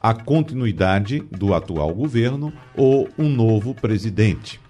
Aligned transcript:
a 0.00 0.14
continuidade 0.14 1.22
do 1.30 1.52
atual 1.52 1.92
governo 1.92 2.50
ou 2.74 3.06
um 3.18 3.28
novo 3.28 3.74
presidente. 3.74 4.64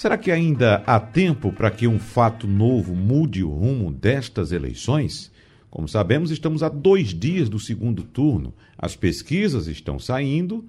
Será 0.00 0.16
que 0.16 0.30
ainda 0.30 0.82
há 0.86 0.98
tempo 0.98 1.52
para 1.52 1.70
que 1.70 1.86
um 1.86 1.98
fato 1.98 2.46
novo 2.46 2.96
mude 2.96 3.44
o 3.44 3.50
rumo 3.50 3.92
destas 3.92 4.50
eleições? 4.50 5.30
Como 5.70 5.86
sabemos, 5.86 6.30
estamos 6.30 6.62
a 6.62 6.70
dois 6.70 7.08
dias 7.08 7.50
do 7.50 7.58
segundo 7.58 8.02
turno. 8.02 8.54
As 8.78 8.96
pesquisas 8.96 9.66
estão 9.66 9.98
saindo. 9.98 10.64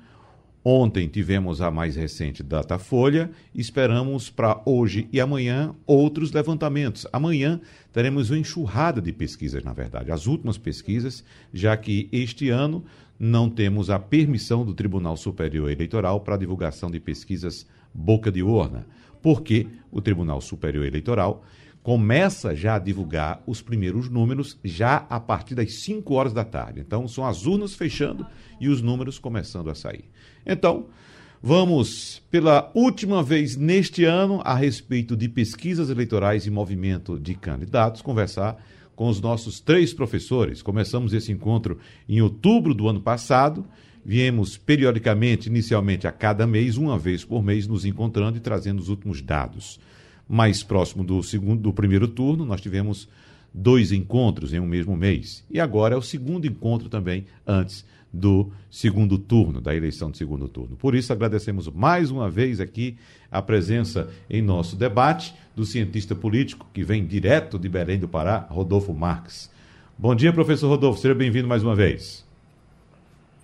Ontem 0.66 1.08
tivemos 1.08 1.62
a 1.62 1.72
mais 1.72 1.96
recente 1.96 2.44
Datafolha. 2.44 3.32
Esperamos 3.56 4.30
para 4.30 4.62
hoje 4.66 5.08
e 5.14 5.22
amanhã 5.22 5.74
outros 5.88 6.34
levantamentos. 6.34 7.08
Amanhã 7.14 7.62
teremos 7.94 8.32
uma 8.32 8.40
enxurrada 8.40 9.02
de 9.02 9.14
pesquisas, 9.14 9.64
na 9.64 9.72
verdade, 9.72 10.12
as 10.12 10.28
últimas 10.28 10.58
pesquisas, 10.58 11.24
já 11.54 11.78
que 11.78 12.10
este 12.12 12.50
ano 12.50 12.84
não 13.18 13.50
temos 13.50 13.90
a 13.90 13.98
permissão 13.98 14.66
do 14.66 14.74
Tribunal 14.74 15.16
Superior 15.16 15.72
Eleitoral 15.72 16.20
para 16.20 16.36
divulgação 16.36 16.92
de 16.92 17.00
pesquisas 17.00 17.66
boca 17.94 18.30
de 18.30 18.44
urna 18.44 18.86
porque 19.22 19.68
o 19.92 20.02
Tribunal 20.02 20.42
Superior 20.42 20.86
Eleitoral 20.86 21.44
começa 21.84 22.56
já 22.56 22.76
a 22.76 22.80
divulgar 22.80 23.42
os 23.46 23.62
primeiros 23.62 24.10
números 24.10 24.58
já 24.64 25.06
a 25.10 25.20
partir 25.20 25.56
das 25.56 25.74
5 25.74 26.14
horas 26.14 26.34
da 26.34 26.44
tarde. 26.44 26.80
Então, 26.80 27.08
são 27.08 27.26
as 27.26 27.46
urnas 27.46 27.74
fechando 27.74 28.26
e 28.60 28.70
os 28.70 28.82
números 28.82 29.18
começando 29.18 29.70
a 29.70 29.76
sair. 29.76 30.06
Então, 30.46 30.86
vamos, 31.42 32.22
pela 32.30 32.72
última 32.76 33.24
vez 33.24 33.56
neste 33.56 34.06
ano, 34.06 34.42
a 34.44 34.54
respeito 34.56 35.16
de 35.16 35.28
pesquisas 35.28 35.90
eleitorais 35.90 36.46
e 36.46 36.52
movimento 36.52 37.20
de 37.20 37.34
candidatos, 37.34 38.02
conversar 38.02 38.64
com 38.96 39.08
os 39.08 39.20
nossos 39.20 39.60
três 39.60 39.94
professores. 39.94 40.62
Começamos 40.62 41.14
esse 41.14 41.32
encontro 41.32 41.80
em 42.08 42.22
outubro 42.22 42.76
do 42.76 42.88
ano 42.88 43.02
passado 43.02 43.66
Viemos 44.04 44.58
periodicamente, 44.58 45.48
inicialmente 45.48 46.08
a 46.08 46.12
cada 46.12 46.48
mês, 46.48 46.78
uma 46.78 46.98
vez 46.98 47.24
por 47.24 47.44
mês, 47.44 47.68
nos 47.68 47.86
encontrando 47.86 48.38
e 48.38 48.42
trazendo 48.42 48.80
os 48.80 48.90
últimos 48.90 49.22
dados. 49.22 49.80
Mais 50.28 50.64
próximo 50.64 51.04
do 51.04 51.22
segundo, 51.22 51.62
do 51.62 51.74
primeiro 51.74 52.08
turno, 52.08 52.46
nós 52.46 52.62
tivemos 52.62 53.08
dois 53.54 53.92
encontros 53.92 54.54
em 54.54 54.60
um 54.60 54.66
mesmo 54.66 54.96
mês. 54.96 55.44
E 55.50 55.60
agora 55.60 55.96
é 55.96 55.98
o 55.98 56.02
segundo 56.02 56.48
encontro 56.48 56.90
também 56.90 57.26
antes 57.46 57.86
do 58.14 58.52
segundo 58.70 59.18
turno, 59.18 59.62
da 59.62 59.76
eleição 59.76 60.12
do 60.12 60.18
segundo 60.18 60.48
turno. 60.48 60.76
Por 60.76 60.96
isso, 60.96 61.14
agradecemos 61.14 61.68
mais 61.68 62.12
uma 62.12 62.30
vez 62.30 62.60
aqui 62.60 62.98
a 63.32 63.42
presença 63.42 64.10
em 64.30 64.42
nosso 64.42 64.76
debate 64.76 65.34
do 65.56 65.66
cientista 65.66 66.16
político 66.16 66.68
que 66.74 66.84
vem 66.84 67.06
direto 67.06 67.58
de 67.58 67.70
Belém 67.70 68.00
do 68.00 68.08
Pará, 68.08 68.48
Rodolfo 68.50 68.94
Marques. 68.94 69.50
Bom 69.98 70.16
dia, 70.16 70.34
professor 70.34 70.68
Rodolfo, 70.68 71.00
seja 71.00 71.14
bem-vindo 71.14 71.48
mais 71.48 71.64
uma 71.64 71.76
vez. 71.76 72.31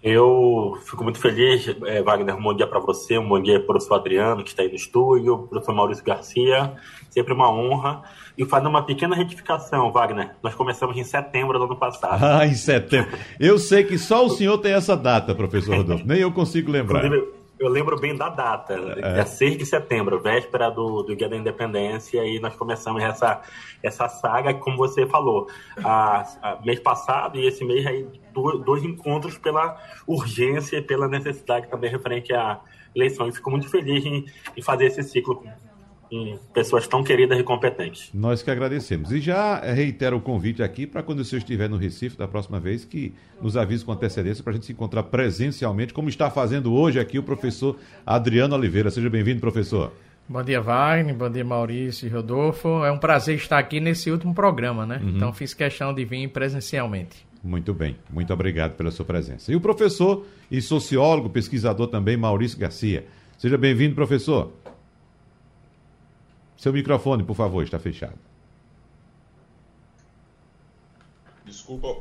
Eu 0.10 0.78
fico 0.86 1.04
muito 1.04 1.20
feliz, 1.20 1.68
é, 1.86 2.02
Wagner. 2.02 2.34
Um 2.34 2.42
bom 2.42 2.54
dia 2.54 2.66
para 2.66 2.80
você, 2.80 3.18
um 3.18 3.28
bom 3.28 3.42
dia 3.42 3.56
para 3.56 3.64
o 3.64 3.68
professor 3.68 3.96
Adriano, 3.96 4.42
que 4.42 4.52
está 4.52 4.64
aí 4.64 4.70
no 4.70 4.76
estúdio, 4.76 5.40
professor 5.50 5.76
Maurício 5.76 6.02
Garcia. 6.02 6.76
Sempre 7.10 7.34
uma 7.34 7.52
honra. 7.52 8.04
E 8.38 8.46
fazer 8.46 8.68
uma 8.68 8.86
pequena 8.86 9.18
retificação, 9.18 9.92
Wagner. 9.92 10.32
Nós 10.42 10.56
começamos 10.56 10.96
em 10.96 11.04
setembro 11.04 11.60
do 11.60 11.66
ano 11.66 11.76
passado. 11.76 12.24
Ah, 12.24 12.46
em 12.46 12.54
setembro. 12.54 13.18
Eu 13.38 13.58
sei 13.58 13.84
que 13.84 13.98
só 13.98 14.26
o 14.26 14.30
senhor 14.30 14.58
tem 14.60 14.72
essa 14.72 14.96
data, 14.96 15.36
professor 15.36 15.76
Rodolfo. 15.76 16.08
Nem 16.08 16.20
eu 16.20 16.32
consigo 16.32 16.72
lembrar. 16.72 17.04
Inclusive, 17.04 17.37
eu 17.60 17.70
lembro 17.70 18.00
bem 18.00 18.16
da 18.16 18.30
data, 18.30 18.74
é, 18.74 19.20
é 19.20 19.26
6 19.26 19.58
de 19.58 19.66
setembro, 19.66 20.22
véspera 20.22 20.70
do, 20.70 21.04
do 21.04 21.16
Dia 21.16 21.28
da 21.28 21.36
Independência, 21.36 22.24
e 22.24 22.40
nós 22.40 22.56
começamos 22.56 23.02
essa, 23.02 23.42
essa 23.82 24.08
saga, 24.08 24.54
como 24.54 24.78
você 24.78 25.06
falou, 25.06 25.48
a, 25.84 26.26
a 26.42 26.60
mês 26.64 26.80
passado 26.80 27.38
e 27.38 27.48
esse 27.48 27.64
mês 27.66 27.86
aí, 27.86 28.08
dois, 28.34 28.60
dois 28.64 28.84
encontros 28.84 29.38
pela 29.38 29.78
urgência 30.06 30.78
e 30.78 30.82
pela 30.82 31.08
necessidade 31.08 31.68
também 31.70 31.90
referente 31.90 32.34
à 32.34 32.62
eleição. 32.96 33.28
E 33.28 33.32
fico 33.32 33.50
muito 33.50 33.70
feliz 33.70 34.06
em, 34.06 34.26
em 34.56 34.62
fazer 34.62 34.86
esse 34.86 35.04
ciclo 35.04 35.44
em 36.12 36.38
pessoas 36.54 36.88
tão 36.88 37.04
queridas 37.04 37.40
e 37.40 37.44
competentes. 37.44 38.10
Nós 38.14 38.42
que 38.42 38.52
agradecemos. 38.52 39.12
E 39.12 39.20
já 39.20 39.60
reitero 39.60 40.18
o 40.18 40.22
convite 40.22 40.64
aqui 40.64 40.88
para 40.88 41.04
quando 41.04 41.20
o 41.20 41.26
senhor 41.26 41.40
estiver 41.40 41.70
no 41.70 41.78
Recife 41.78 42.18
da 42.18 42.28
próxima 42.28 42.60
vez, 42.60 42.86
que 42.86 43.14
nos 43.42 43.58
avise 43.58 43.84
com 43.84 43.92
antecedência 43.92 44.44
para 44.44 44.52
a 44.52 44.54
gente 44.56 44.66
se 44.66 44.72
encontrar 44.72 45.04
presencialmente, 45.04 45.94
como 45.94 46.10
está 46.10 46.30
fazendo 46.30 46.74
hoje 46.74 47.00
aqui 47.00 47.20
o 47.20 47.24
professor 47.24 47.78
Adriano 48.06 48.56
Oliveira. 48.56 48.90
Seja 48.90 49.10
bem-vindo, 49.10 49.40
professor. 49.40 49.92
Bom 50.30 50.44
dia, 50.44 50.60
Wagner. 50.60 51.16
Bom 51.16 51.30
dia, 51.30 51.46
Maurício 51.46 52.06
e 52.06 52.10
Rodolfo. 52.10 52.84
É 52.84 52.92
um 52.92 52.98
prazer 52.98 53.36
estar 53.38 53.58
aqui 53.58 53.80
nesse 53.80 54.12
último 54.12 54.34
programa, 54.34 54.86
né? 54.86 55.00
Uhum. 55.02 55.10
Então 55.10 55.32
fiz 55.32 55.54
questão 55.54 55.94
de 55.94 56.04
vir 56.04 56.28
presencialmente. 56.28 57.26
Muito 57.42 57.74
bem, 57.74 57.96
muito 58.10 58.34
obrigado 58.34 58.76
pela 58.76 58.92
sua 58.92 59.06
presença. 59.06 59.52
E 59.52 59.56
o 59.56 59.62
professor 59.62 60.26
e 60.52 60.62
sociólogo, 60.62 61.30
pesquisador 61.30 61.88
também, 61.88 62.18
Maurício 62.18 62.60
Garcia. 62.60 63.06
Seja 63.38 63.58
bem-vindo, 63.58 63.96
professor. 63.96 64.52
Seu 66.58 66.74
microfone, 66.74 67.24
por 67.24 67.36
favor, 67.36 67.64
está 67.64 67.78
fechado. 67.78 68.18
Desculpa. 71.46 71.96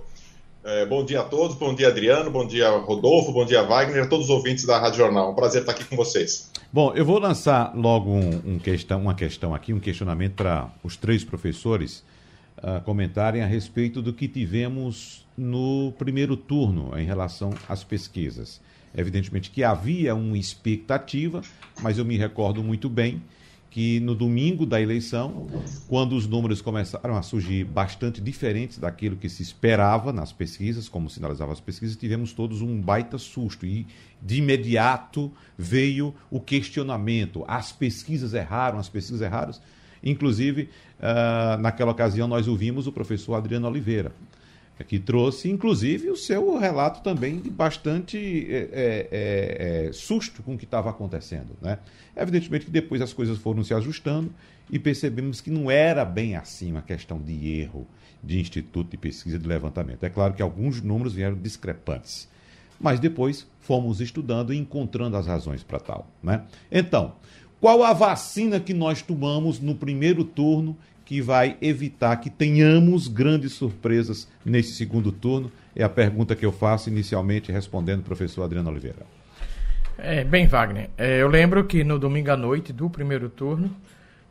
É, 0.64 0.84
bom 0.84 1.04
dia 1.04 1.20
a 1.20 1.22
todos, 1.22 1.56
bom 1.56 1.72
dia 1.72 1.86
Adriano, 1.86 2.28
bom 2.28 2.44
dia 2.44 2.68
Rodolfo, 2.70 3.30
bom 3.30 3.44
dia 3.44 3.62
Wagner, 3.62 4.02
a 4.02 4.06
todos 4.08 4.24
os 4.24 4.30
ouvintes 4.30 4.64
da 4.64 4.80
Rádio 4.80 4.98
Jornal. 4.98 5.30
Um 5.30 5.34
prazer 5.34 5.60
estar 5.60 5.70
aqui 5.70 5.84
com 5.84 5.94
vocês. 5.94 6.50
Bom, 6.72 6.92
eu 6.92 7.04
vou 7.04 7.20
lançar 7.20 7.72
logo 7.76 8.10
um, 8.10 8.42
um 8.44 8.58
questão, 8.58 9.00
uma 9.00 9.14
questão 9.14 9.54
aqui, 9.54 9.72
um 9.72 9.78
questionamento 9.78 10.32
para 10.32 10.68
os 10.82 10.96
três 10.96 11.22
professores 11.22 12.02
uh, 12.58 12.82
comentarem 12.84 13.42
a 13.42 13.46
respeito 13.46 14.02
do 14.02 14.12
que 14.12 14.26
tivemos 14.26 15.24
no 15.38 15.92
primeiro 15.96 16.36
turno 16.36 16.98
em 16.98 17.04
relação 17.04 17.54
às 17.68 17.84
pesquisas. 17.84 18.60
Evidentemente 18.96 19.50
que 19.50 19.62
havia 19.62 20.16
uma 20.16 20.36
expectativa, 20.36 21.42
mas 21.80 21.96
eu 21.96 22.04
me 22.04 22.16
recordo 22.16 22.64
muito 22.64 22.88
bem 22.88 23.22
que 23.76 24.00
no 24.00 24.14
domingo 24.14 24.64
da 24.64 24.80
eleição, 24.80 25.46
quando 25.86 26.16
os 26.16 26.26
números 26.26 26.62
começaram 26.62 27.14
a 27.14 27.20
surgir 27.20 27.62
bastante 27.62 28.22
diferentes 28.22 28.78
daquilo 28.78 29.16
que 29.16 29.28
se 29.28 29.42
esperava 29.42 30.14
nas 30.14 30.32
pesquisas, 30.32 30.88
como 30.88 31.10
sinalizavam 31.10 31.52
as 31.52 31.60
pesquisas, 31.60 31.94
tivemos 31.94 32.32
todos 32.32 32.62
um 32.62 32.80
baita 32.80 33.18
susto 33.18 33.66
e 33.66 33.86
de 34.22 34.38
imediato 34.38 35.30
veio 35.58 36.14
o 36.30 36.40
questionamento: 36.40 37.44
as 37.46 37.70
pesquisas 37.70 38.32
erraram, 38.32 38.78
as 38.78 38.88
pesquisas 38.88 39.20
erraram. 39.20 39.52
Inclusive, 40.02 40.70
uh, 40.98 41.60
naquela 41.60 41.90
ocasião, 41.90 42.26
nós 42.26 42.48
ouvimos 42.48 42.86
o 42.86 42.92
professor 42.92 43.34
Adriano 43.34 43.68
Oliveira, 43.68 44.10
que 44.84 44.98
trouxe, 44.98 45.50
inclusive, 45.50 46.10
o 46.10 46.16
seu 46.16 46.58
relato 46.58 47.02
também 47.02 47.38
de 47.38 47.48
bastante 47.48 48.46
é, 48.50 48.68
é, 48.72 49.86
é, 49.88 49.92
susto 49.92 50.42
com 50.42 50.54
o 50.54 50.58
que 50.58 50.64
estava 50.64 50.90
acontecendo. 50.90 51.56
Né? 51.62 51.78
Evidentemente 52.14 52.66
que 52.66 52.70
depois 52.70 53.00
as 53.00 53.12
coisas 53.12 53.38
foram 53.38 53.64
se 53.64 53.72
ajustando 53.72 54.30
e 54.70 54.78
percebemos 54.78 55.40
que 55.40 55.50
não 55.50 55.70
era 55.70 56.04
bem 56.04 56.36
assim 56.36 56.72
uma 56.72 56.82
questão 56.82 57.18
de 57.18 57.58
erro 57.58 57.86
de 58.22 58.38
instituto 58.38 58.90
de 58.90 58.96
pesquisa 58.96 59.38
de 59.38 59.46
levantamento. 59.46 60.04
É 60.04 60.10
claro 60.10 60.34
que 60.34 60.42
alguns 60.42 60.82
números 60.82 61.14
vieram 61.14 61.36
discrepantes, 61.36 62.28
mas 62.78 63.00
depois 63.00 63.46
fomos 63.60 64.00
estudando 64.00 64.52
e 64.52 64.58
encontrando 64.58 65.16
as 65.16 65.26
razões 65.26 65.62
para 65.62 65.78
tal. 65.78 66.10
Né? 66.22 66.42
Então, 66.70 67.14
qual 67.60 67.82
a 67.82 67.92
vacina 67.92 68.60
que 68.60 68.74
nós 68.74 69.00
tomamos 69.00 69.58
no 69.60 69.74
primeiro 69.74 70.24
turno 70.24 70.76
que 71.06 71.22
vai 71.22 71.56
evitar 71.62 72.16
que 72.16 72.28
tenhamos 72.28 73.06
grandes 73.06 73.52
surpresas 73.52 74.28
nesse 74.44 74.72
segundo 74.72 75.12
turno? 75.12 75.50
É 75.74 75.84
a 75.84 75.88
pergunta 75.88 76.34
que 76.34 76.44
eu 76.44 76.50
faço 76.50 76.90
inicialmente, 76.90 77.52
respondendo 77.52 78.00
o 78.00 78.02
professor 78.02 78.42
Adriano 78.42 78.68
Oliveira. 78.68 79.06
É, 79.96 80.24
bem, 80.24 80.46
Wagner, 80.48 80.90
é, 80.98 81.22
eu 81.22 81.28
lembro 81.28 81.64
que 81.64 81.84
no 81.84 81.98
domingo 81.98 82.30
à 82.32 82.36
noite 82.36 82.72
do 82.72 82.90
primeiro 82.90 83.28
turno, 83.28 83.74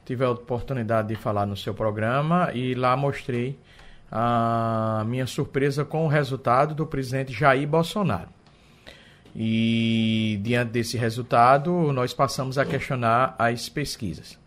tive 0.05 0.25
a 0.25 0.29
oportunidade 0.29 1.07
de 1.07 1.15
falar 1.15 1.45
no 1.45 1.55
seu 1.55 1.73
programa 1.73 2.51
e 2.53 2.75
lá 2.75 2.95
mostrei 2.95 3.57
a 4.11 5.03
minha 5.07 5.25
surpresa 5.25 5.85
com 5.85 6.05
o 6.05 6.09
resultado 6.09 6.75
do 6.75 6.85
presidente 6.85 7.31
Jair 7.31 7.67
Bolsonaro. 7.67 8.29
E 9.33 10.39
diante 10.43 10.71
desse 10.71 10.97
resultado, 10.97 11.71
nós 11.93 12.13
passamos 12.13 12.57
a 12.57 12.65
questionar 12.65 13.33
as 13.39 13.67
pesquisas. 13.69 14.37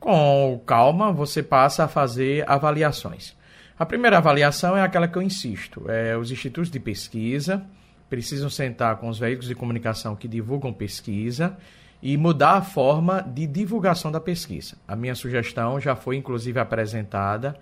Com 0.00 0.60
calma, 0.66 1.12
você 1.12 1.42
passa 1.42 1.84
a 1.84 1.88
fazer 1.88 2.48
avaliações. 2.50 3.36
A 3.78 3.84
primeira 3.84 4.16
avaliação 4.16 4.76
é 4.76 4.82
aquela 4.82 5.06
que 5.06 5.16
eu 5.16 5.22
insisto: 5.22 5.84
é 5.90 6.16
os 6.16 6.32
institutos 6.32 6.70
de 6.70 6.80
pesquisa 6.80 7.64
precisam 8.10 8.50
sentar 8.50 8.96
com 8.96 9.08
os 9.08 9.20
veículos 9.20 9.46
de 9.46 9.54
comunicação 9.54 10.16
que 10.16 10.26
divulgam 10.26 10.72
pesquisa 10.72 11.56
e 12.02 12.16
mudar 12.16 12.54
a 12.54 12.62
forma 12.62 13.22
de 13.22 13.46
divulgação 13.46 14.10
da 14.10 14.20
pesquisa. 14.20 14.76
A 14.88 14.96
minha 14.96 15.14
sugestão 15.14 15.78
já 15.78 15.94
foi 15.94 16.16
inclusive 16.16 16.58
apresentada. 16.58 17.56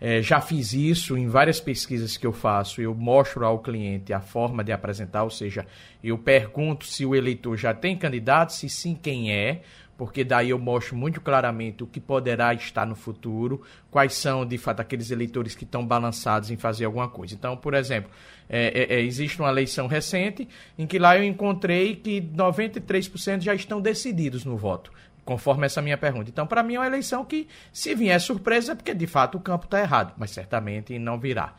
É, 0.00 0.22
já 0.22 0.40
fiz 0.40 0.72
isso 0.72 1.18
em 1.18 1.26
várias 1.26 1.58
pesquisas 1.58 2.16
que 2.16 2.24
eu 2.24 2.32
faço. 2.32 2.80
Eu 2.80 2.94
mostro 2.94 3.44
ao 3.44 3.58
cliente 3.58 4.12
a 4.12 4.20
forma 4.20 4.62
de 4.62 4.70
apresentar, 4.70 5.24
ou 5.24 5.30
seja, 5.30 5.66
eu 6.04 6.16
pergunto 6.16 6.84
se 6.84 7.04
o 7.04 7.16
eleitor 7.16 7.56
já 7.56 7.74
tem 7.74 7.98
candidato, 7.98 8.52
se 8.52 8.68
sim, 8.68 8.94
quem 8.94 9.32
é, 9.32 9.62
porque 9.98 10.22
daí 10.22 10.50
eu 10.50 10.58
mostro 10.60 10.96
muito 10.96 11.20
claramente 11.20 11.82
o 11.82 11.86
que 11.86 11.98
poderá 11.98 12.54
estar 12.54 12.86
no 12.86 12.94
futuro, 12.94 13.60
quais 13.90 14.14
são, 14.14 14.46
de 14.46 14.56
fato, 14.56 14.78
aqueles 14.78 15.10
eleitores 15.10 15.56
que 15.56 15.64
estão 15.64 15.84
balançados 15.84 16.52
em 16.52 16.56
fazer 16.56 16.84
alguma 16.84 17.08
coisa. 17.08 17.34
Então, 17.34 17.56
por 17.56 17.74
exemplo, 17.74 18.08
é, 18.48 18.94
é, 18.94 18.94
é 18.94 19.00
existe 19.02 19.40
uma 19.40 19.50
eleição 19.50 19.88
recente 19.88 20.48
em 20.78 20.86
que 20.86 21.00
lá 21.00 21.18
eu 21.18 21.24
encontrei 21.24 21.96
que 21.96 22.22
93% 22.22 23.40
já 23.40 23.52
estão 23.52 23.80
decididos 23.80 24.44
no 24.44 24.56
voto 24.56 24.92
conforme 25.24 25.66
essa 25.66 25.82
minha 25.82 25.98
pergunta. 25.98 26.30
Então, 26.30 26.46
para 26.46 26.62
mim, 26.62 26.76
é 26.76 26.78
uma 26.78 26.86
eleição 26.86 27.22
que, 27.22 27.48
se 27.70 27.94
vier 27.94 28.18
surpresa, 28.18 28.72
é 28.72 28.74
porque 28.74 28.94
de 28.94 29.06
fato 29.06 29.36
o 29.36 29.40
campo 29.40 29.66
está 29.66 29.78
errado, 29.78 30.14
mas 30.16 30.30
certamente 30.30 30.98
não 30.98 31.18
virá. 31.18 31.54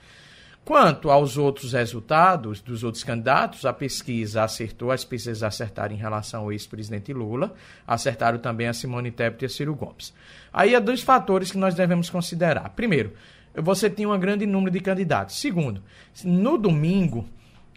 Quanto 0.69 1.09
aos 1.09 1.35
outros 1.35 1.73
resultados 1.73 2.61
dos 2.61 2.83
outros 2.83 3.03
candidatos, 3.03 3.65
a 3.65 3.73
pesquisa 3.73 4.43
acertou, 4.43 4.91
as 4.91 5.03
pesquisas 5.03 5.41
acertaram 5.41 5.95
em 5.95 5.97
relação 5.97 6.43
ao 6.43 6.51
ex-presidente 6.51 7.11
Lula, 7.11 7.55
acertaram 7.87 8.37
também 8.37 8.67
a 8.67 8.73
Simone 8.73 9.09
Tebet 9.09 9.41
e 9.41 9.45
a 9.47 9.49
Ciro 9.49 9.73
Gomes. 9.73 10.13
Aí 10.53 10.75
há 10.75 10.79
dois 10.79 11.01
fatores 11.01 11.51
que 11.51 11.57
nós 11.57 11.73
devemos 11.73 12.11
considerar. 12.11 12.69
Primeiro, 12.75 13.13
você 13.55 13.89
tinha 13.89 14.07
um 14.07 14.19
grande 14.19 14.45
número 14.45 14.69
de 14.69 14.79
candidatos. 14.79 15.39
Segundo, 15.39 15.81
no 16.23 16.55
domingo, 16.55 17.27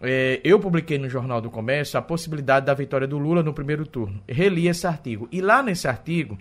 é, 0.02 0.42
eu 0.44 0.60
publiquei 0.60 0.98
no 0.98 1.08
Jornal 1.08 1.40
do 1.40 1.48
Comércio 1.48 1.98
a 1.98 2.02
possibilidade 2.02 2.66
da 2.66 2.74
vitória 2.74 3.06
do 3.06 3.16
Lula 3.16 3.42
no 3.42 3.54
primeiro 3.54 3.86
turno. 3.86 4.22
Reli 4.28 4.68
esse 4.68 4.86
artigo. 4.86 5.26
E 5.32 5.40
lá 5.40 5.62
nesse 5.62 5.88
artigo, 5.88 6.36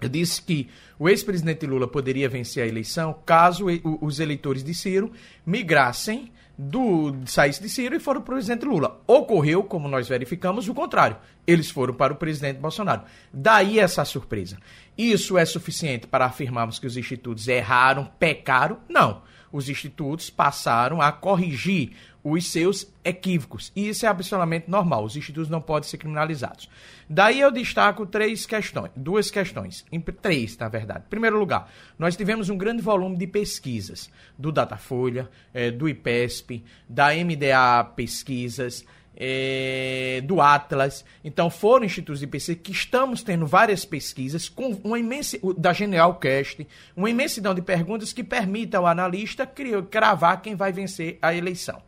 eu 0.00 0.08
disse 0.08 0.40
que 0.40 0.68
o 0.98 1.08
ex-presidente 1.08 1.66
Lula 1.66 1.88
poderia 1.88 2.28
vencer 2.28 2.62
a 2.62 2.66
eleição 2.66 3.16
caso 3.26 3.66
os 4.00 4.20
eleitores 4.20 4.62
de 4.62 4.74
Ciro 4.74 5.12
migrassem 5.44 6.32
do 6.58 7.14
saísse 7.24 7.62
de 7.62 7.68
Ciro 7.68 7.94
e 7.94 8.00
foram 8.00 8.20
para 8.20 8.32
o 8.32 8.34
presidente 8.34 8.64
Lula. 8.64 9.00
Ocorreu, 9.06 9.62
como 9.62 9.88
nós 9.88 10.08
verificamos, 10.08 10.68
o 10.68 10.74
contrário. 10.74 11.16
Eles 11.46 11.70
foram 11.70 11.94
para 11.94 12.12
o 12.12 12.16
presidente 12.16 12.58
Bolsonaro. 12.58 13.02
Daí 13.32 13.78
essa 13.78 14.04
surpresa. 14.04 14.58
Isso 14.96 15.38
é 15.38 15.44
suficiente 15.44 16.08
para 16.08 16.26
afirmarmos 16.26 16.80
que 16.80 16.86
os 16.86 16.96
institutos 16.96 17.46
erraram, 17.46 18.10
pecaram? 18.18 18.78
Não. 18.88 19.22
Os 19.52 19.68
institutos 19.68 20.30
passaram 20.30 21.00
a 21.00 21.12
corrigir 21.12 21.92
os 22.32 22.46
seus 22.50 22.92
equívocos. 23.04 23.72
E 23.74 23.88
isso 23.88 24.04
é 24.04 24.08
absolutamente 24.08 24.70
normal. 24.70 25.04
Os 25.04 25.16
institutos 25.16 25.48
não 25.48 25.60
podem 25.60 25.88
ser 25.88 25.98
criminalizados. 25.98 26.68
Daí 27.08 27.40
eu 27.40 27.50
destaco 27.50 28.04
três 28.04 28.44
questões, 28.44 28.90
duas 28.94 29.30
questões, 29.30 29.84
três, 30.20 30.56
na 30.58 30.68
verdade. 30.68 31.04
Em 31.06 31.10
primeiro 31.10 31.38
lugar, 31.38 31.70
nós 31.98 32.16
tivemos 32.16 32.50
um 32.50 32.58
grande 32.58 32.82
volume 32.82 33.16
de 33.16 33.26
pesquisas 33.26 34.10
do 34.36 34.52
Datafolha, 34.52 35.28
é, 35.54 35.70
do 35.70 35.88
IPESP, 35.88 36.64
da 36.88 37.08
MDA 37.14 37.84
Pesquisas, 37.96 38.84
é, 39.18 40.22
do 40.24 40.40
Atlas. 40.40 41.04
Então, 41.24 41.50
foram 41.50 41.84
institutos 41.84 42.20
de 42.20 42.26
pesquisa 42.26 42.58
que 42.58 42.70
estamos 42.70 43.22
tendo 43.22 43.46
várias 43.46 43.84
pesquisas 43.84 44.48
com 44.48 44.70
uma 44.84 44.98
imensa, 44.98 45.36
da 45.56 45.72
Genial 45.72 46.14
Cast, 46.14 46.66
uma 46.96 47.10
imensidão 47.10 47.52
de 47.52 47.60
perguntas 47.60 48.12
que 48.12 48.22
permita 48.22 48.78
ao 48.78 48.86
analista 48.86 49.44
criar, 49.44 49.82
cravar 49.82 50.40
quem 50.40 50.54
vai 50.54 50.72
vencer 50.72 51.18
a 51.20 51.34
eleição. 51.34 51.82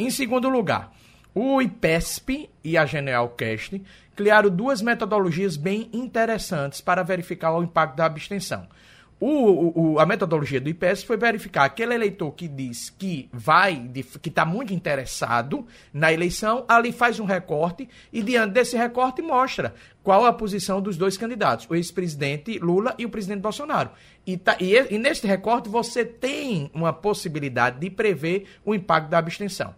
Em 0.00 0.08
segundo 0.08 0.48
lugar, 0.48 0.94
o 1.34 1.60
IPESP 1.60 2.48
e 2.64 2.78
a 2.78 2.86
Cast 3.36 3.82
criaram 4.16 4.48
duas 4.48 4.80
metodologias 4.80 5.58
bem 5.58 5.90
interessantes 5.92 6.80
para 6.80 7.02
verificar 7.02 7.52
o 7.52 7.62
impacto 7.62 7.96
da 7.96 8.06
abstenção. 8.06 8.66
O, 9.20 9.92
o, 9.92 9.98
a 9.98 10.06
metodologia 10.06 10.58
do 10.58 10.70
IPES 10.70 11.02
foi 11.02 11.18
verificar 11.18 11.64
aquele 11.64 11.92
eleitor 11.92 12.32
que 12.32 12.48
diz 12.48 12.88
que 12.88 13.28
vai, 13.30 13.90
que 14.22 14.30
está 14.30 14.46
muito 14.46 14.72
interessado 14.72 15.66
na 15.92 16.10
eleição, 16.10 16.64
ali 16.66 16.90
faz 16.90 17.20
um 17.20 17.26
recorte 17.26 17.86
e 18.10 18.22
diante 18.22 18.54
desse 18.54 18.78
recorte 18.78 19.20
mostra 19.20 19.74
qual 20.02 20.24
a 20.24 20.32
posição 20.32 20.80
dos 20.80 20.96
dois 20.96 21.18
candidatos, 21.18 21.66
o 21.68 21.74
ex-presidente 21.74 22.58
Lula 22.58 22.94
e 22.96 23.04
o 23.04 23.10
presidente 23.10 23.42
Bolsonaro. 23.42 23.90
E, 24.26 24.38
tá, 24.38 24.56
e, 24.58 24.74
e 24.90 24.96
neste 24.96 25.26
recorte 25.26 25.68
você 25.68 26.02
tem 26.02 26.70
uma 26.72 26.94
possibilidade 26.94 27.78
de 27.78 27.90
prever 27.90 28.46
o 28.64 28.74
impacto 28.74 29.10
da 29.10 29.18
abstenção. 29.18 29.74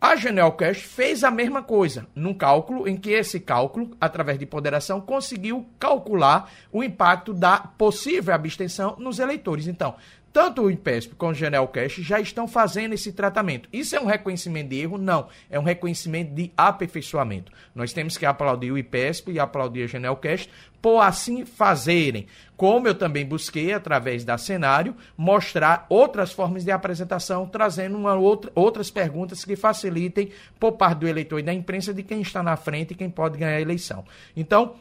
A 0.00 0.16
Cash 0.56 0.78
fez 0.78 1.22
a 1.22 1.30
mesma 1.30 1.62
coisa, 1.62 2.06
num 2.14 2.32
cálculo 2.32 2.88
em 2.88 2.96
que 2.96 3.10
esse 3.10 3.38
cálculo, 3.38 3.94
através 4.00 4.38
de 4.38 4.46
ponderação, 4.46 4.98
conseguiu 4.98 5.68
calcular 5.78 6.50
o 6.72 6.82
impacto 6.82 7.34
da 7.34 7.58
possível 7.58 8.34
abstenção 8.34 8.96
nos 8.98 9.18
eleitores. 9.18 9.66
Então, 9.66 9.94
tanto 10.32 10.62
o 10.62 10.70
IPESP 10.70 11.16
como 11.16 11.34
o 11.60 11.68
Cash 11.68 11.96
já 11.96 12.20
estão 12.20 12.46
fazendo 12.46 12.92
esse 12.92 13.12
tratamento. 13.12 13.68
Isso 13.72 13.96
é 13.96 14.00
um 14.00 14.06
reconhecimento 14.06 14.68
de 14.68 14.80
erro? 14.80 14.96
Não. 14.96 15.28
É 15.50 15.58
um 15.58 15.64
reconhecimento 15.64 16.32
de 16.32 16.52
aperfeiçoamento. 16.56 17.50
Nós 17.74 17.92
temos 17.92 18.16
que 18.16 18.24
aplaudir 18.24 18.70
o 18.70 18.78
IPESP 18.78 19.32
e 19.32 19.40
aplaudir 19.40 19.82
a 19.82 19.86
Cash 20.16 20.48
por 20.80 21.00
assim 21.00 21.44
fazerem. 21.44 22.26
Como 22.56 22.86
eu 22.86 22.94
também 22.94 23.24
busquei, 23.24 23.72
através 23.72 24.24
da 24.24 24.36
cenário, 24.36 24.94
mostrar 25.16 25.86
outras 25.88 26.32
formas 26.32 26.64
de 26.64 26.70
apresentação, 26.70 27.46
trazendo 27.46 27.96
uma 27.96 28.14
outra, 28.14 28.50
outras 28.54 28.90
perguntas 28.90 29.44
que 29.44 29.56
facilitem, 29.56 30.30
por 30.58 30.72
parte 30.72 30.98
do 30.98 31.08
eleitor 31.08 31.38
e 31.38 31.42
da 31.42 31.54
imprensa, 31.54 31.94
de 31.94 32.02
quem 32.02 32.20
está 32.20 32.42
na 32.42 32.56
frente 32.56 32.92
e 32.92 32.94
quem 32.94 33.08
pode 33.08 33.38
ganhar 33.38 33.56
a 33.56 33.60
eleição. 33.60 34.04
Então, 34.36 34.74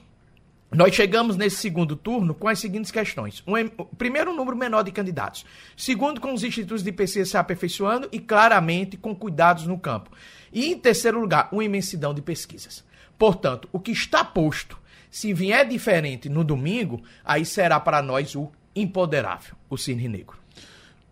nós 0.72 0.94
chegamos 0.94 1.36
nesse 1.36 1.56
segundo 1.56 1.96
turno 1.96 2.36
com 2.36 2.48
as 2.48 2.60
seguintes 2.60 2.92
questões. 2.92 3.44
Um, 3.48 3.68
primeiro, 3.96 4.32
um 4.32 4.36
número 4.36 4.56
menor 4.56 4.84
de 4.84 4.92
candidatos. 4.92 5.44
Segundo, 5.76 6.22
com 6.22 6.32
os 6.32 6.44
institutos 6.44 6.84
de 6.84 6.92
pesquisa 6.92 7.32
se 7.32 7.38
aperfeiçoando 7.38 8.08
e 8.12 8.20
claramente 8.20 8.96
com 8.96 9.16
cuidados 9.16 9.66
no 9.66 9.80
campo. 9.80 10.12
E 10.54 10.68
em 10.68 10.78
terceiro 10.78 11.20
lugar, 11.20 11.50
uma 11.52 11.64
imensidão 11.64 12.14
de 12.14 12.22
pesquisas. 12.22 12.84
Portanto, 13.18 13.68
o 13.72 13.80
que 13.80 13.92
está 13.92 14.24
posto, 14.24 14.78
se 15.10 15.34
vier 15.34 15.68
diferente 15.68 16.30
no 16.30 16.44
domingo, 16.44 17.02
aí 17.24 17.46
será 17.46 17.80
para 17.80 18.02
nós 18.02 18.36
o 18.36 18.52
impoderável, 18.76 19.56
o 19.70 19.78
Cine 19.78 20.08
Negro. 20.08 20.38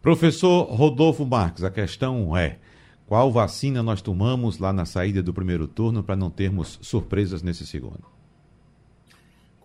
Professor 0.01 0.63
Rodolfo 0.63 1.25
Marques, 1.25 1.63
a 1.63 1.71
questão 1.71 2.35
é: 2.37 2.57
qual 3.07 3.31
vacina 3.31 3.81
nós 3.81 4.01
tomamos 4.01 4.59
lá 4.59 4.71
na 4.71 4.85
saída 4.85 5.23
do 5.23 5.33
primeiro 5.33 5.67
turno 5.67 6.03
para 6.03 6.15
não 6.15 6.29
termos 6.29 6.79
surpresas 6.81 7.41
nesse 7.41 7.65
segundo? 7.65 8.16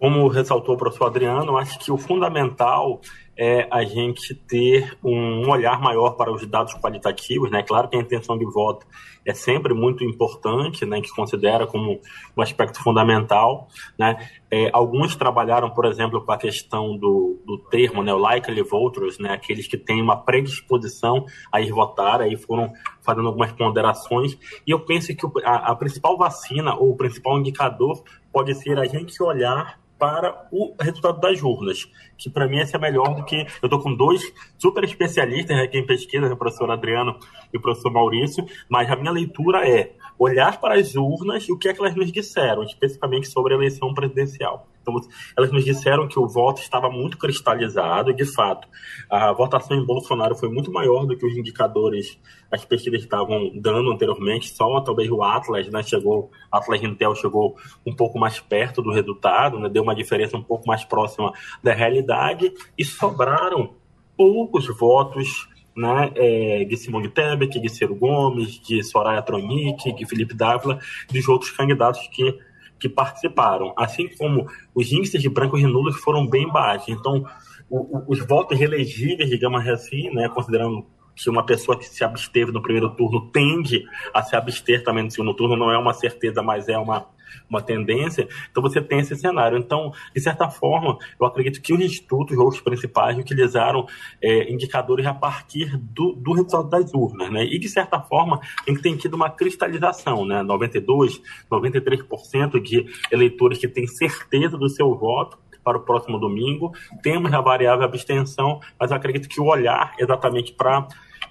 Como 0.03 0.27
ressaltou 0.27 0.75
o 0.75 0.77
professor 0.77 1.05
Adriano, 1.05 1.57
acho 1.57 1.79
que 1.79 1.93
o 1.93 1.97
fundamental 1.97 3.01
é 3.39 3.69
a 3.71 3.85
gente 3.85 4.35
ter 4.35 4.99
um 5.01 5.49
olhar 5.49 5.81
maior 5.81 6.17
para 6.17 6.33
os 6.33 6.45
dados 6.45 6.75
qualitativos, 6.75 7.53
né? 7.53 7.63
Claro 7.63 7.89
que 7.89 7.97
a 7.97 8.01
intenção 8.01 8.37
de 8.37 8.45
voto 8.45 8.85
é 9.25 9.33
sempre 9.33 9.73
muito 9.73 10.03
importante, 10.03 10.85
né? 10.85 11.01
Que 11.01 11.09
considera 11.15 11.69
como 11.69 12.01
um 12.37 12.43
aspecto 12.43 12.83
fundamental, 12.83 13.69
né? 13.97 14.29
É, 14.51 14.71
alguns 14.73 15.15
trabalharam, 15.15 15.71
por 15.71 15.85
exemplo, 15.85 16.21
com 16.21 16.33
a 16.33 16.37
questão 16.37 16.99
do, 16.99 17.41
do 17.47 17.59
termo, 17.71 18.03
né? 18.03 18.13
O 18.13 18.19
likely 18.19 18.63
voters, 18.65 19.21
né? 19.21 19.31
Aqueles 19.33 19.69
que 19.69 19.79
têm 19.79 20.03
uma 20.03 20.17
predisposição 20.17 21.25
a 21.53 21.61
ir 21.61 21.71
votar, 21.71 22.21
aí 22.21 22.37
foram 22.37 22.73
fazendo 23.03 23.29
algumas 23.29 23.53
ponderações. 23.53 24.37
E 24.67 24.73
eu 24.73 24.81
penso 24.81 25.15
que 25.15 25.25
a, 25.45 25.71
a 25.71 25.77
principal 25.77 26.19
vacina 26.19 26.75
ou 26.75 26.91
o 26.91 26.97
principal 26.97 27.39
indicador 27.39 28.03
pode 28.33 28.53
ser 28.57 28.81
a 28.81 28.85
gente 28.85 29.23
olhar 29.23 29.81
para 30.03 30.49
o 30.51 30.75
resultado 30.81 31.21
das 31.21 31.41
urnas, 31.41 31.89
que 32.19 32.29
para 32.29 32.49
mim 32.49 32.59
esse 32.59 32.75
é 32.75 32.79
melhor 32.79 33.15
do 33.15 33.25
que. 33.25 33.37
Eu 33.37 33.69
estou 33.69 33.79
com 33.79 33.95
dois 33.95 34.21
super 34.59 34.83
especialistas 34.83 35.57
aqui 35.57 35.79
em 35.79 35.87
pesquisa, 35.87 36.27
o 36.27 36.37
professor 36.37 36.69
Adriano 36.73 37.17
e 37.55 37.57
o 37.57 37.61
professor 37.61 37.93
Maurício, 37.93 38.45
mas 38.69 38.91
a 38.91 38.97
minha 38.97 39.13
leitura 39.13 39.65
é 39.65 39.93
olhar 40.23 40.61
para 40.61 40.75
as 40.75 40.95
urnas 40.95 41.49
e 41.49 41.53
o 41.53 41.59
que 41.59 41.69
é 41.69 41.75
que 41.75 41.81
elas 41.81 41.95
nos 41.95 42.13
disseram, 42.13 42.63
especificamente 42.63 43.29
sobre 43.29 43.55
a 43.55 43.57
eleição 43.57 43.93
presidencial. 43.93 44.69
Então, 44.81 44.95
elas 45.37 45.53
nos 45.53 45.65
disseram 45.65 46.09
que 46.09 46.19
o 46.19 46.27
voto 46.27 46.61
estava 46.61 46.91
muito 46.91 47.17
cristalizado, 47.17 48.13
de 48.13 48.25
fato, 48.25 48.67
a 49.09 49.33
votação 49.33 49.77
em 49.77 49.87
Bolsonaro 49.87 50.35
foi 50.35 50.49
muito 50.49 50.73
maior 50.73 51.07
do 51.07 51.17
que 51.17 51.25
os 51.25 51.37
indicadores, 51.37 52.19
as 52.51 52.65
pesquisas 52.65 53.01
estavam 53.01 53.53
dando 53.55 53.93
anteriormente, 53.93 54.51
só 54.51 54.81
talvez 54.81 55.09
o 55.09 55.23
Atlas, 55.23 55.69
né, 55.69 55.83
chegou, 55.83 56.31
Atlas 56.51 56.83
Intel 56.83 57.15
chegou 57.15 57.57
um 57.87 57.95
pouco 57.95 58.19
mais 58.19 58.41
perto 58.41 58.83
do 58.83 58.93
resultado, 58.93 59.59
né, 59.59 59.69
deu 59.69 59.85
uma 59.85 59.95
diferença 59.95 60.37
um 60.37 60.43
pouco 60.43 60.67
mais 60.67 60.85
próxima 60.85 61.33
da 61.63 61.73
realidade, 61.73 62.53
e 62.77 62.85
sobraram 62.85 63.75
poucos 64.17 64.67
votos 64.77 65.49
né, 65.77 66.13
é, 66.15 66.65
de 66.65 66.77
Simone 66.77 67.09
Tebet, 67.09 67.61
de 67.61 67.69
Ciro 67.69 67.95
Gomes, 67.95 68.61
de 68.61 68.83
Soraya 68.83 69.23
Tronic, 69.23 69.93
de 69.93 70.07
Felipe 70.07 70.35
Dávila, 70.35 70.79
de 71.11 71.31
outros 71.31 71.51
candidatos 71.51 72.07
que 72.09 72.39
que 72.83 72.89
participaram, 72.89 73.73
assim 73.77 74.09
como 74.19 74.45
os 74.75 74.91
índices 74.91 75.23
de 75.23 75.29
brancos 75.29 75.61
e 75.61 75.67
nulos 75.69 75.95
foram 75.99 76.27
bem 76.27 76.49
baixos. 76.49 76.89
Então, 76.89 77.25
o, 77.71 77.99
o, 77.99 78.05
os 78.09 78.19
votos 78.27 78.59
reelegíveis, 78.59 79.31
digamos 79.31 79.65
assim, 79.69 80.11
né, 80.11 80.29
considerando 80.29 80.85
que 81.15 81.31
uma 81.31 81.47
pessoa 81.47 81.79
que 81.79 81.85
se 81.85 82.03
absteve 82.03 82.51
no 82.51 82.61
primeiro 82.61 82.91
turno 82.97 83.31
tende 83.31 83.85
a 84.13 84.21
se 84.21 84.35
abster 84.35 84.83
também 84.83 85.05
no 85.05 85.11
segundo 85.13 85.33
turno, 85.33 85.57
não 85.57 85.71
é 85.71 85.79
uma 85.79 85.95
certeza, 85.95 86.43
mas 86.43 86.69
é 86.69 86.77
uma, 86.77 87.07
uma 87.49 87.63
tendência, 87.63 88.29
então 88.51 88.63
você 88.63 88.81
tem 88.81 89.01
esse 89.01 89.17
cenário. 89.17 89.59
Então, 89.59 89.93
de 90.15 90.21
certa 90.21 90.49
forma, 90.49 90.99
eu 91.21 91.27
acredito 91.27 91.61
que 91.61 91.73
os 91.73 91.81
institutos, 91.81 92.37
ou 92.39 92.49
os 92.49 92.61
principais, 92.61 93.17
utilizaram 93.19 93.87
é, 94.21 94.53
indicadores 94.53 95.07
a 95.07 95.15
partir 95.15 95.77
do, 95.77 96.13
do 96.13 96.33
resultado 96.33 96.69
das 96.69 96.93
urnas, 96.95 97.31
né? 97.31 97.45
E, 97.45 97.59
de 97.59 97.69
certa 97.69 98.01
forma, 98.01 98.41
tem 98.65 98.75
que 98.75 98.83
ter 98.83 98.97
tido 98.97 99.15
uma 99.15 99.31
cristalização, 99.31 100.25
né? 100.25 100.43
92%, 100.43 101.21
93% 101.51 102.61
de 102.61 102.87
eleitores 103.11 103.59
que 103.59 103.69
têm 103.69 103.87
certeza 103.87 104.57
do 104.57 104.69
seu 104.69 104.95
voto 104.95 105.39
para 105.63 105.79
o 105.79 105.81
próximo 105.81 106.19
domingo. 106.19 106.73
Temos 107.03 107.33
a 107.33 107.41
variável 107.41 107.85
abstenção, 107.85 108.61
mas 108.79 108.93
acredito 108.93 109.29
que 109.29 109.41
o 109.41 109.47
olhar 109.47 109.95
exatamente 109.99 110.53
para 110.53 110.87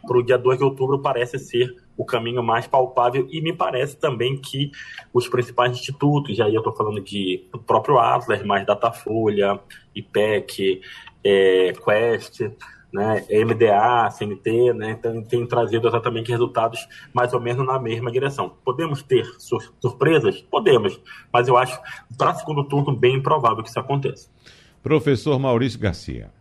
para 0.06 0.18
o 0.18 0.24
dia 0.24 0.38
2 0.38 0.58
de 0.58 0.64
outubro 0.64 1.00
parece 1.00 1.38
ser 1.40 1.76
o 1.98 2.06
caminho 2.06 2.42
mais 2.42 2.68
palpável 2.68 3.28
e 3.30 3.42
me 3.42 3.54
parece 3.54 3.98
também 3.98 4.38
que 4.38 4.72
os 5.14 5.28
principais 5.28 5.72
institutos, 5.72 6.38
e 6.38 6.42
aí 6.42 6.54
eu 6.54 6.60
estou 6.60 6.76
falando 6.76 7.02
de 7.02 7.46
do 7.52 7.60
próprio 7.60 8.00
Atlas, 8.00 8.44
mais 8.44 8.66
Datafolha, 8.66 9.60
IPEC, 9.96 10.82
é, 11.24 11.74
Quest, 11.74 12.42
né, 12.92 13.26
MDA, 13.30 14.10
CNT, 14.12 14.74
né, 14.74 14.92
então 14.92 15.24
tem 15.24 15.46
trazido 15.46 15.88
exatamente 15.88 16.30
resultados 16.30 16.88
mais 17.14 17.34
ou 17.34 17.40
menos 17.40 17.66
na 17.66 17.80
mesma 17.80 18.12
direção. 18.12 18.54
Podemos 18.66 19.02
ter 19.02 19.26
surpresas? 19.80 20.42
Podemos, 20.42 21.00
mas 21.32 21.48
eu 21.48 21.58
acho 21.58 21.80
para 22.18 22.34
segundo 22.34 22.64
turno 22.66 22.96
bem 22.96 23.16
improvável 23.16 23.64
que 23.64 23.70
isso 23.70 23.80
aconteça. 23.80 24.30
Professor 24.84 25.40
Maurício 25.40 25.80
Garcia. 25.80 26.32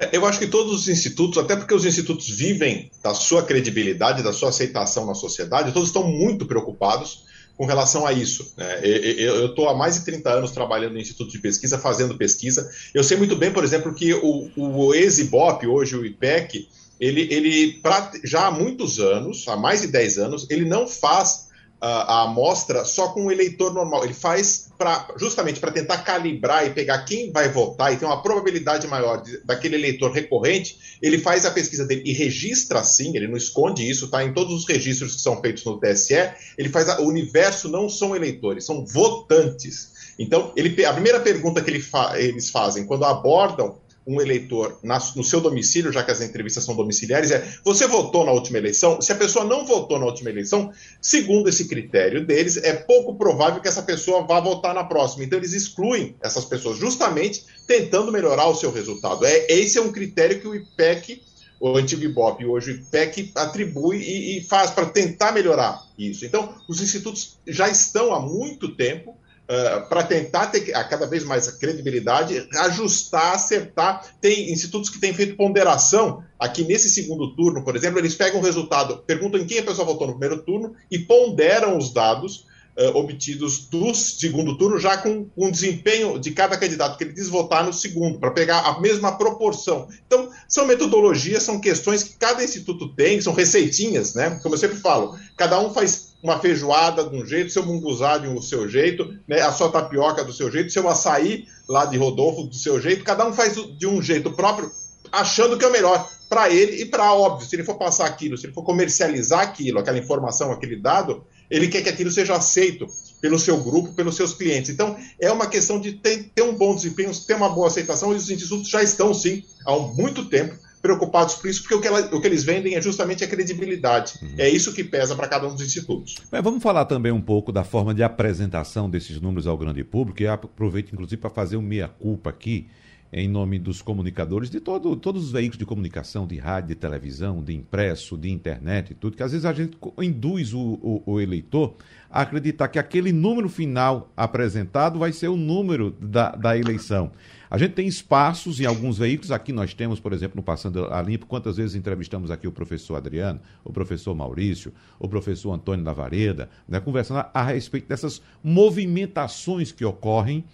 É, 0.00 0.16
eu 0.16 0.24
acho 0.24 0.38
que 0.38 0.46
todos 0.46 0.72
os 0.72 0.88
institutos, 0.88 1.36
até 1.36 1.54
porque 1.54 1.74
os 1.74 1.84
institutos 1.84 2.26
vivem 2.28 2.90
da 3.02 3.12
sua 3.12 3.42
credibilidade, 3.42 4.22
da 4.22 4.32
sua 4.32 4.48
aceitação 4.48 5.04
na 5.04 5.14
sociedade, 5.14 5.72
todos 5.72 5.90
estão 5.90 6.04
muito 6.04 6.46
preocupados 6.46 7.28
com 7.54 7.66
relação 7.66 8.06
a 8.06 8.12
isso. 8.14 8.54
Né? 8.56 8.80
Eu 8.82 9.48
estou 9.48 9.68
há 9.68 9.76
mais 9.76 9.96
de 9.96 10.04
30 10.06 10.30
anos 10.30 10.50
trabalhando 10.52 10.94
no 10.94 10.98
Instituto 10.98 11.30
de 11.30 11.38
Pesquisa, 11.38 11.78
fazendo 11.78 12.16
pesquisa. 12.16 12.70
Eu 12.94 13.04
sei 13.04 13.18
muito 13.18 13.36
bem, 13.36 13.52
por 13.52 13.62
exemplo, 13.62 13.92
que 13.92 14.14
o, 14.14 14.50
o 14.56 14.86
hoje 14.86 15.94
o 15.94 16.06
IPEC, 16.06 16.66
ele, 16.98 17.28
ele 17.30 17.78
já 18.24 18.46
há 18.46 18.50
muitos 18.50 18.98
anos, 18.98 19.46
há 19.46 19.56
mais 19.56 19.82
de 19.82 19.88
10 19.88 20.18
anos, 20.18 20.46
ele 20.48 20.64
não 20.64 20.88
faz 20.88 21.49
a, 21.80 22.22
amostra 22.24 22.84
só 22.84 23.08
com 23.08 23.26
o 23.26 23.32
eleitor 23.32 23.72
normal. 23.72 24.04
Ele 24.04 24.14
faz 24.14 24.68
pra, 24.76 25.08
justamente 25.16 25.58
para 25.58 25.72
tentar 25.72 25.98
calibrar 25.98 26.66
e 26.66 26.70
pegar 26.70 27.04
quem 27.04 27.32
vai 27.32 27.48
votar 27.48 27.92
e 27.92 27.96
ter 27.96 28.04
uma 28.04 28.22
probabilidade 28.22 28.86
maior 28.86 29.22
de, 29.22 29.38
daquele 29.44 29.76
eleitor 29.76 30.12
recorrente. 30.12 30.98
Ele 31.00 31.18
faz 31.18 31.44
a 31.44 31.50
pesquisa 31.50 31.86
dele 31.86 32.02
e 32.04 32.12
registra 32.12 32.80
assim, 32.80 33.16
ele 33.16 33.28
não 33.28 33.36
esconde 33.36 33.88
isso, 33.88 34.10
tá 34.10 34.22
em 34.24 34.32
todos 34.32 34.52
os 34.52 34.68
registros 34.68 35.16
que 35.16 35.20
são 35.22 35.40
feitos 35.40 35.64
no 35.64 35.78
TSE. 35.78 36.30
Ele 36.58 36.68
faz 36.68 36.88
a, 36.88 37.00
o 37.00 37.06
universo 37.06 37.68
não 37.68 37.88
são 37.88 38.14
eleitores, 38.14 38.64
são 38.64 38.84
votantes. 38.84 39.90
Então, 40.18 40.52
ele, 40.54 40.84
a 40.84 40.92
primeira 40.92 41.20
pergunta 41.20 41.62
que 41.62 41.70
ele 41.70 41.80
fa, 41.80 42.20
eles 42.20 42.50
fazem 42.50 42.84
quando 42.84 43.04
abordam 43.04 43.78
um 44.10 44.20
eleitor 44.20 44.76
na, 44.82 44.98
no 45.14 45.22
seu 45.22 45.40
domicílio, 45.40 45.92
já 45.92 46.02
que 46.02 46.10
as 46.10 46.20
entrevistas 46.20 46.64
são 46.64 46.74
domiciliares, 46.74 47.30
é: 47.30 47.46
você 47.64 47.86
votou 47.86 48.26
na 48.26 48.32
última 48.32 48.58
eleição? 48.58 49.00
Se 49.00 49.12
a 49.12 49.14
pessoa 49.14 49.44
não 49.44 49.64
votou 49.64 50.00
na 50.00 50.06
última 50.06 50.30
eleição, 50.30 50.72
segundo 51.00 51.48
esse 51.48 51.68
critério 51.68 52.26
deles, 52.26 52.56
é 52.56 52.72
pouco 52.72 53.14
provável 53.14 53.60
que 53.60 53.68
essa 53.68 53.82
pessoa 53.82 54.26
vá 54.26 54.40
votar 54.40 54.74
na 54.74 54.82
próxima. 54.82 55.22
Então, 55.22 55.38
eles 55.38 55.52
excluem 55.52 56.16
essas 56.20 56.44
pessoas, 56.44 56.76
justamente 56.76 57.44
tentando 57.68 58.10
melhorar 58.10 58.48
o 58.48 58.54
seu 58.54 58.72
resultado. 58.72 59.24
É, 59.24 59.46
esse 59.48 59.78
é 59.78 59.80
um 59.80 59.92
critério 59.92 60.40
que 60.40 60.48
o 60.48 60.56
IPEC, 60.56 61.22
o 61.60 61.76
antigo 61.76 62.02
IBOP, 62.02 62.44
hoje 62.44 62.72
o 62.72 62.74
IPEC, 62.74 63.30
atribui 63.36 63.98
e, 63.98 64.38
e 64.38 64.44
faz 64.44 64.72
para 64.72 64.86
tentar 64.86 65.30
melhorar 65.30 65.86
isso. 65.96 66.26
Então, 66.26 66.52
os 66.68 66.80
institutos 66.80 67.38
já 67.46 67.68
estão 67.68 68.12
há 68.12 68.18
muito 68.18 68.74
tempo 68.74 69.16
uh, 69.50 69.88
para 69.88 70.04
tentar 70.04 70.46
ter 70.46 70.72
a 70.74 70.84
cada 70.84 71.06
vez 71.06 71.24
mais 71.24 71.48
a 71.48 71.58
credibilidade, 71.58 72.46
ajustar, 72.60 73.34
acertar. 73.34 74.14
Tem 74.20 74.52
institutos 74.52 74.88
que 74.88 75.00
têm 75.00 75.12
feito 75.12 75.36
ponderação. 75.36 76.22
Aqui 76.38 76.64
nesse 76.64 76.88
segundo 76.88 77.34
turno, 77.34 77.64
por 77.64 77.76
exemplo, 77.76 77.98
eles 77.98 78.14
pegam 78.14 78.40
o 78.40 78.42
resultado, 78.42 79.02
perguntam 79.06 79.40
em 79.40 79.46
quem 79.46 79.58
a 79.58 79.62
pessoa 79.62 79.86
votou 79.86 80.06
no 80.06 80.18
primeiro 80.18 80.42
turno 80.42 80.74
e 80.90 80.98
ponderam 80.98 81.76
os 81.76 81.92
dados 81.92 82.46
uh, 82.76 82.96
obtidos 82.96 83.66
do 83.68 83.94
segundo 83.94 84.56
turno, 84.56 84.78
já 84.78 84.96
com, 84.98 85.26
o 85.36 85.50
desempenho 85.50 86.18
de 86.18 86.30
cada 86.30 86.56
candidato 86.56 86.96
que 86.96 87.04
ele 87.04 87.12
quis 87.12 87.28
votar 87.28 87.64
no 87.64 87.72
segundo, 87.72 88.18
para 88.18 88.30
pegar 88.30 88.60
a 88.60 88.80
mesma 88.80 89.12
proporção. 89.12 89.88
Então, 90.06 90.30
são 90.48 90.66
metodologias, 90.66 91.42
são 91.42 91.60
questões 91.60 92.02
que 92.02 92.16
cada 92.16 92.42
instituto 92.42 92.88
tem, 92.94 93.20
são 93.20 93.32
receitinhas, 93.32 94.14
né? 94.14 94.38
Como 94.42 94.54
eu 94.54 94.58
sempre 94.58 94.78
falo, 94.78 95.18
cada 95.36 95.60
um 95.60 95.72
faz 95.72 96.10
uma 96.22 96.38
feijoada 96.38 97.04
de 97.04 97.16
um 97.16 97.24
jeito, 97.24 97.50
seu 97.50 97.64
munguzá 97.64 98.18
do 98.18 98.42
seu 98.42 98.68
jeito, 98.68 99.14
né, 99.26 99.40
a 99.40 99.52
sua 99.52 99.70
tapioca 99.70 100.22
do 100.22 100.32
seu 100.32 100.50
jeito, 100.50 100.70
seu 100.70 100.86
açaí 100.88 101.46
lá 101.68 101.86
de 101.86 101.96
Rodolfo 101.96 102.42
do 102.42 102.54
seu 102.54 102.80
jeito, 102.80 103.04
cada 103.04 103.26
um 103.26 103.32
faz 103.32 103.54
de 103.54 103.86
um 103.86 104.02
jeito 104.02 104.30
próprio, 104.32 104.70
achando 105.10 105.56
que 105.56 105.64
é 105.64 105.68
o 105.68 105.72
melhor 105.72 106.10
para 106.28 106.50
ele 106.50 106.82
e 106.82 106.84
para 106.84 107.12
óbvio, 107.12 107.48
se 107.48 107.56
ele 107.56 107.64
for 107.64 107.76
passar 107.76 108.06
aquilo, 108.06 108.36
se 108.36 108.46
ele 108.46 108.52
for 108.52 108.62
comercializar 108.62 109.40
aquilo, 109.40 109.78
aquela 109.78 109.98
informação, 109.98 110.52
aquele 110.52 110.76
dado, 110.76 111.24
ele 111.50 111.68
quer 111.68 111.82
que 111.82 111.88
aquilo 111.88 112.10
seja 112.10 112.34
aceito 112.34 112.86
pelo 113.20 113.38
seu 113.38 113.58
grupo, 113.58 113.92
pelos 113.92 114.16
seus 114.16 114.32
clientes. 114.32 114.70
Então, 114.70 114.96
é 115.20 115.30
uma 115.30 115.46
questão 115.46 115.80
de 115.80 115.92
ter, 115.92 116.30
ter 116.34 116.42
um 116.42 116.54
bom 116.54 116.74
desempenho, 116.74 117.10
ter 117.26 117.34
uma 117.34 117.48
boa 117.48 117.66
aceitação, 117.66 118.12
e 118.12 118.16
os 118.16 118.30
institutos 118.30 118.68
já 118.68 118.82
estão, 118.82 119.12
sim, 119.12 119.42
há 119.66 119.76
muito 119.76 120.24
tempo, 120.26 120.54
preocupados 120.80 121.34
por 121.34 121.50
isso, 121.50 121.60
porque 121.60 121.74
o 121.74 121.80
que, 121.80 121.86
ela, 121.86 122.00
o 122.14 122.20
que 122.20 122.26
eles 122.26 122.42
vendem 122.42 122.74
é 122.74 122.80
justamente 122.80 123.22
a 123.22 123.28
credibilidade. 123.28 124.14
Uhum. 124.22 124.34
É 124.38 124.48
isso 124.48 124.72
que 124.72 124.82
pesa 124.82 125.14
para 125.14 125.28
cada 125.28 125.46
um 125.46 125.52
dos 125.52 125.62
institutos. 125.62 126.14
Mas 126.30 126.42
vamos 126.42 126.62
falar 126.62 126.86
também 126.86 127.12
um 127.12 127.20
pouco 127.20 127.52
da 127.52 127.62
forma 127.62 127.92
de 127.92 128.02
apresentação 128.02 128.88
desses 128.88 129.20
números 129.20 129.46
ao 129.46 129.58
grande 129.58 129.84
público, 129.84 130.22
e 130.22 130.26
aproveito, 130.26 130.92
inclusive, 130.92 131.20
para 131.20 131.28
fazer 131.28 131.56
um 131.56 131.62
meia-culpa 131.62 132.30
aqui, 132.30 132.68
em 133.12 133.28
nome 133.28 133.58
dos 133.58 133.82
comunicadores, 133.82 134.48
de 134.48 134.60
todo, 134.60 134.94
todos 134.94 135.24
os 135.24 135.32
veículos 135.32 135.58
de 135.58 135.66
comunicação, 135.66 136.26
de 136.26 136.38
rádio, 136.38 136.68
de 136.68 136.74
televisão, 136.76 137.42
de 137.42 137.54
impresso, 137.54 138.16
de 138.16 138.30
internet 138.30 138.92
e 138.92 138.94
tudo, 138.94 139.16
que 139.16 139.22
às 139.22 139.32
vezes 139.32 139.44
a 139.44 139.52
gente 139.52 139.76
induz 140.00 140.54
o, 140.54 140.60
o, 140.60 141.02
o 141.06 141.20
eleitor 141.20 141.74
a 142.08 142.22
acreditar 142.22 142.68
que 142.68 142.78
aquele 142.78 143.12
número 143.12 143.48
final 143.48 144.12
apresentado 144.16 144.98
vai 144.98 145.12
ser 145.12 145.28
o 145.28 145.36
número 145.36 145.90
da, 146.00 146.30
da 146.30 146.56
eleição. 146.56 147.10
A 147.50 147.58
gente 147.58 147.72
tem 147.72 147.88
espaços 147.88 148.60
em 148.60 148.64
alguns 148.64 148.98
veículos, 148.98 149.32
aqui 149.32 149.52
nós 149.52 149.74
temos, 149.74 149.98
por 149.98 150.12
exemplo, 150.12 150.36
no 150.36 150.42
Passando 150.42 150.86
a 150.86 151.02
Limpo, 151.02 151.26
quantas 151.26 151.56
vezes 151.56 151.74
entrevistamos 151.74 152.30
aqui 152.30 152.46
o 152.46 152.52
professor 152.52 152.94
Adriano, 152.94 153.40
o 153.64 153.72
professor 153.72 154.14
Maurício, 154.14 154.72
o 155.00 155.08
professor 155.08 155.52
Antônio 155.52 155.84
Lavareda, 155.84 156.48
né, 156.68 156.78
conversando 156.78 157.18
a, 157.18 157.30
a 157.34 157.42
respeito 157.42 157.88
dessas 157.88 158.22
movimentações 158.42 159.72
que 159.72 159.84
ocorrem 159.84 160.44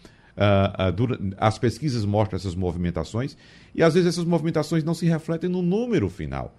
as 1.37 1.59
pesquisas 1.59 2.05
mostram 2.05 2.37
essas 2.37 2.55
movimentações 2.55 3.37
e 3.75 3.83
às 3.83 3.95
vezes 3.95 4.09
essas 4.09 4.25
movimentações 4.25 4.85
não 4.85 4.95
se 4.95 5.07
refletem 5.07 5.49
no 5.49 5.63
número 5.63 6.09
final 6.09 6.55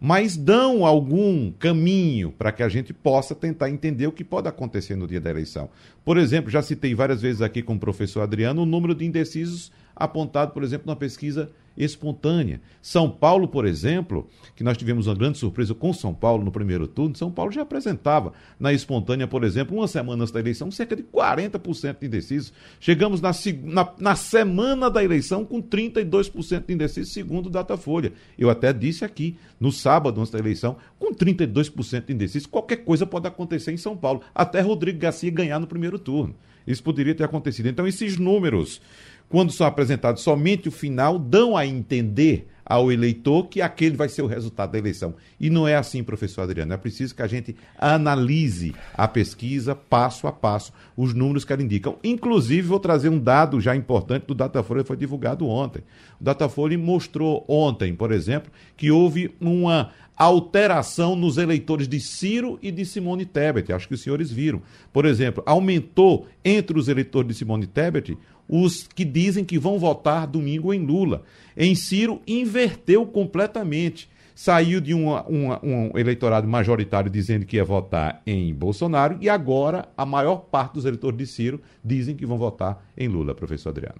mas 0.00 0.36
dão 0.36 0.84
algum 0.84 1.50
caminho 1.52 2.30
para 2.30 2.52
que 2.52 2.62
a 2.62 2.68
gente 2.68 2.92
possa 2.92 3.34
tentar 3.34 3.70
entender 3.70 4.06
o 4.06 4.12
que 4.12 4.24
pode 4.24 4.48
acontecer 4.48 4.94
no 4.94 5.06
dia 5.06 5.20
da 5.20 5.30
eleição. 5.30 5.70
Por 6.04 6.18
exemplo, 6.18 6.50
já 6.50 6.60
citei 6.60 6.94
várias 6.94 7.22
vezes 7.22 7.40
aqui 7.40 7.62
com 7.62 7.74
o 7.74 7.78
professor 7.78 8.20
Adriano 8.20 8.62
o 8.62 8.66
número 8.66 8.94
de 8.94 9.06
indecisos 9.06 9.72
apontado, 9.94 10.52
por 10.52 10.62
exemplo, 10.62 10.86
na 10.86 10.96
pesquisa 10.96 11.50
espontânea. 11.76 12.60
São 12.80 13.10
Paulo, 13.10 13.48
por 13.48 13.66
exemplo, 13.66 14.28
que 14.54 14.64
nós 14.64 14.76
tivemos 14.76 15.06
uma 15.06 15.14
grande 15.14 15.38
surpresa 15.38 15.74
com 15.74 15.92
São 15.92 16.14
Paulo 16.14 16.44
no 16.44 16.50
primeiro 16.50 16.86
turno, 16.86 17.16
São 17.16 17.30
Paulo 17.30 17.52
já 17.52 17.62
apresentava 17.62 18.32
na 18.58 18.72
espontânea, 18.72 19.26
por 19.26 19.44
exemplo, 19.44 19.76
uma 19.76 19.88
semana 19.88 20.22
antes 20.22 20.32
da 20.32 20.40
eleição, 20.40 20.70
cerca 20.70 20.96
de 20.96 21.02
40% 21.02 21.98
de 22.00 22.06
indecisos. 22.06 22.52
Chegamos 22.80 23.20
na, 23.20 23.32
na, 23.64 23.94
na, 23.98 24.16
semana 24.16 24.90
da 24.90 25.02
eleição 25.02 25.44
com 25.44 25.62
32% 25.62 26.66
de 26.66 26.74
indecisos, 26.74 27.12
segundo 27.12 27.46
o 27.46 27.50
Datafolha. 27.50 28.12
Eu 28.38 28.48
até 28.48 28.72
disse 28.72 29.04
aqui, 29.04 29.36
no 29.60 29.72
sábado 29.72 30.20
antes 30.20 30.32
da 30.32 30.38
eleição, 30.38 30.76
com 30.98 31.14
32% 31.14 32.06
de 32.06 32.12
indecisos, 32.12 32.46
qualquer 32.46 32.76
coisa 32.76 33.04
pode 33.04 33.26
acontecer 33.26 33.72
em 33.72 33.76
São 33.76 33.96
Paulo, 33.96 34.22
até 34.34 34.60
Rodrigo 34.60 34.98
Garcia 34.98 35.30
ganhar 35.30 35.58
no 35.58 35.66
primeiro 35.66 35.98
turno. 35.98 36.34
Isso 36.66 36.82
poderia 36.82 37.14
ter 37.14 37.24
acontecido. 37.24 37.68
Então, 37.68 37.86
esses 37.86 38.18
números 38.18 38.80
quando 39.28 39.52
são 39.52 39.66
apresentados 39.66 40.22
somente 40.22 40.68
o 40.68 40.72
final, 40.72 41.18
dão 41.18 41.56
a 41.56 41.66
entender 41.66 42.46
ao 42.68 42.90
eleitor 42.90 43.46
que 43.46 43.62
aquele 43.62 43.96
vai 43.96 44.08
ser 44.08 44.22
o 44.22 44.26
resultado 44.26 44.72
da 44.72 44.78
eleição. 44.78 45.14
E 45.38 45.48
não 45.48 45.68
é 45.68 45.76
assim, 45.76 46.02
professor 46.02 46.42
Adriano. 46.42 46.72
É 46.72 46.76
preciso 46.76 47.14
que 47.14 47.22
a 47.22 47.26
gente 47.28 47.54
analise 47.78 48.74
a 48.92 49.06
pesquisa 49.06 49.72
passo 49.72 50.26
a 50.26 50.32
passo, 50.32 50.72
os 50.96 51.14
números 51.14 51.44
que 51.44 51.52
ela 51.52 51.62
indicam. 51.62 51.96
Inclusive, 52.02 52.66
vou 52.66 52.80
trazer 52.80 53.08
um 53.08 53.20
dado 53.20 53.60
já 53.60 53.76
importante 53.76 54.26
do 54.26 54.34
Datafolha 54.34 54.82
que 54.82 54.88
foi 54.88 54.96
divulgado 54.96 55.46
ontem. 55.46 55.84
O 56.20 56.24
Datafolha 56.24 56.76
mostrou 56.76 57.44
ontem, 57.46 57.94
por 57.94 58.10
exemplo, 58.10 58.50
que 58.76 58.90
houve 58.90 59.32
uma 59.40 59.92
alteração 60.16 61.14
nos 61.14 61.36
eleitores 61.36 61.86
de 61.86 62.00
Ciro 62.00 62.58
e 62.62 62.72
de 62.72 62.84
Simone 62.84 63.26
Tebet. 63.26 63.72
Acho 63.72 63.86
que 63.86 63.94
os 63.94 64.00
senhores 64.00 64.30
viram. 64.30 64.62
Por 64.92 65.04
exemplo, 65.04 65.42
aumentou 65.46 66.26
entre 66.44 66.78
os 66.78 66.88
eleitores 66.88 67.28
de 67.28 67.34
Simone 67.34 67.66
Tebet 67.66 68.16
os 68.48 68.86
que 68.86 69.04
dizem 69.04 69.44
que 69.44 69.58
vão 69.58 69.78
votar 69.78 70.26
domingo 70.26 70.72
em 70.72 70.84
Lula. 70.84 71.22
Em 71.56 71.74
Ciro, 71.74 72.20
inverteu 72.26 73.04
completamente. 73.06 74.08
saiu 74.36 74.82
de 74.82 74.94
um 74.94 75.90
eleitorado 75.96 76.46
majoritário 76.46 77.10
dizendo 77.10 77.46
que 77.46 77.56
ia 77.56 77.64
votar 77.64 78.20
em 78.26 78.54
Bolsonaro 78.54 79.16
e 79.18 79.30
agora 79.30 79.88
a 79.96 80.04
maior 80.04 80.36
parte 80.36 80.74
dos 80.74 80.84
eleitores 80.84 81.16
de 81.16 81.26
Ciro 81.26 81.60
dizem 81.82 82.14
que 82.14 82.26
vão 82.26 82.36
votar 82.36 82.86
em 82.94 83.08
Lula, 83.08 83.34
professor 83.34 83.70
Adriano. 83.70 83.98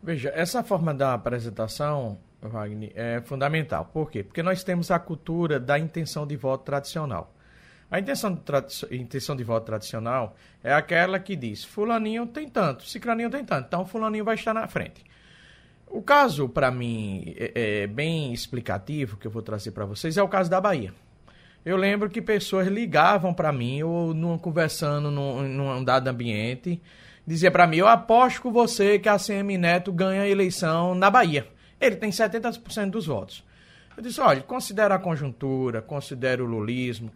Veja, 0.00 0.30
essa 0.32 0.62
forma 0.62 0.94
da 0.94 1.14
apresentação, 1.14 2.16
Wagner, 2.40 2.92
é 2.94 3.20
fundamental. 3.20 3.90
Por 3.92 4.08
quê? 4.08 4.22
Porque 4.22 4.40
nós 4.40 4.62
temos 4.62 4.92
a 4.92 5.00
cultura 5.00 5.58
da 5.58 5.76
intenção 5.76 6.24
de 6.24 6.36
voto 6.36 6.64
tradicional. 6.64 7.34
A 7.90 8.00
intenção 8.00 8.34
de, 8.34 8.96
intenção 8.96 9.36
de 9.36 9.44
voto 9.44 9.66
tradicional 9.66 10.36
é 10.62 10.72
aquela 10.72 11.20
que 11.20 11.36
diz: 11.36 11.64
Fulaninho 11.64 12.26
tem 12.26 12.48
tanto, 12.48 12.84
Cicraninho 12.84 13.30
tem 13.30 13.44
tanto, 13.44 13.66
então 13.66 13.86
Fulaninho 13.86 14.24
vai 14.24 14.34
estar 14.34 14.52
na 14.52 14.66
frente. 14.66 15.04
O 15.86 16.02
caso, 16.02 16.48
para 16.48 16.70
mim, 16.70 17.34
é, 17.36 17.82
é, 17.82 17.86
bem 17.86 18.32
explicativo 18.32 19.16
que 19.16 19.26
eu 19.26 19.30
vou 19.30 19.40
trazer 19.40 19.70
para 19.70 19.84
vocês 19.84 20.16
é 20.16 20.22
o 20.22 20.28
caso 20.28 20.50
da 20.50 20.60
Bahia. 20.60 20.92
Eu 21.64 21.76
lembro 21.76 22.10
que 22.10 22.20
pessoas 22.20 22.66
ligavam 22.66 23.32
para 23.32 23.52
mim, 23.52 23.82
ou 23.82 24.12
numa, 24.12 24.38
conversando 24.38 25.10
num, 25.10 25.42
num 25.42 25.84
dado 25.84 26.08
ambiente, 26.08 26.82
dizia 27.24 27.52
para 27.52 27.68
mim: 27.68 27.76
Eu 27.76 27.86
aposto 27.86 28.42
com 28.42 28.52
você 28.52 28.98
que 28.98 29.08
a 29.08 29.16
CM 29.16 29.56
Neto 29.56 29.92
ganha 29.92 30.22
a 30.22 30.28
eleição 30.28 30.92
na 30.94 31.08
Bahia. 31.08 31.46
Ele 31.80 31.94
tem 31.94 32.10
70% 32.10 32.90
dos 32.90 33.06
votos. 33.06 33.44
Eu 33.96 34.02
disse: 34.02 34.20
olha, 34.20 34.42
considera 34.42 34.94
a 34.94 34.98
conjuntura, 34.98 35.80
considera 35.80 36.44
o 36.44 36.46
lulismo, 36.46 37.10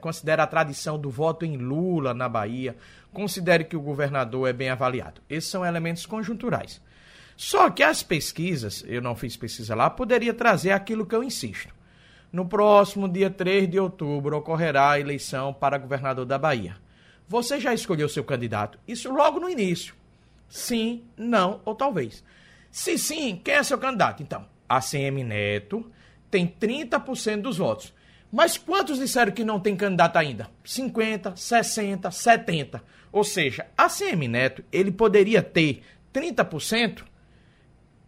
considera 0.00 0.42
a 0.42 0.46
tradição 0.46 0.98
do 0.98 1.10
voto 1.10 1.44
em 1.44 1.56
Lula 1.56 2.14
na 2.14 2.28
Bahia, 2.28 2.76
considere 3.12 3.64
que 3.64 3.76
o 3.76 3.82
governador 3.82 4.48
é 4.48 4.52
bem 4.52 4.70
avaliado. 4.70 5.20
Esses 5.28 5.50
são 5.50 5.64
elementos 5.64 6.06
conjunturais. 6.06 6.80
Só 7.36 7.68
que 7.70 7.82
as 7.82 8.02
pesquisas, 8.02 8.84
eu 8.86 9.02
não 9.02 9.14
fiz 9.14 9.36
pesquisa 9.36 9.74
lá, 9.74 9.90
poderia 9.90 10.32
trazer 10.32 10.70
aquilo 10.70 11.04
que 11.04 11.14
eu 11.14 11.22
insisto. 11.22 11.74
No 12.32 12.46
próximo 12.46 13.08
dia 13.08 13.28
3 13.28 13.70
de 13.70 13.78
outubro 13.78 14.38
ocorrerá 14.38 14.92
a 14.92 15.00
eleição 15.00 15.52
para 15.52 15.76
governador 15.76 16.24
da 16.24 16.38
Bahia. 16.38 16.76
Você 17.28 17.60
já 17.60 17.74
escolheu 17.74 18.08
seu 18.08 18.24
candidato? 18.24 18.78
Isso 18.88 19.12
logo 19.12 19.38
no 19.38 19.50
início. 19.50 19.94
Sim, 20.48 21.04
não 21.16 21.60
ou 21.64 21.74
talvez. 21.74 22.24
Se 22.70 22.96
sim, 22.96 23.40
quem 23.44 23.54
é 23.54 23.62
seu 23.62 23.76
candidato? 23.76 24.22
Então, 24.22 24.46
ACM 24.66 25.22
Neto 25.24 25.90
tem 26.32 26.48
30% 26.48 27.42
dos 27.42 27.58
votos. 27.58 27.92
Mas 28.32 28.56
quantos 28.56 28.98
disseram 28.98 29.30
que 29.30 29.44
não 29.44 29.60
tem 29.60 29.76
candidato 29.76 30.16
ainda? 30.16 30.48
50, 30.64 31.36
60, 31.36 32.10
70. 32.10 32.82
Ou 33.12 33.22
seja, 33.22 33.66
ACM 33.76 34.26
Neto, 34.26 34.64
ele 34.72 34.90
poderia 34.90 35.42
ter 35.42 35.82
30% 36.12 37.04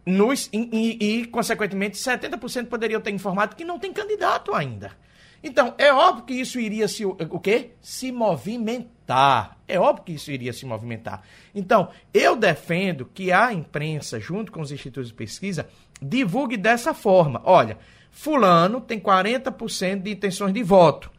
nos, 0.03 0.49
e, 0.51 0.57
e, 0.73 1.19
e, 1.19 1.25
consequentemente, 1.27 1.97
70% 1.97 2.65
poderiam 2.65 2.99
ter 2.99 3.11
informado 3.11 3.55
que 3.55 3.63
não 3.63 3.77
tem 3.77 3.93
candidato 3.93 4.55
ainda. 4.55 4.91
Então, 5.43 5.75
é 5.77 5.93
óbvio 5.93 6.25
que 6.25 6.33
isso 6.33 6.59
iria 6.59 6.87
se, 6.87 7.05
o 7.05 7.39
quê? 7.39 7.73
se 7.79 8.11
movimentar. 8.11 9.59
É 9.67 9.79
óbvio 9.79 10.05
que 10.05 10.13
isso 10.13 10.31
iria 10.31 10.51
se 10.51 10.65
movimentar. 10.65 11.21
Então, 11.53 11.89
eu 12.11 12.35
defendo 12.35 13.05
que 13.05 13.31
a 13.31 13.53
imprensa, 13.53 14.19
junto 14.19 14.51
com 14.51 14.61
os 14.61 14.71
institutos 14.71 15.09
de 15.09 15.13
pesquisa, 15.13 15.67
divulgue 16.01 16.57
dessa 16.57 16.95
forma. 16.95 17.41
Olha, 17.43 17.77
fulano 18.15 18.79
tem 18.79 18.97
40% 18.97 20.01
de 20.01 20.11
intenções 20.11 20.53
de 20.53 20.63
voto. 20.63 21.11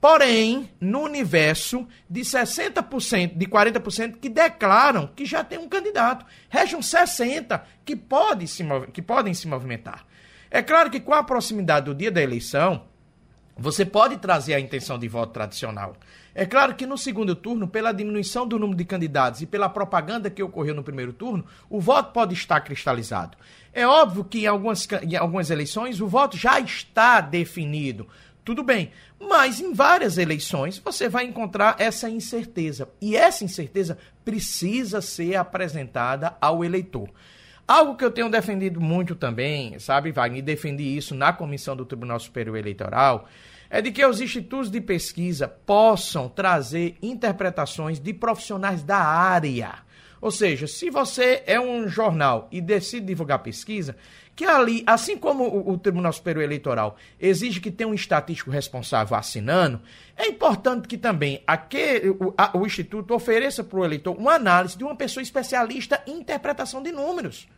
Porém, 0.00 0.68
no 0.80 1.02
universo 1.02 1.86
de 2.10 2.22
60%, 2.22 3.38
de 3.38 3.46
40% 3.46 4.16
que 4.20 4.28
declaram 4.28 5.06
que 5.06 5.24
já 5.24 5.44
tem 5.44 5.56
um 5.56 5.68
candidato, 5.68 6.26
restam 6.50 6.80
60% 6.80 7.62
que, 7.84 7.94
pode 7.94 8.48
se, 8.48 8.64
que 8.92 9.00
podem 9.00 9.32
se 9.32 9.46
movimentar. 9.46 10.04
É 10.50 10.60
claro 10.60 10.90
que 10.90 10.98
com 10.98 11.14
a 11.14 11.22
proximidade 11.22 11.86
do 11.86 11.94
dia 11.94 12.10
da 12.10 12.20
eleição, 12.20 12.86
você 13.56 13.84
pode 13.84 14.16
trazer 14.16 14.54
a 14.54 14.60
intenção 14.60 14.98
de 14.98 15.06
voto 15.06 15.32
tradicional. 15.32 15.96
É 16.34 16.46
claro 16.46 16.74
que 16.74 16.86
no 16.86 16.96
segundo 16.96 17.34
turno, 17.34 17.68
pela 17.68 17.92
diminuição 17.92 18.46
do 18.46 18.58
número 18.58 18.78
de 18.78 18.84
candidatos 18.84 19.42
e 19.42 19.46
pela 19.46 19.68
propaganda 19.68 20.30
que 20.30 20.42
ocorreu 20.42 20.74
no 20.74 20.82
primeiro 20.82 21.12
turno, 21.12 21.44
o 21.68 21.80
voto 21.80 22.12
pode 22.12 22.34
estar 22.34 22.60
cristalizado. 22.60 23.36
É 23.72 23.86
óbvio 23.86 24.24
que 24.24 24.40
em 24.40 24.46
algumas, 24.46 24.88
em 25.02 25.16
algumas 25.16 25.50
eleições 25.50 26.00
o 26.00 26.06
voto 26.06 26.36
já 26.36 26.58
está 26.58 27.20
definido. 27.20 28.06
Tudo 28.44 28.62
bem. 28.62 28.90
Mas 29.20 29.60
em 29.60 29.72
várias 29.72 30.18
eleições 30.18 30.78
você 30.78 31.08
vai 31.08 31.24
encontrar 31.24 31.76
essa 31.78 32.08
incerteza. 32.08 32.88
E 33.00 33.14
essa 33.14 33.44
incerteza 33.44 33.98
precisa 34.24 35.00
ser 35.00 35.36
apresentada 35.36 36.36
ao 36.40 36.64
eleitor. 36.64 37.08
Algo 37.66 37.96
que 37.96 38.04
eu 38.04 38.10
tenho 38.10 38.28
defendido 38.28 38.80
muito 38.80 39.14
também, 39.14 39.78
sabe, 39.78 40.10
Wagner, 40.10 40.40
e 40.40 40.42
defendi 40.42 40.96
isso 40.96 41.14
na 41.14 41.32
comissão 41.32 41.76
do 41.76 41.86
Tribunal 41.86 42.18
Superior 42.18 42.56
Eleitoral, 42.56 43.28
é 43.72 43.80
de 43.80 43.90
que 43.90 44.04
os 44.04 44.20
institutos 44.20 44.70
de 44.70 44.82
pesquisa 44.82 45.48
possam 45.48 46.28
trazer 46.28 46.94
interpretações 47.00 47.98
de 47.98 48.12
profissionais 48.12 48.82
da 48.82 48.98
área. 48.98 49.76
Ou 50.20 50.30
seja, 50.30 50.66
se 50.66 50.90
você 50.90 51.42
é 51.46 51.58
um 51.58 51.88
jornal 51.88 52.48
e 52.52 52.60
decide 52.60 53.06
divulgar 53.06 53.38
pesquisa, 53.38 53.96
que 54.36 54.44
ali, 54.44 54.84
assim 54.86 55.16
como 55.16 55.44
o, 55.44 55.72
o, 55.72 55.78
Tribunal 55.78 56.12
Superior 56.12 56.44
Eleitoral 56.44 56.96
exige 57.18 57.60
que 57.60 57.70
tenha 57.70 57.88
um 57.88 57.94
estatístico 57.94 58.50
responsável 58.50 59.16
assinando, 59.16 59.80
é 60.18 60.26
importante 60.26 60.86
que 60.86 60.98
também 60.98 61.42
aquele, 61.46 62.10
o, 62.10 62.34
a, 62.36 62.56
o 62.56 62.66
Instituto 62.66 63.14
ofereça 63.14 63.64
para 63.64 63.80
o 63.80 63.84
eleitor 63.84 64.14
uma 64.18 64.34
análise 64.34 64.76
de 64.76 64.84
uma 64.84 64.94
pessoa 64.94 65.22
especialista 65.22 66.02
em 66.06 66.20
interpretação 66.20 66.82
de 66.82 66.92
números. 66.92 67.48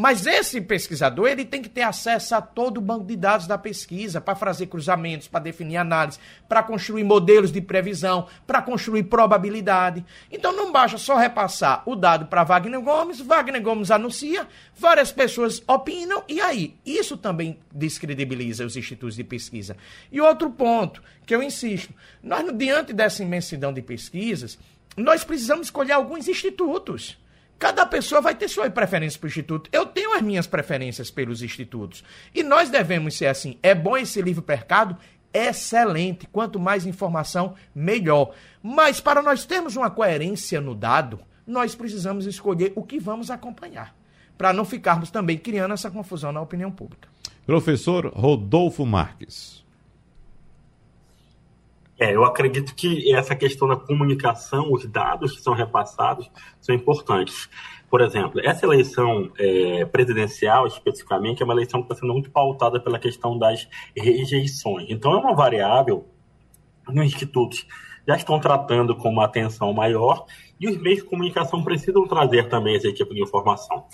Mas 0.00 0.26
esse 0.26 0.60
pesquisador, 0.60 1.26
ele 1.26 1.44
tem 1.44 1.60
que 1.60 1.68
ter 1.68 1.82
acesso 1.82 2.32
a 2.36 2.40
todo 2.40 2.78
o 2.78 2.80
banco 2.80 3.04
de 3.04 3.16
dados 3.16 3.48
da 3.48 3.58
pesquisa 3.58 4.20
para 4.20 4.36
fazer 4.36 4.68
cruzamentos, 4.68 5.26
para 5.26 5.40
definir 5.40 5.76
análise, 5.76 6.20
para 6.48 6.62
construir 6.62 7.02
modelos 7.02 7.50
de 7.50 7.60
previsão, 7.60 8.28
para 8.46 8.62
construir 8.62 9.02
probabilidade. 9.02 10.06
Então 10.30 10.52
não 10.52 10.70
basta 10.70 10.98
só 10.98 11.16
repassar 11.16 11.82
o 11.84 11.96
dado 11.96 12.26
para 12.26 12.44
Wagner 12.44 12.80
Gomes, 12.80 13.20
Wagner 13.20 13.60
Gomes 13.60 13.90
anuncia, 13.90 14.46
várias 14.76 15.10
pessoas 15.10 15.60
opinam 15.66 16.22
e 16.28 16.40
aí, 16.40 16.76
isso 16.86 17.16
também 17.16 17.58
descredibiliza 17.74 18.64
os 18.64 18.76
institutos 18.76 19.16
de 19.16 19.24
pesquisa. 19.24 19.76
E 20.12 20.20
outro 20.20 20.48
ponto 20.48 21.02
que 21.26 21.34
eu 21.34 21.42
insisto, 21.42 21.92
nós 22.22 22.46
diante 22.56 22.92
dessa 22.92 23.24
imensidão 23.24 23.72
de 23.72 23.82
pesquisas, 23.82 24.60
nós 24.96 25.24
precisamos 25.24 25.66
escolher 25.66 25.94
alguns 25.94 26.28
institutos. 26.28 27.18
Cada 27.58 27.84
pessoa 27.84 28.20
vai 28.20 28.34
ter 28.34 28.48
sua 28.48 28.70
preferência 28.70 29.18
para 29.18 29.26
o 29.26 29.28
instituto. 29.28 29.68
Eu 29.72 29.84
tenho 29.86 30.14
as 30.14 30.22
minhas 30.22 30.46
preferências 30.46 31.10
pelos 31.10 31.42
institutos. 31.42 32.04
E 32.34 32.42
nós 32.42 32.70
devemos 32.70 33.16
ser 33.16 33.26
assim. 33.26 33.58
É 33.62 33.74
bom 33.74 33.96
esse 33.96 34.22
livro 34.22 34.44
mercado? 34.46 34.96
Excelente. 35.34 36.26
Quanto 36.30 36.60
mais 36.60 36.86
informação, 36.86 37.54
melhor. 37.74 38.32
Mas 38.62 39.00
para 39.00 39.22
nós 39.22 39.44
termos 39.44 39.74
uma 39.74 39.90
coerência 39.90 40.60
no 40.60 40.74
dado, 40.74 41.20
nós 41.46 41.74
precisamos 41.74 42.26
escolher 42.26 42.72
o 42.76 42.82
que 42.82 43.00
vamos 43.00 43.30
acompanhar. 43.30 43.94
Para 44.36 44.52
não 44.52 44.64
ficarmos 44.64 45.10
também 45.10 45.36
criando 45.36 45.74
essa 45.74 45.90
confusão 45.90 46.30
na 46.30 46.40
opinião 46.40 46.70
pública. 46.70 47.08
Professor 47.44 48.06
Rodolfo 48.14 48.86
Marques. 48.86 49.57
É, 51.98 52.14
eu 52.14 52.24
acredito 52.24 52.74
que 52.74 53.12
essa 53.12 53.34
questão 53.34 53.66
da 53.66 53.76
comunicação, 53.76 54.72
os 54.72 54.86
dados 54.86 55.32
que 55.32 55.42
são 55.42 55.52
repassados, 55.52 56.30
são 56.60 56.74
importantes. 56.74 57.48
Por 57.90 58.00
exemplo, 58.00 58.40
essa 58.44 58.64
eleição 58.64 59.32
é, 59.36 59.84
presidencial, 59.86 60.66
especificamente, 60.66 61.42
é 61.42 61.44
uma 61.44 61.54
eleição 61.54 61.80
que 61.80 61.86
está 61.90 62.00
sendo 62.00 62.12
muito 62.12 62.30
pautada 62.30 62.78
pela 62.78 62.98
questão 62.98 63.36
das 63.36 63.68
rejeições. 63.96 64.86
Então, 64.88 65.12
é 65.12 65.16
uma 65.16 65.34
variável 65.34 66.06
que 66.86 66.92
os 66.92 67.04
institutos 67.04 67.66
já 68.06 68.14
estão 68.14 68.38
tratando 68.38 68.94
com 68.94 69.08
uma 69.08 69.24
atenção 69.24 69.72
maior 69.72 70.24
e 70.60 70.68
os 70.68 70.76
meios 70.78 71.00
de 71.00 71.04
comunicação 71.04 71.62
precisam 71.62 72.06
trazer 72.06 72.48
também 72.48 72.74
esse 72.74 72.92
tipo 72.92 73.12
de 73.12 73.22
informação 73.22 73.84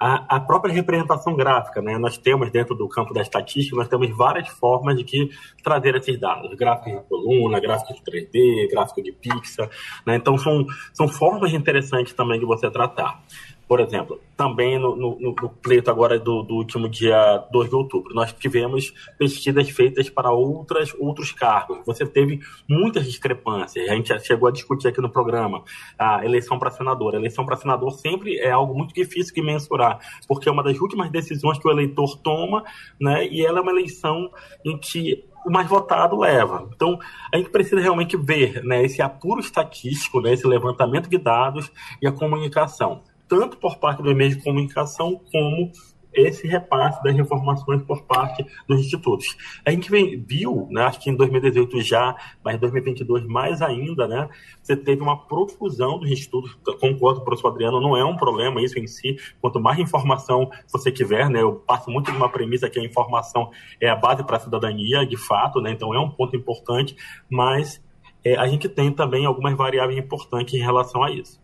a, 0.00 0.36
a 0.36 0.40
própria 0.40 0.72
representação 0.72 1.34
gráfica, 1.34 1.82
né? 1.82 1.98
Nós 1.98 2.16
temos 2.16 2.50
dentro 2.50 2.74
do 2.74 2.88
campo 2.88 3.12
da 3.12 3.20
estatística, 3.20 3.76
nós 3.76 3.88
temos 3.88 4.08
várias 4.16 4.48
formas 4.48 4.96
de 4.96 5.04
que 5.04 5.30
trazer 5.62 5.96
esses 5.96 6.18
dados, 6.18 6.54
gráficos 6.54 6.92
de 6.92 7.08
coluna, 7.08 7.58
gráficos 7.58 7.96
de 7.96 8.02
3D, 8.02 8.70
gráfico 8.70 9.02
de 9.02 9.12
pixel, 9.12 9.68
né? 10.06 10.16
Então 10.16 10.38
são, 10.38 10.64
são 10.92 11.08
formas 11.08 11.52
interessantes 11.52 12.12
também 12.12 12.38
de 12.38 12.46
você 12.46 12.70
tratar. 12.70 13.22
Por 13.68 13.80
exemplo, 13.80 14.18
também 14.34 14.78
no, 14.78 14.96
no, 14.96 15.18
no 15.20 15.48
pleito 15.50 15.90
agora 15.90 16.18
do, 16.18 16.42
do, 16.42 16.54
último 16.54 16.88
dia 16.88 17.36
2 17.52 17.68
de 17.68 17.74
outubro, 17.74 18.14
nós 18.14 18.32
tivemos 18.32 18.94
pesquisas 19.18 19.68
feitas 19.68 20.08
para 20.08 20.32
outras, 20.32 20.94
outros 20.98 21.32
cargos. 21.32 21.78
Você 21.84 22.06
teve 22.06 22.40
muitas 22.66 23.04
discrepâncias. 23.04 23.86
A 23.90 23.94
gente 23.94 24.18
chegou 24.20 24.48
a 24.48 24.52
discutir 24.52 24.88
aqui 24.88 25.02
no 25.02 25.10
programa 25.10 25.62
a 25.98 26.24
eleição 26.24 26.58
para 26.58 26.70
senador. 26.70 27.14
A 27.14 27.18
eleição 27.18 27.44
para 27.44 27.56
senador 27.56 27.90
sempre 27.92 28.38
é 28.38 28.50
algo 28.50 28.74
muito 28.74 28.94
difícil 28.94 29.34
de 29.34 29.42
mensurar, 29.42 29.98
porque 30.26 30.48
é 30.48 30.52
uma 30.52 30.62
das 30.62 30.80
últimas 30.80 31.10
decisões 31.10 31.58
que 31.58 31.68
o 31.68 31.70
eleitor 31.70 32.16
toma, 32.22 32.64
né? 32.98 33.28
E 33.28 33.44
ela 33.44 33.58
é 33.58 33.62
uma 33.62 33.72
eleição 33.72 34.30
em 34.64 34.78
que 34.78 35.26
o 35.44 35.50
mais 35.50 35.68
votado 35.68 36.18
leva. 36.18 36.66
Então, 36.74 36.98
a 37.32 37.36
gente 37.36 37.50
precisa 37.50 37.80
realmente 37.82 38.16
ver 38.16 38.64
né, 38.64 38.82
esse 38.82 39.02
apuro 39.02 39.40
estatístico, 39.40 40.20
né, 40.20 40.32
esse 40.32 40.46
levantamento 40.46 41.08
de 41.08 41.18
dados 41.18 41.70
e 42.00 42.06
a 42.06 42.12
comunicação 42.12 43.02
tanto 43.28 43.56
por 43.58 43.76
parte 43.78 44.02
do 44.02 44.14
meio 44.14 44.30
de 44.30 44.42
comunicação 44.42 45.20
como 45.30 45.70
esse 46.12 46.46
repasse 46.46 47.02
das 47.02 47.16
informações 47.16 47.82
por 47.82 48.02
parte 48.02 48.44
dos 48.66 48.80
institutos. 48.80 49.36
A 49.64 49.70
gente 49.70 49.90
viu, 50.16 50.66
né, 50.70 50.82
acho 50.82 51.00
que 51.00 51.10
em 51.10 51.16
2018 51.16 51.80
já, 51.82 52.16
mas 52.42 52.56
em 52.56 52.58
2022 52.58 53.26
mais 53.26 53.62
ainda, 53.62 54.06
né, 54.06 54.28
você 54.62 54.76
teve 54.76 55.02
uma 55.02 55.26
profusão 55.26 55.98
dos 55.98 56.10
institutos, 56.10 56.56
concordo 56.80 57.20
com 57.20 57.22
o 57.22 57.24
professor 57.24 57.48
Adriano, 57.48 57.80
não 57.80 57.96
é 57.96 58.04
um 58.04 58.16
problema 58.16 58.60
isso 58.62 58.78
em 58.78 58.86
si, 58.86 59.16
quanto 59.40 59.60
mais 59.60 59.78
informação 59.78 60.50
você 60.70 60.90
tiver, 60.90 61.28
né, 61.28 61.42
eu 61.42 61.54
passo 61.54 61.90
muito 61.90 62.10
de 62.10 62.16
uma 62.16 62.28
premissa 62.28 62.68
que 62.68 62.78
a 62.78 62.84
informação 62.84 63.50
é 63.80 63.88
a 63.88 63.96
base 63.96 64.24
para 64.24 64.36
a 64.36 64.40
cidadania, 64.40 65.06
de 65.06 65.16
fato, 65.16 65.60
né, 65.60 65.70
então 65.70 65.94
é 65.94 66.00
um 66.00 66.10
ponto 66.10 66.36
importante, 66.36 66.96
mas 67.30 67.82
é, 68.24 68.36
a 68.36 68.46
gente 68.46 68.68
tem 68.68 68.90
também 68.90 69.26
algumas 69.26 69.54
variáveis 69.54 69.98
importantes 69.98 70.54
em 70.54 70.62
relação 70.62 71.02
a 71.02 71.10
isso. 71.10 71.40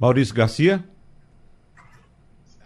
Maurício 0.00 0.34
Garcia? 0.34 0.82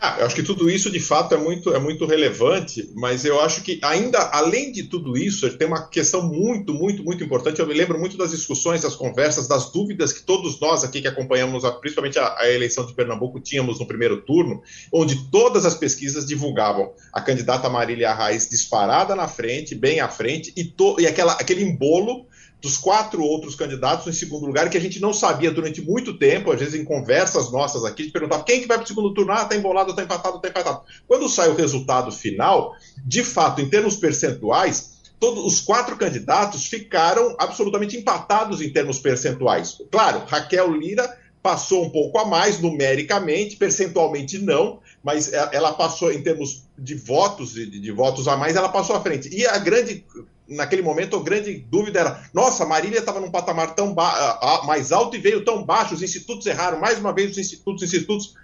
Ah, 0.01 0.19
eu 0.21 0.27
acho 0.27 0.37
que 0.37 0.43
tudo 0.43 0.71
isso 0.71 0.91
de 0.91 1.01
fato 1.01 1.35
é 1.35 1.39
muito, 1.39 1.75
é 1.75 1.81
muito 1.81 2.07
relevante, 2.07 2.91
mas 2.95 3.25
eu 3.25 3.41
acho 3.41 3.63
que 3.63 3.81
ainda 3.83 4.19
além 4.33 4.71
de 4.71 4.85
tudo 4.85 5.17
isso, 5.17 5.51
tem 5.57 5.67
uma 5.67 5.89
questão 5.89 6.23
muito, 6.23 6.73
muito, 6.73 7.03
muito 7.03 7.25
importante. 7.25 7.59
Eu 7.59 7.67
me 7.67 7.75
lembro 7.75 7.99
muito 7.99 8.17
das 8.17 8.31
discussões, 8.31 8.83
das 8.83 8.95
conversas, 8.95 9.49
das 9.49 9.73
dúvidas 9.73 10.13
que 10.13 10.23
todos 10.23 10.61
nós 10.61 10.85
aqui 10.85 11.01
que 11.01 11.09
acompanhamos, 11.09 11.65
principalmente 11.81 12.19
a, 12.21 12.39
a 12.39 12.49
eleição 12.49 12.87
de 12.87 12.95
Pernambuco, 12.95 13.41
tínhamos 13.41 13.81
no 13.81 13.87
primeiro 13.87 14.21
turno, 14.21 14.63
onde 14.93 15.29
todas 15.31 15.65
as 15.65 15.75
pesquisas 15.75 16.27
divulgavam 16.27 16.93
a 17.13 17.21
candidata 17.21 17.69
Marília 17.69 18.15
Reis 18.15 18.49
disparada 18.49 19.17
na 19.17 19.27
frente, 19.27 19.75
bem 19.75 19.99
à 19.99 20.09
frente, 20.09 20.53
e, 20.55 20.65
to, 20.65 21.01
e 21.01 21.07
aquela, 21.07 21.33
aquele 21.33 21.65
embolo 21.65 22.27
dos 22.65 22.79
quatro 22.79 23.23
outros 23.23 23.55
candidatos 23.55 24.07
em 24.07 24.13
segundo 24.13 24.47
lugar, 24.47 24.71
que 24.71 24.79
a 24.79 24.81
gente 24.81 24.99
não 24.99 25.13
sabia 25.13 25.51
durante 25.51 25.83
muito 25.83 26.17
tempo, 26.17 26.51
às 26.51 26.59
vezes 26.59 26.75
em 26.75 26.83
conversas 26.83 27.53
nossas 27.53 27.85
aqui, 27.85 28.01
a 28.01 28.05
gente 28.07 28.13
perguntava 28.13 28.43
quem 28.43 28.63
que 28.63 28.67
vai 28.67 28.79
para 28.79 28.87
o 28.87 28.89
segundo 28.89 29.13
turno, 29.13 29.33
ah, 29.33 29.45
tá 29.45 29.55
embolado, 29.55 29.95
tá 29.95 30.03
empatado, 30.03 30.41
tá 30.41 30.49
empatado. 30.49 30.81
Quando 31.07 31.29
sai 31.29 31.51
o 31.51 31.55
resultado 31.55 32.11
final, 32.11 32.75
de 33.05 33.23
fato, 33.23 33.61
em 33.61 33.69
termos 33.69 33.97
percentuais, 33.97 34.95
todos 35.21 35.45
os 35.45 35.61
quatro 35.61 35.95
candidatos 35.99 36.65
ficaram 36.65 37.37
absolutamente 37.39 37.99
empatados 37.99 38.63
em 38.63 38.71
termos 38.71 38.99
percentuais. 38.99 39.77
Claro, 39.91 40.23
Raquel 40.27 40.73
Lira 40.75 41.19
passou 41.43 41.85
um 41.85 41.91
pouco 41.91 42.19
a 42.19 42.25
mais 42.25 42.59
numericamente, 42.59 43.57
percentualmente 43.57 44.39
não, 44.39 44.81
mas 45.03 45.31
ela 45.31 45.75
passou 45.75 46.11
em 46.11 46.23
termos 46.23 46.65
de 46.79 46.95
votos, 46.95 47.53
de, 47.53 47.79
de 47.79 47.93
votos 47.93 48.27
a 48.27 48.39
mais, 48.39 48.57
ela 48.57 48.71
passou 48.71 48.97
à 48.97 49.03
frente. 49.03 49.29
E 49.31 49.47
a 49.47 49.59
grande 49.59 50.03
naquele 50.49 50.83
momento, 50.83 51.17
a 51.17 51.23
grande 51.23 51.65
dúvida 51.71 52.01
era: 52.01 52.31
nossa, 52.33 52.65
Marília 52.65 52.99
estava 52.99 53.21
num 53.21 53.31
patamar 53.31 53.75
tão 53.75 53.95
mais 54.65 54.93
alto 54.93 55.17
e 55.17 55.21
veio 55.21 55.45
tão 55.45 55.65
baixo, 55.65 55.95
os 55.95 56.03
institutos 56.03 56.47
erraram, 56.47 56.81
mais 56.81 56.99
uma 56.99 57.13
vez 57.13 57.33
os 57.33 57.39
institutos, 57.39 57.83
os 57.83 57.89
institutos. 57.89 58.35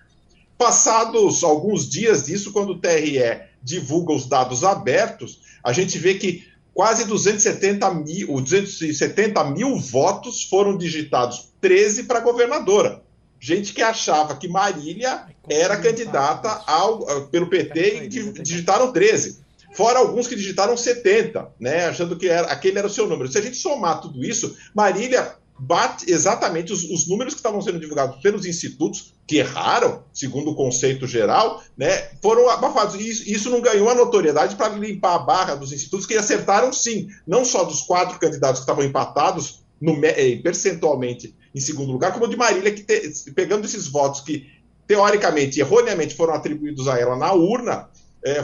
Passados 0.57 1.43
alguns 1.43 1.89
dias 1.89 2.27
disso, 2.27 2.53
quando 2.53 2.73
o 2.73 2.79
TRE 2.79 3.41
divulga 3.63 4.13
os 4.13 4.27
dados 4.27 4.63
abertos, 4.63 5.41
a 5.65 5.73
gente 5.73 5.99
vê 5.99 6.15
que 6.15 6.47
quase 6.75 7.07
270 7.07 7.95
mil, 7.95 8.41
270 8.41 9.43
mil 9.45 9.79
votos 9.79 10.45
foram 10.45 10.77
digitados, 10.77 11.49
13 11.63 12.05
para 12.05 12.21
governadora. 12.21 13.03
Gente 13.39 13.73
que 13.73 13.81
achava 13.81 14.37
que 14.37 14.47
Marília 14.47 15.25
era 15.49 15.79
candidata 15.79 16.63
ao, 16.67 17.27
pelo 17.29 17.49
PT 17.49 18.05
e 18.05 18.09
digitaram 18.09 18.93
13. 18.93 19.40
Fora 19.73 19.99
alguns 19.99 20.27
que 20.27 20.35
digitaram 20.35 20.77
70, 20.77 21.49
né, 21.59 21.87
achando 21.87 22.17
que 22.17 22.29
era, 22.29 22.49
aquele 22.49 22.79
era 22.79 22.87
o 22.87 22.91
seu 22.91 23.07
número. 23.07 23.31
Se 23.31 23.39
a 23.39 23.43
gente 23.43 23.57
somar 23.57 24.01
tudo 24.01 24.25
isso, 24.25 24.57
Marília 24.75 25.35
bate 25.63 26.11
exatamente 26.11 26.73
os, 26.73 26.83
os, 26.85 27.07
números 27.07 27.35
que 27.35 27.41
estavam 27.41 27.61
sendo 27.61 27.79
divulgados 27.79 28.21
pelos 28.23 28.47
institutos, 28.47 29.13
que 29.27 29.37
erraram, 29.37 30.03
segundo 30.13 30.51
o 30.51 30.55
conceito 30.55 31.07
geral, 31.07 31.63
né, 31.77 32.09
foram 32.23 32.49
abafados. 32.49 32.95
E 32.95 33.09
isso, 33.09 33.31
isso 33.31 33.51
não 33.51 33.61
ganhou 33.61 33.89
a 33.89 33.95
notoriedade 33.95 34.57
para 34.57 34.75
limpar 34.75 35.17
a 35.17 35.19
barra 35.19 35.55
dos 35.55 35.71
institutos, 35.73 36.07
que 36.07 36.17
acertaram 36.17 36.73
sim, 36.73 37.09
não 37.27 37.45
só 37.45 37.65
dos 37.65 37.83
quatro 37.83 38.19
candidatos 38.19 38.61
que 38.61 38.65
estavam 38.65 38.85
empatados 38.85 39.63
no, 39.81 40.03
eh, 40.05 40.41
percentualmente 40.43 41.35
em 41.55 41.61
segundo 41.61 41.93
lugar, 41.93 42.13
como 42.13 42.29
de 42.29 42.37
Marília, 42.37 42.73
que 42.73 42.83
te, 42.83 43.31
pegando 43.33 43.67
esses 43.67 43.87
votos 43.87 44.21
que 44.23 44.47
teoricamente, 44.87 45.61
erroneamente 45.61 46.17
foram 46.17 46.35
atribuídos 46.35 46.89
a 46.89 46.99
ela 46.99 47.17
na 47.17 47.33
urna, 47.33 47.89
é, 48.25 48.43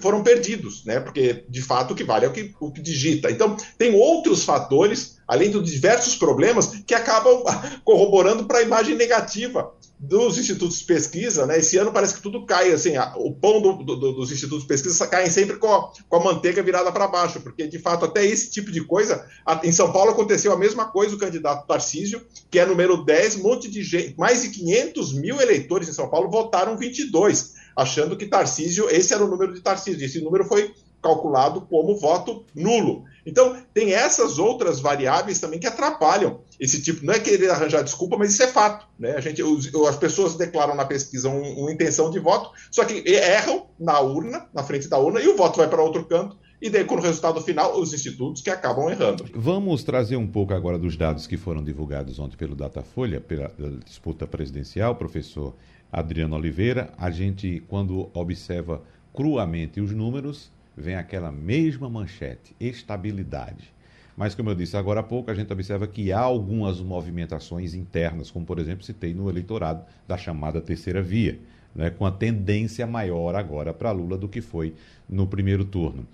foram 0.00 0.22
perdidos, 0.22 0.84
né? 0.84 0.98
Porque 0.98 1.44
de 1.48 1.62
fato 1.62 1.92
o 1.92 1.94
que 1.94 2.04
vale 2.04 2.24
é 2.24 2.28
o 2.28 2.32
que, 2.32 2.54
o 2.58 2.72
que 2.72 2.80
digita. 2.80 3.30
Então, 3.30 3.56
tem 3.76 3.94
outros 3.94 4.44
fatores, 4.44 5.18
além 5.28 5.50
dos 5.50 5.70
diversos 5.70 6.16
problemas, 6.16 6.82
que 6.86 6.94
acabam 6.94 7.42
corroborando 7.84 8.44
para 8.44 8.58
a 8.58 8.62
imagem 8.62 8.96
negativa 8.96 9.72
dos 9.98 10.38
institutos 10.38 10.78
de 10.78 10.86
pesquisa, 10.86 11.44
né? 11.44 11.58
Esse 11.58 11.76
ano 11.76 11.92
parece 11.92 12.14
que 12.14 12.22
tudo 12.22 12.46
cai, 12.46 12.72
assim, 12.72 12.96
a, 12.96 13.12
o 13.18 13.34
pão 13.34 13.60
do, 13.60 13.84
do, 13.84 14.12
dos 14.14 14.32
institutos 14.32 14.62
de 14.62 14.68
pesquisa 14.68 15.06
cai 15.06 15.28
sempre 15.28 15.58
com 15.58 15.70
a, 15.70 15.92
com 16.08 16.16
a 16.16 16.24
manteiga 16.24 16.62
virada 16.62 16.90
para 16.90 17.06
baixo, 17.06 17.40
porque 17.42 17.66
de 17.66 17.78
fato 17.78 18.06
até 18.06 18.24
esse 18.24 18.50
tipo 18.50 18.72
de 18.72 18.82
coisa, 18.82 19.26
a, 19.44 19.60
em 19.62 19.72
São 19.72 19.92
Paulo 19.92 20.12
aconteceu 20.12 20.54
a 20.54 20.58
mesma 20.58 20.86
coisa, 20.86 21.14
o 21.14 21.18
candidato 21.18 21.66
Tarcísio, 21.66 22.22
que 22.50 22.58
é 22.58 22.64
número 22.64 23.04
10, 23.04 23.36
um 23.36 23.42
monte 23.42 23.68
de 23.68 23.82
gente, 23.82 24.14
mais 24.16 24.40
de 24.40 24.48
500 24.48 25.12
mil 25.12 25.38
eleitores 25.38 25.86
em 25.86 25.92
São 25.92 26.08
Paulo 26.08 26.30
votaram 26.30 26.78
22 26.78 27.59
achando 27.76 28.16
que 28.16 28.26
Tarcísio, 28.26 28.88
esse 28.90 29.12
era 29.12 29.24
o 29.24 29.28
número 29.28 29.54
de 29.54 29.60
Tarcísio, 29.60 30.04
esse 30.04 30.20
número 30.20 30.44
foi 30.44 30.72
calculado 31.02 31.62
como 31.62 31.96
voto 31.96 32.44
nulo. 32.54 33.04
Então, 33.24 33.56
tem 33.72 33.92
essas 33.92 34.38
outras 34.38 34.80
variáveis 34.80 35.38
também 35.38 35.58
que 35.58 35.66
atrapalham 35.66 36.40
esse 36.58 36.82
tipo. 36.82 37.04
Não 37.04 37.14
é 37.14 37.18
querer 37.18 37.50
arranjar 37.50 37.82
desculpa, 37.82 38.16
mas 38.16 38.32
isso 38.32 38.42
é 38.42 38.46
fato. 38.46 38.86
Né? 38.98 39.12
A 39.12 39.20
gente, 39.20 39.42
as 39.88 39.96
pessoas 39.96 40.34
declaram 40.34 40.74
na 40.74 40.84
pesquisa 40.84 41.28
uma 41.28 41.72
intenção 41.72 42.10
de 42.10 42.18
voto, 42.18 42.50
só 42.70 42.84
que 42.84 43.02
erram 43.08 43.66
na 43.78 44.00
urna, 44.00 44.46
na 44.52 44.62
frente 44.62 44.88
da 44.88 44.98
urna, 44.98 45.20
e 45.20 45.28
o 45.28 45.36
voto 45.36 45.58
vai 45.58 45.68
para 45.68 45.82
outro 45.82 46.04
canto. 46.04 46.36
E 46.60 46.68
daí, 46.68 46.84
com 46.84 46.96
o 46.96 47.00
resultado 47.00 47.40
final, 47.40 47.80
os 47.80 47.94
institutos 47.94 48.42
que 48.42 48.50
acabam 48.50 48.90
errando. 48.90 49.24
Vamos 49.34 49.82
trazer 49.82 50.16
um 50.16 50.26
pouco 50.26 50.52
agora 50.52 50.78
dos 50.78 50.94
dados 50.94 51.26
que 51.26 51.38
foram 51.38 51.64
divulgados 51.64 52.18
ontem 52.18 52.36
pelo 52.36 52.54
Datafolha, 52.54 53.18
pela 53.18 53.50
disputa 53.82 54.26
presidencial, 54.26 54.94
professor 54.94 55.54
Adriano 55.92 56.36
Oliveira, 56.36 56.92
a 56.96 57.10
gente, 57.10 57.62
quando 57.68 58.08
observa 58.14 58.82
cruamente 59.12 59.80
os 59.80 59.90
números, 59.92 60.50
vem 60.76 60.94
aquela 60.94 61.32
mesma 61.32 61.90
manchete: 61.90 62.54
estabilidade. 62.60 63.72
Mas, 64.16 64.34
como 64.34 64.50
eu 64.50 64.54
disse 64.54 64.76
agora 64.76 65.00
há 65.00 65.02
pouco, 65.02 65.30
a 65.30 65.34
gente 65.34 65.52
observa 65.52 65.86
que 65.86 66.12
há 66.12 66.20
algumas 66.20 66.80
movimentações 66.80 67.74
internas, 67.74 68.30
como, 68.30 68.44
por 68.44 68.58
exemplo, 68.58 68.84
citei 68.84 69.14
no 69.14 69.28
eleitorado 69.28 69.84
da 70.06 70.16
chamada 70.16 70.60
terceira 70.60 71.00
via, 71.00 71.38
né, 71.74 71.90
com 71.90 72.04
a 72.04 72.10
tendência 72.10 72.86
maior 72.86 73.34
agora 73.34 73.72
para 73.72 73.90
Lula 73.92 74.18
do 74.18 74.28
que 74.28 74.40
foi 74.40 74.74
no 75.08 75.26
primeiro 75.26 75.64
turno. 75.64 76.06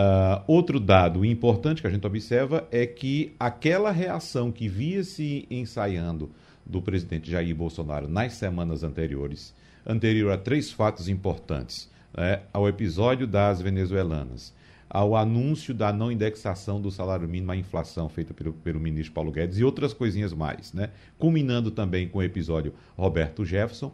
Uh, 0.00 0.42
outro 0.46 0.80
dado 0.80 1.26
importante 1.26 1.82
que 1.82 1.86
a 1.86 1.90
gente 1.90 2.06
observa 2.06 2.66
é 2.70 2.86
que 2.86 3.34
aquela 3.38 3.90
reação 3.90 4.50
que 4.50 4.66
via 4.66 5.04
se 5.04 5.46
ensaiando 5.50 6.30
do 6.64 6.80
presidente 6.80 7.30
Jair 7.30 7.54
Bolsonaro 7.54 8.08
nas 8.08 8.32
semanas 8.32 8.82
anteriores, 8.82 9.54
anterior 9.86 10.32
a 10.32 10.38
três 10.38 10.72
fatos 10.72 11.06
importantes: 11.06 11.90
né, 12.16 12.40
ao 12.50 12.66
episódio 12.66 13.26
das 13.26 13.60
venezuelanas, 13.60 14.54
ao 14.88 15.14
anúncio 15.14 15.74
da 15.74 15.92
não 15.92 16.10
indexação 16.10 16.80
do 16.80 16.90
salário 16.90 17.28
mínimo 17.28 17.52
à 17.52 17.56
inflação 17.56 18.08
feita 18.08 18.32
pelo, 18.32 18.54
pelo 18.54 18.80
ministro 18.80 19.12
Paulo 19.12 19.30
Guedes 19.30 19.58
e 19.58 19.64
outras 19.64 19.92
coisinhas 19.92 20.32
mais, 20.32 20.72
né, 20.72 20.88
culminando 21.18 21.70
também 21.70 22.08
com 22.08 22.20
o 22.20 22.22
episódio 22.22 22.72
Roberto 22.96 23.44
Jefferson, 23.44 23.92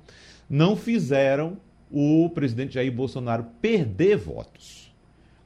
não 0.49 0.77
fizeram 0.77 1.57
o 1.90 2.31
presidente 2.31 2.75
Jair 2.75 2.92
Bolsonaro 2.92 3.47
perder 3.61 4.16
votos, 4.16 4.86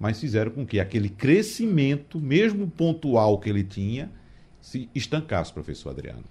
mas 0.00 0.18
fizeram 0.18 0.50
com 0.50 0.66
que 0.66 0.80
aquele 0.80 1.10
crescimento, 1.10 2.18
mesmo 2.18 2.66
pontual 2.66 3.38
que 3.38 3.50
ele 3.50 3.62
tinha, 3.62 4.10
se 4.58 4.88
estancasse, 4.94 5.52
professor 5.52 5.90
Adriano. 5.90 6.24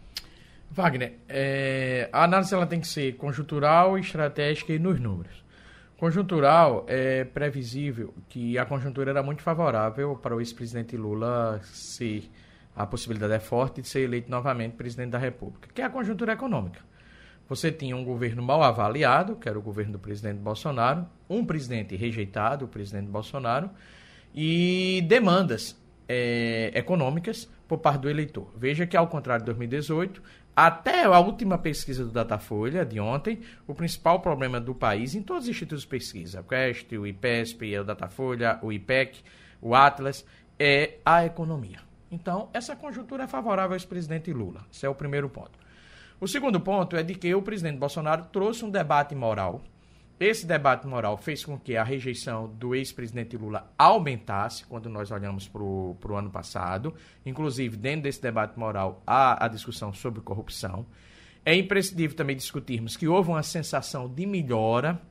Wagner, 0.71 1.13
é, 1.27 2.09
a 2.11 2.23
análise 2.23 2.53
ela 2.53 2.65
tem 2.65 2.79
que 2.79 2.87
ser 2.87 3.15
conjuntural, 3.15 3.95
estratégica 3.97 4.73
e 4.73 4.79
nos 4.79 4.99
números. 4.99 5.43
Conjuntural, 5.97 6.85
é 6.87 7.23
previsível 7.25 8.13
que 8.27 8.57
a 8.57 8.65
conjuntura 8.65 9.11
era 9.11 9.21
muito 9.21 9.43
favorável 9.43 10.15
para 10.15 10.35
o 10.35 10.39
ex-presidente 10.39 10.97
Lula 10.97 11.59
ser, 11.63 12.23
a 12.75 12.87
possibilidade 12.87 13.33
é 13.33 13.39
forte 13.39 13.81
de 13.81 13.87
ser 13.87 14.01
eleito 14.01 14.31
novamente 14.31 14.73
presidente 14.73 15.11
da 15.11 15.17
República, 15.19 15.69
que 15.73 15.81
é 15.81 15.85
a 15.85 15.89
conjuntura 15.89 16.33
econômica. 16.33 16.79
Você 17.49 17.71
tinha 17.71 17.97
um 17.97 18.03
governo 18.03 18.43
mal 18.43 18.61
avaliado, 18.61 19.35
que 19.35 19.49
era 19.49 19.57
o 19.57 19.61
governo 19.61 19.93
do 19.93 19.99
presidente 19.99 20.37
Bolsonaro, 20.37 21.07
um 21.27 21.43
presidente 21.43 21.95
rejeitado, 21.95 22.65
o 22.65 22.67
presidente 22.67 23.07
Bolsonaro, 23.07 23.71
e 24.35 25.03
demandas 25.07 25.75
é, 26.07 26.71
econômicas 26.75 27.49
por 27.67 27.79
parte 27.79 28.01
do 28.01 28.09
eleitor. 28.09 28.51
Veja 28.55 28.85
que, 28.85 28.95
ao 28.95 29.07
contrário 29.07 29.41
de 29.41 29.47
2018, 29.47 30.21
até 30.55 31.05
a 31.05 31.19
última 31.19 31.57
pesquisa 31.57 32.05
do 32.05 32.11
Datafolha, 32.11 32.85
de 32.85 32.99
ontem, 32.99 33.39
o 33.65 33.73
principal 33.73 34.19
problema 34.19 34.59
do 34.59 34.75
país, 34.75 35.15
em 35.15 35.23
todos 35.23 35.45
os 35.45 35.49
institutos 35.49 35.81
de 35.81 35.87
pesquisa, 35.87 36.41
o 36.41 36.43
Quest, 36.43 36.91
o 36.91 37.07
IPESP, 37.07 37.79
o 37.79 37.83
Datafolha, 37.83 38.59
o 38.61 38.71
IPEC, 38.71 39.23
o 39.59 39.73
Atlas, 39.73 40.23
é 40.59 40.97
a 41.03 41.25
economia. 41.25 41.79
Então, 42.11 42.49
essa 42.53 42.75
conjuntura 42.75 43.23
é 43.23 43.27
favorável 43.27 43.71
ao 43.71 43.75
ex-presidente 43.75 44.31
Lula. 44.31 44.65
Esse 44.71 44.85
é 44.85 44.89
o 44.89 44.93
primeiro 44.93 45.29
ponto. 45.29 45.68
O 46.19 46.27
segundo 46.27 46.59
ponto 46.59 46.95
é 46.95 47.03
de 47.03 47.15
que 47.15 47.33
o 47.33 47.41
presidente 47.41 47.77
Bolsonaro 47.77 48.25
trouxe 48.31 48.65
um 48.65 48.69
debate 48.69 49.15
moral 49.15 49.61
esse 50.19 50.45
debate 50.45 50.85
moral 50.85 51.17
fez 51.17 51.45
com 51.45 51.57
que 51.57 51.77
a 51.77 51.83
rejeição 51.83 52.49
do 52.49 52.75
ex-presidente 52.75 53.37
Lula 53.37 53.71
aumentasse 53.77 54.65
quando 54.65 54.89
nós 54.89 55.11
olhamos 55.11 55.47
para 55.47 55.63
o 55.63 55.95
ano 56.13 56.29
passado. 56.29 56.93
Inclusive, 57.25 57.77
dentro 57.77 58.01
desse 58.01 58.21
debate 58.21 58.59
moral, 58.59 59.01
há 59.07 59.45
a 59.45 59.47
discussão 59.47 59.93
sobre 59.93 60.19
corrupção. 60.19 60.85
É 61.45 61.55
imprescindível 61.55 62.17
também 62.17 62.35
discutirmos 62.35 62.97
que 62.97 63.07
houve 63.07 63.29
uma 63.29 63.43
sensação 63.43 64.13
de 64.13 64.25
melhora 64.25 65.01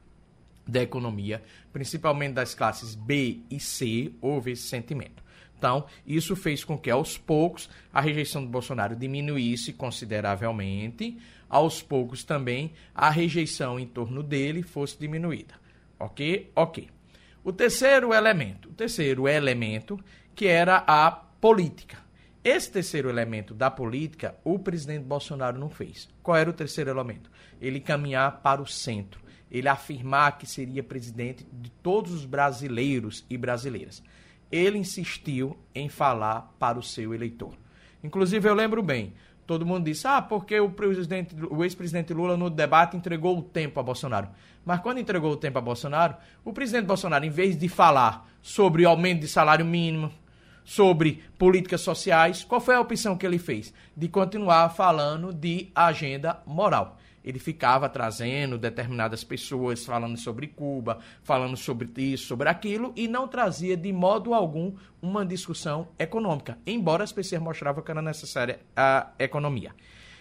da 0.66 0.82
economia, 0.82 1.42
principalmente 1.72 2.34
das 2.34 2.54
classes 2.54 2.94
B 2.94 3.40
e 3.50 3.58
C, 3.58 4.12
houve 4.20 4.50
esse 4.50 4.68
sentimento. 4.68 5.22
Então, 5.58 5.86
isso 6.06 6.36
fez 6.36 6.62
com 6.62 6.78
que, 6.78 6.88
aos 6.88 7.18
poucos, 7.18 7.68
a 7.92 8.00
rejeição 8.00 8.44
do 8.44 8.48
Bolsonaro 8.48 8.94
diminuísse 8.94 9.72
consideravelmente, 9.72 11.18
aos 11.50 11.82
poucos 11.82 12.22
também 12.22 12.72
a 12.94 13.10
rejeição 13.10 13.78
em 13.78 13.86
torno 13.86 14.22
dele 14.22 14.62
fosse 14.62 14.96
diminuída. 14.98 15.54
Ok? 15.98 16.52
Ok. 16.54 16.88
O 17.42 17.52
terceiro 17.52 18.14
elemento, 18.14 18.68
o 18.68 18.72
terceiro 18.72 19.26
elemento, 19.26 19.98
que 20.32 20.46
era 20.46 20.84
a 20.86 21.10
política. 21.10 21.98
Esse 22.44 22.70
terceiro 22.70 23.08
elemento 23.08 23.52
da 23.52 23.68
política, 23.68 24.36
o 24.44 24.60
presidente 24.60 25.02
Bolsonaro 25.02 25.58
não 25.58 25.68
fez. 25.68 26.08
Qual 26.22 26.36
era 26.36 26.48
o 26.48 26.52
terceiro 26.52 26.90
elemento? 26.90 27.30
Ele 27.60 27.80
caminhar 27.80 28.40
para 28.42 28.62
o 28.62 28.66
centro. 28.66 29.20
Ele 29.50 29.66
afirmar 29.66 30.38
que 30.38 30.46
seria 30.46 30.84
presidente 30.84 31.44
de 31.52 31.70
todos 31.82 32.12
os 32.12 32.24
brasileiros 32.24 33.24
e 33.28 33.36
brasileiras 33.36 34.02
ele 34.50 34.78
insistiu 34.78 35.56
em 35.74 35.88
falar 35.88 36.54
para 36.58 36.78
o 36.78 36.82
seu 36.82 37.14
eleitor. 37.14 37.54
Inclusive, 38.02 38.48
eu 38.48 38.54
lembro 38.54 38.82
bem, 38.82 39.12
todo 39.46 39.66
mundo 39.66 39.84
disse, 39.84 40.06
ah, 40.06 40.22
porque 40.22 40.58
o, 40.60 40.70
presidente, 40.70 41.34
o 41.50 41.64
ex-presidente 41.64 42.12
Lula 42.12 42.36
no 42.36 42.50
debate 42.50 42.96
entregou 42.96 43.38
o 43.38 43.42
tempo 43.42 43.80
a 43.80 43.82
Bolsonaro. 43.82 44.28
Mas 44.64 44.80
quando 44.80 44.98
entregou 44.98 45.32
o 45.32 45.36
tempo 45.36 45.58
a 45.58 45.62
Bolsonaro, 45.62 46.16
o 46.44 46.52
presidente 46.52 46.86
Bolsonaro, 46.86 47.24
em 47.24 47.30
vez 47.30 47.56
de 47.56 47.68
falar 47.68 48.28
sobre 48.42 48.84
aumento 48.84 49.20
de 49.20 49.28
salário 49.28 49.64
mínimo, 49.64 50.12
sobre 50.64 51.22
políticas 51.38 51.80
sociais, 51.80 52.44
qual 52.44 52.60
foi 52.60 52.74
a 52.74 52.80
opção 52.80 53.16
que 53.16 53.24
ele 53.24 53.38
fez? 53.38 53.72
De 53.96 54.06
continuar 54.06 54.68
falando 54.68 55.32
de 55.32 55.70
agenda 55.74 56.42
moral 56.46 56.97
ele 57.28 57.38
ficava 57.38 57.90
trazendo 57.90 58.56
determinadas 58.56 59.22
pessoas 59.22 59.84
falando 59.84 60.16
sobre 60.16 60.46
Cuba, 60.46 60.98
falando 61.22 61.58
sobre 61.58 61.86
isso, 62.02 62.24
sobre 62.26 62.48
aquilo, 62.48 62.90
e 62.96 63.06
não 63.06 63.28
trazia 63.28 63.76
de 63.76 63.92
modo 63.92 64.32
algum 64.32 64.72
uma 65.02 65.26
discussão 65.26 65.88
econômica, 65.98 66.56
embora 66.66 67.04
as 67.04 67.12
pessoas 67.12 67.42
mostravam 67.42 67.84
que 67.84 67.90
era 67.90 68.00
necessária 68.00 68.60
a 68.74 69.10
economia. 69.18 69.74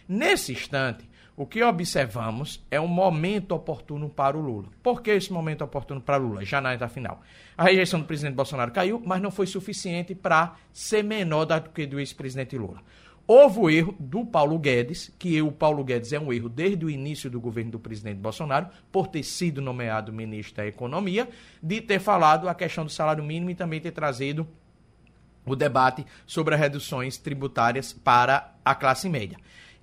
Nesse 0.06 0.52
instante, 0.52 1.10
o 1.34 1.46
que 1.46 1.64
observamos 1.64 2.66
é 2.70 2.82
um 2.82 2.88
momento 2.88 3.54
oportuno 3.54 4.10
para 4.10 4.38
o 4.38 4.42
Lula. 4.42 4.68
Por 4.84 5.02
que 5.02 5.12
esse 5.12 5.32
momento 5.32 5.64
oportuno 5.64 6.02
para 6.02 6.22
o 6.22 6.28
Lula? 6.28 6.44
Já 6.44 6.60
na 6.60 6.74
etapa 6.74 6.94
final. 6.94 7.22
A 7.58 7.64
rejeição 7.64 8.02
do 8.02 8.06
presidente 8.06 8.36
Bolsonaro 8.36 8.72
caiu, 8.72 9.02
mas 9.06 9.22
não 9.22 9.32
foi 9.32 9.48
suficiente 9.48 10.14
para 10.14 10.56
ser 10.74 11.04
menor 11.04 11.46
do 11.46 11.70
que 11.70 11.86
do 11.86 12.02
ex-presidente 12.02 12.58
Lula. 12.58 12.82
Houve 13.30 13.60
o 13.60 13.70
erro 13.70 13.94
do 14.00 14.26
Paulo 14.26 14.58
Guedes, 14.58 15.14
que 15.20 15.42
o 15.42 15.52
Paulo 15.52 15.84
Guedes 15.84 16.14
é 16.14 16.20
um 16.20 16.32
erro 16.32 16.48
desde 16.48 16.86
o 16.86 16.90
início 16.90 17.30
do 17.30 17.42
governo 17.42 17.72
do 17.72 17.80
presidente 17.80 18.20
Bolsonaro, 18.20 18.70
por 18.90 19.08
ter 19.08 19.22
sido 19.22 19.62
nomeado 19.62 20.14
ministro 20.14 20.56
da 20.56 20.66
Economia, 20.66 21.28
de 21.62 21.82
ter 21.82 22.00
falado 22.00 22.48
a 22.48 22.56
questão 22.56 22.86
do 22.86 22.90
salário 22.90 23.22
mínimo 23.22 23.50
e 23.50 23.56
também 23.56 23.82
ter 23.82 23.92
trazido 23.92 24.48
o 25.46 25.58
debate 25.58 26.06
sobre 26.26 26.56
as 26.56 26.62
reduções 26.62 27.18
tributárias 27.18 27.92
para 27.92 28.56
a 28.64 28.74
classe 28.74 29.10
média. 29.10 29.38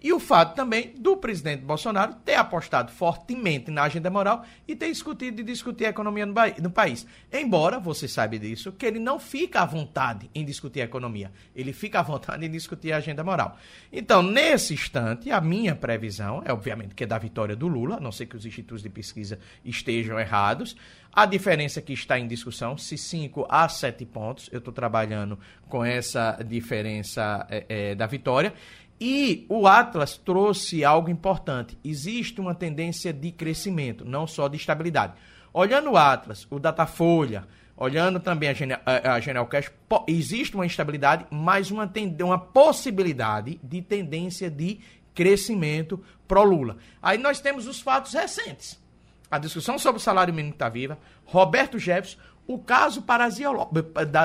E 0.05 0.13
o 0.13 0.21
fato 0.21 0.55
também 0.55 0.93
do 0.99 1.17
presidente 1.17 1.63
Bolsonaro 1.63 2.13
ter 2.17 2.35
apostado 2.35 2.93
fortemente 2.93 3.71
na 3.71 3.85
agenda 3.85 4.11
moral 4.11 4.45
e 4.69 4.77
ter 4.77 4.89
discutido 4.89 5.41
e 5.41 5.45
discutir 5.45 5.87
a 5.87 5.89
economia 5.89 6.27
no, 6.27 6.71
país. 6.71 7.07
Embora, 7.33 7.81
você 7.81 8.07
sabe 8.07 8.39
disso, 8.39 8.71
que 8.71 8.85
ele 8.85 8.99
não 8.99 9.19
fica 9.19 9.63
à 9.63 9.65
vontade 9.65 10.29
em 10.35 10.45
discutir 10.45 10.83
a 10.83 10.85
economia. 10.85 11.33
Ele 11.57 11.73
fica 11.73 12.01
à 12.01 12.03
vontade 12.03 12.45
em 12.45 12.51
discutir 12.51 12.93
a 12.93 12.99
agenda 12.99 13.25
moral. 13.25 13.57
Então, 13.91 14.23
nesse 14.23 14.75
instante, 14.75 15.31
a 15.31 15.41
minha 15.41 15.75
previsão 15.75 16.43
é, 16.45 16.53
obviamente, 16.53 16.95
que 16.95 17.05
é 17.05 17.07
da 17.07 17.17
vitória 17.17 17.57
do 17.57 17.67
Lula, 17.67 17.97
a 17.97 18.01
não 18.01 18.13
ser 18.13 18.27
que 18.27 18.37
os 18.37 18.45
institutos 18.45 18.83
de 18.83 18.91
pesquisa 18.91 19.39
estejam 19.65 20.21
errados. 20.21 20.77
A 21.17 21.27
diferença 21.27 21.81
que 21.81 21.93
está 21.93 22.19
em 22.19 22.27
discussão, 22.27 22.77
se 22.77 22.99
5 22.99 23.47
a 23.49 23.69
7 23.69 24.05
pontos, 24.05 24.51
eu 24.51 24.59
estou 24.59 24.75
trabalhando 24.75 25.39
com 25.69 25.85
essa 25.85 26.37
diferença 26.45 27.47
é, 27.49 27.65
é, 27.69 27.95
da 27.95 28.05
vitória. 28.05 28.53
E 29.01 29.45
o 29.49 29.67
Atlas 29.67 30.17
trouxe 30.17 30.85
algo 30.85 31.11
importante. 31.11 31.77
Existe 31.85 32.41
uma 32.41 32.55
tendência 32.55 33.13
de 33.13 33.33
crescimento, 33.33 34.05
não 34.05 34.27
só 34.27 34.49
de 34.49 34.57
estabilidade. 34.57 35.15
Olhando 35.53 35.93
o 35.93 35.97
Atlas, 35.97 36.47
o 36.51 36.59
Datafolha, 36.59 37.47
olhando 37.77 38.21
também 38.21 38.49
a, 38.49 38.53
Genial, 38.55 38.81
a 38.87 40.05
existe 40.07 40.55
uma 40.55 40.67
instabilidade, 40.67 41.27
mas 41.31 41.71
uma, 41.71 41.91
uma 42.23 42.39
possibilidade 42.39 43.59
de 43.63 43.83
tendência 43.83 44.51
de 44.51 44.81
crescimento 45.15 46.03
pró-Lula. 46.27 46.77
Aí 47.03 47.19
nós 47.19 47.41
temos 47.41 47.67
os 47.67 47.81
fatos 47.81 48.13
recentes. 48.13 48.83
A 49.31 49.39
discussão 49.39 49.79
sobre 49.79 49.99
o 49.99 50.03
salário 50.03 50.35
mínimo 50.35 50.55
está 50.55 50.69
viva. 50.69 50.99
Roberto 51.25 51.79
Jefferson, 51.79 52.19
o 52.47 52.59
caso 52.59 53.03
Parasiológico, 53.03 53.73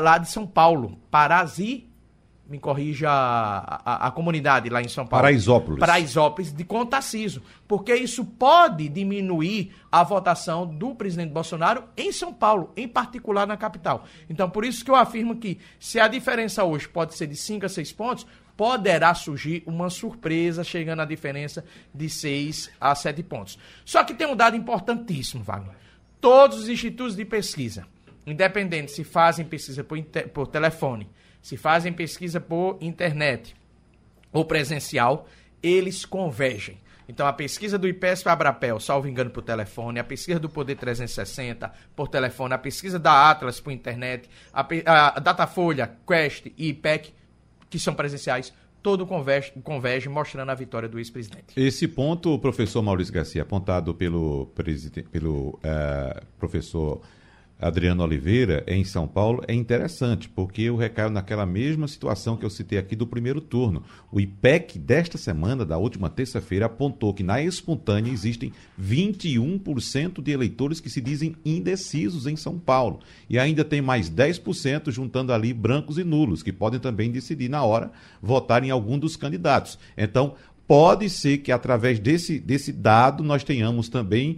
lá 0.01 0.17
de 0.17 0.29
São 0.29 0.45
Paulo. 0.45 0.99
Parasi 1.10 1.88
me 2.50 2.60
corrija 2.60 3.10
a, 3.10 3.82
a, 3.86 4.08
a, 4.08 4.12
comunidade 4.12 4.70
lá 4.70 4.82
em 4.82 4.88
São 4.88 5.06
Paulo. 5.06 5.22
Paraisópolis. 5.22 5.80
Paraisópolis 5.80 6.52
de 6.52 6.64
Contacísio. 6.64 7.44
Porque 7.68 7.94
isso 7.94 8.26
pode 8.26 8.90
diminuir 8.90 9.72
a 9.92 10.04
votação 10.04 10.66
do 10.66 10.96
presidente 10.96 11.32
Bolsonaro 11.32 11.84
em 11.96 12.12
São 12.12 12.34
Paulo, 12.34 12.74
em 12.76 12.88
particular 12.88 13.46
na 13.46 13.56
capital. 13.56 14.04
Então, 14.28 14.50
por 14.50 14.66
isso 14.66 14.84
que 14.84 14.90
eu 14.90 14.96
afirmo 14.96 15.36
que 15.36 15.60
se 15.80 16.00
a 16.00 16.08
diferença 16.08 16.64
hoje 16.64 16.88
pode 16.88 17.16
ser 17.16 17.28
de 17.28 17.36
5 17.36 17.68
a 17.68 17.70
6 17.70 17.92
pontos, 17.94 18.26
poderá 18.58 19.14
surgir 19.14 19.64
uma 19.66 19.90
surpresa 19.90 20.64
chegando 20.64 21.02
à 21.02 21.06
diferença 21.06 21.64
de 21.94 22.10
6 22.10 22.72
a 22.82 22.96
7 22.96 23.22
pontos. 23.24 23.60
Só 23.86 24.04
que 24.04 24.14
tem 24.14 24.28
um 24.28 24.36
dado 24.36 24.58
importantíssimo, 24.58 25.44
Wagner. 25.44 25.76
Todos 26.20 26.60
os 26.60 26.68
institutos 26.68 27.16
de 27.16 27.24
pesquisa, 27.24 27.86
independente 28.26 28.92
se 28.92 29.04
fazem 29.04 29.46
pesquisa 29.46 29.84
por, 29.84 29.98
por 30.34 30.48
telefone, 30.48 31.08
se 31.41 31.58
fazem 31.58 31.93
pesquisa 31.93 32.39
por 32.39 32.78
internet 32.82 33.56
ou 34.32 34.45
presencial, 34.45 35.28
eles 35.62 36.06
convergem. 36.06 36.78
Então, 37.08 37.25
a 37.25 37.34
pesquisa 37.34 37.75
do 37.75 37.88
IPESP 37.88 38.30
Abrapel, 38.30 38.80
salvo 38.80 39.08
engano, 39.08 39.32
por 39.32 39.41
telefone, 39.41 39.99
a 39.99 40.04
pesquisa 40.04 40.39
do 40.39 40.47
Poder 40.47 40.75
360 40.75 41.71
por 41.95 42.08
telefone, 42.08 42.54
a 42.54 42.58
pesquisa 42.58 42.99
da 42.99 43.32
Atlas 43.32 43.60
por 43.60 43.71
internet, 43.71 44.30
a, 44.54 45.17
a 45.17 45.19
Datafolha, 45.19 45.91
Quest 46.08 46.52
e 46.56 46.69
IPEC, 46.69 47.12
que 47.67 47.80
são 47.80 47.95
presenciais, 47.95 48.54
todo 48.84 49.08
converge, 49.08 49.52
converge 49.63 50.08
mostrando 50.08 50.49
a 50.49 50.54
vitória 50.54 50.88
do 50.88 50.99
ex-presidente. 50.99 51.47
Esse 51.58 51.88
ponto, 51.88 52.32
o 52.32 52.38
professor 52.38 52.84
Maurício 52.84 53.12
Garcia, 53.12 53.41
apontado 53.41 53.95
pelo, 53.95 54.52
pelo 55.12 55.60
uh, 55.63 56.25
professor 56.38 57.02
Adriano 57.60 58.04
Oliveira, 58.04 58.63
em 58.65 58.86
São 58.86 59.06
Paulo, 59.06 59.43
é 59.45 59.54
interessante, 59.54 60.30
porque 60.30 60.62
eu 60.62 60.78
recaio 60.78 61.10
naquela 61.10 61.45
mesma 61.45 61.89
situação 61.89 62.38
que 62.38 62.45
eu 62.45 62.50
citei 62.50 62.80
aqui 62.80 62.95
do 62.95 63.06
primeiro 63.06 63.41
turno. 63.41 63.84
O 64.10 64.19
IPEC 64.22 64.80
desta 64.80 65.17
semana, 65.17 65.65
da 65.65 65.78
última 65.78 66.10
terça-feira, 66.10 66.67
apontou 66.67 67.13
que 67.13 67.22
na 67.22 67.41
espontânea 67.41 68.13
existem 68.13 68.54
21% 68.82 70.22
de 70.22 70.32
eleitores 70.32 70.80
que 70.80 70.89
se 70.89 71.02
dizem 71.02 71.36
indecisos 71.43 72.28
em 72.28 72.38
São 72.38 72.58
Paulo. 72.58 73.02
E 73.30 73.38
ainda 73.38 73.65
tem 73.65 73.82
mais 73.82 74.10
10% 74.10 74.89
juntando 74.89 75.34
ali 75.34 75.52
brancos 75.52 75.98
e 75.98 76.04
nulos, 76.06 76.41
que 76.41 76.54
podem 76.54 76.80
também 76.80 77.12
decidir 77.12 77.50
na 77.50 77.62
hora 77.65 77.91
votar 78.22 78.63
em 78.63 78.69
algum 78.69 78.98
dos 78.98 79.17
candidatos. 79.17 79.78
Então, 79.98 80.34
pode 80.65 81.10
ser 81.10 81.39
que 81.39 81.52
através 81.52 82.00
desse, 82.00 82.39
desse 82.39 82.72
dado 82.72 83.24
nós 83.24 83.43
tenhamos 83.43 83.89
também 83.89 84.38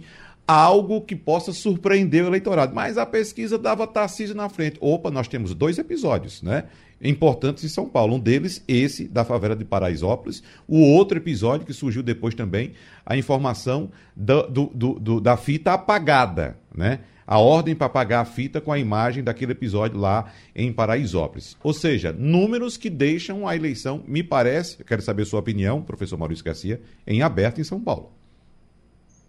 algo 0.52 1.00
que 1.00 1.16
possa 1.16 1.52
surpreender 1.52 2.24
o 2.24 2.28
eleitorado. 2.28 2.74
Mas 2.74 2.98
a 2.98 3.06
pesquisa 3.06 3.56
dava 3.58 3.86
Tarcísio 3.86 4.34
na 4.34 4.48
frente. 4.48 4.76
Opa, 4.80 5.10
nós 5.10 5.26
temos 5.26 5.54
dois 5.54 5.78
episódios, 5.78 6.42
né? 6.42 6.64
Importantes 7.00 7.64
em 7.64 7.68
São 7.68 7.88
Paulo. 7.88 8.16
Um 8.16 8.20
deles, 8.20 8.62
esse 8.68 9.08
da 9.08 9.24
favela 9.24 9.56
de 9.56 9.64
Paraisópolis. 9.64 10.42
O 10.68 10.80
outro 10.80 11.18
episódio 11.18 11.66
que 11.66 11.72
surgiu 11.72 12.02
depois 12.02 12.34
também, 12.34 12.72
a 13.04 13.16
informação 13.16 13.90
do, 14.14 14.42
do, 14.42 14.66
do, 15.00 15.20
da 15.20 15.36
fita 15.36 15.72
apagada, 15.72 16.58
né? 16.74 17.00
A 17.26 17.38
ordem 17.38 17.74
para 17.74 17.86
apagar 17.86 18.20
a 18.20 18.26
fita 18.26 18.60
com 18.60 18.70
a 18.70 18.78
imagem 18.78 19.24
daquele 19.24 19.52
episódio 19.52 19.98
lá 19.98 20.30
em 20.54 20.72
Paraisópolis. 20.72 21.56
Ou 21.62 21.72
seja, 21.72 22.12
números 22.12 22.76
que 22.76 22.90
deixam 22.90 23.48
a 23.48 23.56
eleição, 23.56 24.02
me 24.06 24.22
parece, 24.22 24.84
quero 24.84 25.00
saber 25.00 25.24
sua 25.24 25.40
opinião, 25.40 25.80
professor 25.80 26.18
Maurício 26.18 26.44
Garcia, 26.44 26.82
em 27.06 27.22
aberto 27.22 27.60
em 27.60 27.64
São 27.64 27.80
Paulo. 27.80 28.12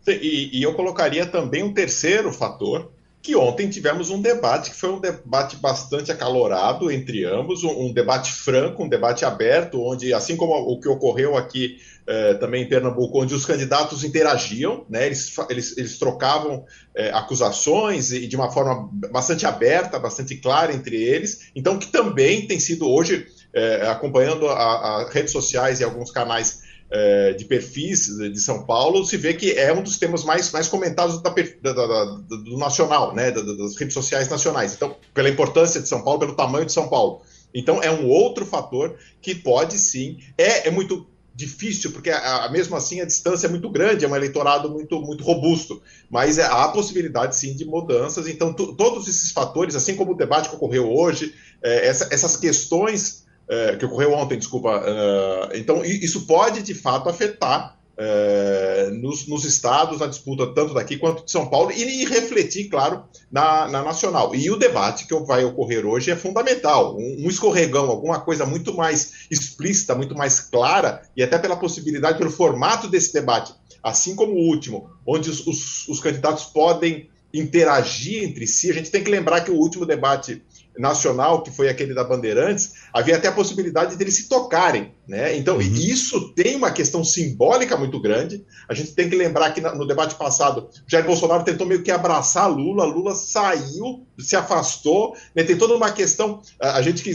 E, 0.07 0.59
e 0.59 0.63
eu 0.63 0.73
colocaria 0.73 1.25
também 1.25 1.63
um 1.63 1.73
terceiro 1.73 2.31
fator, 2.31 2.91
que 3.23 3.37
ontem 3.37 3.69
tivemos 3.69 4.09
um 4.09 4.21
debate 4.21 4.71
que 4.71 4.75
foi 4.75 4.89
um 4.89 4.99
debate 4.99 5.55
bastante 5.55 6.11
acalorado 6.11 6.91
entre 6.91 7.23
ambos, 7.23 7.63
um, 7.63 7.85
um 7.85 7.93
debate 7.93 8.33
franco, 8.33 8.83
um 8.83 8.89
debate 8.89 9.23
aberto, 9.23 9.81
onde, 9.81 10.13
assim 10.13 10.35
como 10.35 10.53
o 10.53 10.77
que 10.77 10.89
ocorreu 10.89 11.37
aqui 11.37 11.77
eh, 12.05 12.33
também 12.33 12.63
em 12.63 12.67
Pernambuco, 12.67 13.21
onde 13.21 13.33
os 13.33 13.45
candidatos 13.45 14.03
interagiam, 14.03 14.85
né, 14.89 15.05
eles, 15.05 15.33
eles, 15.49 15.77
eles 15.77 15.97
trocavam 15.97 16.65
eh, 16.93 17.11
acusações 17.13 18.11
e 18.11 18.27
de 18.27 18.35
uma 18.35 18.51
forma 18.51 18.89
bastante 19.09 19.45
aberta, 19.45 19.97
bastante 19.97 20.35
clara 20.35 20.73
entre 20.73 21.01
eles, 21.01 21.49
então 21.55 21.79
que 21.79 21.87
também 21.87 22.45
tem 22.45 22.59
sido 22.59 22.89
hoje, 22.89 23.25
eh, 23.53 23.87
acompanhando 23.87 24.49
as 24.49 25.13
redes 25.13 25.31
sociais 25.31 25.79
e 25.79 25.85
alguns 25.85 26.11
canais 26.11 26.62
é, 26.93 27.34
de 27.34 27.45
perfis 27.45 28.06
de 28.17 28.39
São 28.39 28.67
Paulo, 28.67 29.03
se 29.03 29.17
vê 29.17 29.34
que 29.34 29.51
é 29.53 29.73
um 29.73 29.82
dos 29.82 29.97
temas 29.97 30.23
mais, 30.23 30.51
mais 30.51 30.67
comentados 30.67 31.19
da, 31.23 31.32
da, 31.32 31.73
da, 31.73 32.06
do 32.06 32.56
nacional, 32.56 33.15
né, 33.15 33.32
das 33.32 33.75
redes 33.75 33.95
sociais 33.95 34.29
nacionais. 34.29 34.75
Então, 34.75 34.95
pela 35.12 35.27
importância 35.27 35.82
de 35.82 35.89
São 35.89 36.03
Paulo, 36.03 36.19
pelo 36.19 36.36
tamanho 36.36 36.67
de 36.67 36.71
São 36.71 36.88
Paulo. 36.88 37.23
Então, 37.51 37.82
é 37.82 37.89
um 37.89 38.08
outro 38.08 38.45
fator 38.45 38.95
que 39.19 39.34
pode 39.34 39.79
sim. 39.79 40.19
É, 40.38 40.67
é 40.67 40.71
muito 40.71 41.08
difícil, 41.34 41.91
porque 41.91 42.12
a, 42.12 42.45
a, 42.45 42.51
mesmo 42.51 42.75
assim 42.75 43.01
a 43.01 43.06
distância 43.06 43.47
é 43.47 43.49
muito 43.49 43.71
grande, 43.71 44.06
é 44.06 44.08
um 44.08 44.15
eleitorado 44.15 44.69
muito, 44.69 45.01
muito 45.01 45.23
robusto, 45.23 45.82
mas 46.12 46.38
é, 46.38 46.43
há 46.43 46.67
possibilidade 46.67 47.36
sim 47.36 47.56
de 47.56 47.65
mudanças. 47.65 48.27
Então, 48.27 48.53
todos 48.53 49.08
esses 49.08 49.32
fatores, 49.32 49.75
assim 49.75 49.95
como 49.95 50.12
o 50.12 50.17
debate 50.17 50.47
que 50.47 50.56
ocorreu 50.56 50.93
hoje, 50.95 51.34
é, 51.63 51.88
essa, 51.88 52.08
essas 52.12 52.38
questões 52.38 53.22
é, 53.47 53.75
que 53.75 53.86
ocorreu 53.86 54.13
ontem, 54.13 54.38
desculpa. 54.38 54.79
Uh, 54.79 55.56
então, 55.56 55.84
isso 55.84 56.25
pode 56.25 56.62
de 56.62 56.73
fato 56.73 57.10
afetar 57.10 57.77
é, 57.95 58.89
nos, 58.91 59.27
nos, 59.27 59.45
estados, 59.45 59.99
na 59.99 60.08
disputa 60.08 60.47
tanto 60.47 60.73
daqui 60.73 60.97
quanto 60.97 61.25
de 61.25 61.32
São 61.32 61.47
Paulo, 61.47 61.71
e, 61.71 61.84
e 61.84 62.06
refletir, 62.06 62.69
claro, 62.69 63.03
na, 63.32 63.67
na, 63.67 63.84
nacional. 63.84 64.34
E 64.34 64.49
o 64.49 64.56
debate 64.56 65.06
que 65.06 65.15
vai 65.25 65.45
ocorrer 65.45 65.86
hoje 65.86 66.12
é 66.12 66.15
fundamental. 66.15 66.97
Um, 66.97 67.25
um, 67.25 67.29
escorregão, 67.29 67.89
alguma 67.89 68.19
coisa 68.19 68.45
muito 68.45 68.73
mais 68.73 69.27
explícita, 69.29 69.95
muito 69.95 70.15
mais 70.15 70.39
clara, 70.39 71.03
e 71.15 71.21
até 71.21 71.38
pela 71.38 71.56
possibilidade, 71.56 72.17
pelo 72.17 72.32
formato 72.32 72.88
desse 72.88 73.13
debate, 73.13 73.53
assim 73.82 74.15
como 74.15 74.34
o 74.34 74.47
último, 74.47 74.89
onde 75.06 75.29
os, 75.29 75.45
os, 75.45 75.88
os 75.88 75.99
candidatos 75.99 76.45
podem 76.45 77.10
interagir 77.34 78.23
entre 78.23 78.45
si. 78.47 78.69
A 78.69 78.73
gente 78.73 78.91
tem 78.91 79.03
que 79.03 79.10
lembrar 79.10 79.41
que 79.41 79.51
o 79.51 79.56
último 79.56 79.86
debate 79.86 80.41
nacional, 80.77 81.43
que 81.43 81.51
foi 81.51 81.69
aquele 81.69 81.93
da 81.93 82.03
Bandeirantes, 82.03 82.73
havia 82.91 83.15
até 83.15 83.27
a 83.27 83.31
possibilidade 83.31 83.95
de 83.95 84.03
eles 84.03 84.15
se 84.15 84.27
tocarem. 84.27 84.91
Né? 85.07 85.38
Então, 85.38 85.55
uhum. 85.55 85.62
isso 85.62 86.33
tem 86.33 86.55
uma 86.55 86.71
questão 86.71 87.03
simbólica 87.03 87.77
muito 87.77 87.99
grande. 87.99 88.43
A 88.67 88.73
gente 88.73 88.93
tem 88.93 89.09
que 89.09 89.15
lembrar 89.15 89.51
que 89.51 89.62
no 89.62 89.88
debate 89.88 90.15
passado, 90.15 90.69
Jair 90.88 91.05
Bolsonaro 91.05 91.43
tentou 91.43 91.67
meio 91.67 91.83
que 91.83 91.91
abraçar 91.91 92.49
Lula, 92.49 92.86
Lula 92.86 93.15
saiu, 93.15 94.05
se 94.17 94.36
afastou. 94.36 95.15
Né? 95.36 95.43
Tem 95.43 95.57
toda 95.57 95.75
uma 95.75 95.91
questão. 95.91 96.41
A 96.59 96.81
gente 96.81 97.03
que 97.03 97.12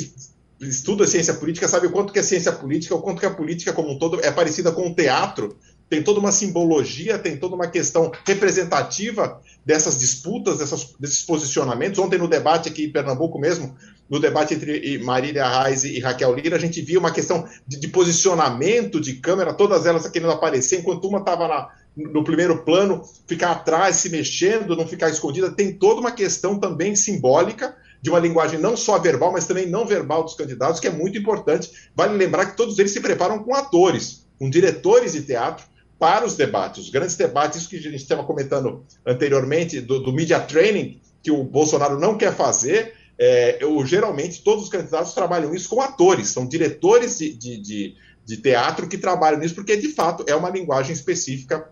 estuda 0.61 1.07
ciência 1.07 1.35
política 1.35 1.68
sabe 1.68 1.87
o 1.87 1.92
quanto 1.92 2.12
que 2.12 2.18
a 2.18 2.23
ciência 2.23 2.53
política, 2.53 2.94
o 2.94 3.01
quanto 3.01 3.21
que 3.21 3.27
a 3.27 3.31
política 3.31 3.73
como 3.73 3.92
um 3.92 3.99
todo 3.99 4.21
é 4.25 4.31
parecida 4.31 4.73
com 4.73 4.88
o 4.88 4.94
teatro 4.94 5.57
tem 5.88 6.03
toda 6.03 6.20
uma 6.20 6.33
simbologia, 6.33 7.18
tem 7.18 7.37
toda 7.37 7.55
uma 7.55 7.66
questão 7.66 8.12
representativa 8.27 9.40
dessas 9.64 9.98
disputas, 9.98 10.59
dessas, 10.59 10.94
desses 10.98 11.22
posicionamentos. 11.22 11.98
Ontem, 11.98 12.18
no 12.18 12.29
debate 12.29 12.68
aqui 12.68 12.85
em 12.85 12.92
Pernambuco 12.92 13.38
mesmo, 13.38 13.74
no 14.09 14.18
debate 14.18 14.55
entre 14.55 14.98
Marília 14.98 15.46
Reis 15.46 15.85
e 15.85 15.98
Raquel 16.01 16.35
Lira, 16.35 16.57
a 16.57 16.61
gente 16.61 16.81
via 16.81 16.98
uma 16.98 17.11
questão 17.11 17.46
de, 17.66 17.79
de 17.79 17.88
posicionamento 17.88 19.01
de 19.01 19.14
câmera, 19.14 19.53
todas 19.53 19.87
elas 19.87 20.09
querendo 20.09 20.33
aparecer, 20.33 20.81
enquanto 20.81 21.07
uma 21.07 21.18
estava 21.18 21.70
no 21.96 22.22
primeiro 22.22 22.64
plano, 22.64 23.03
ficar 23.27 23.51
atrás, 23.51 23.96
se 23.96 24.09
mexendo, 24.09 24.77
não 24.77 24.87
ficar 24.87 25.11
escondida. 25.11 25.51
Tem 25.51 25.72
toda 25.72 26.01
uma 26.01 26.12
questão 26.12 26.59
também 26.59 26.94
simbólica 26.94 27.74
de 28.01 28.11
uma 28.11 28.20
linguagem 28.20 28.61
não 28.61 28.77
só 28.77 28.98
verbal, 28.98 29.33
mas 29.33 29.46
também 29.46 29.66
não 29.66 29.85
verbal 29.85 30.22
dos 30.22 30.35
candidatos, 30.35 30.81
que 30.81 30.87
é 30.87 30.90
muito 30.90 31.18
importante. 31.18 31.70
Vale 31.94 32.16
lembrar 32.16 32.46
que 32.46 32.57
todos 32.57 32.79
eles 32.79 32.92
se 32.92 33.01
preparam 33.01 33.40
com 33.40 33.55
atores, 33.55 34.24
com 34.38 34.48
diretores 34.48 35.12
de 35.12 35.22
teatro, 35.22 35.66
para 35.99 36.25
os 36.25 36.37
debates. 36.37 36.85
Os 36.85 36.91
grandes 36.91 37.17
debates, 37.17 37.61
isso 37.61 37.69
que 37.69 37.77
a 37.77 37.81
gente 37.81 37.97
estava 37.97 38.25
comentando 38.25 38.85
anteriormente, 39.05 39.81
do, 39.81 40.01
do 40.01 40.13
media 40.13 40.41
training, 40.41 41.01
que 41.23 41.31
o 41.31 41.43
Bolsonaro 41.43 41.99
não 41.99 42.17
quer 42.17 42.35
fazer, 42.35 42.95
é, 43.19 43.59
eu, 43.61 43.85
geralmente 43.85 44.43
todos 44.43 44.65
os 44.65 44.71
candidatos 44.71 45.13
trabalham 45.13 45.55
isso 45.55 45.69
com 45.69 45.83
atores, 45.83 46.29
são 46.29 46.47
diretores 46.47 47.19
de, 47.19 47.35
de, 47.35 47.61
de, 47.61 47.97
de 48.25 48.37
teatro 48.37 48.87
que 48.87 48.97
trabalham 48.97 49.41
nisso, 49.41 49.55
porque 49.55 49.77
de 49.77 49.89
fato 49.89 50.25
é 50.29 50.35
uma 50.37 50.51
linguagem 50.51 50.93
específica 50.93 51.69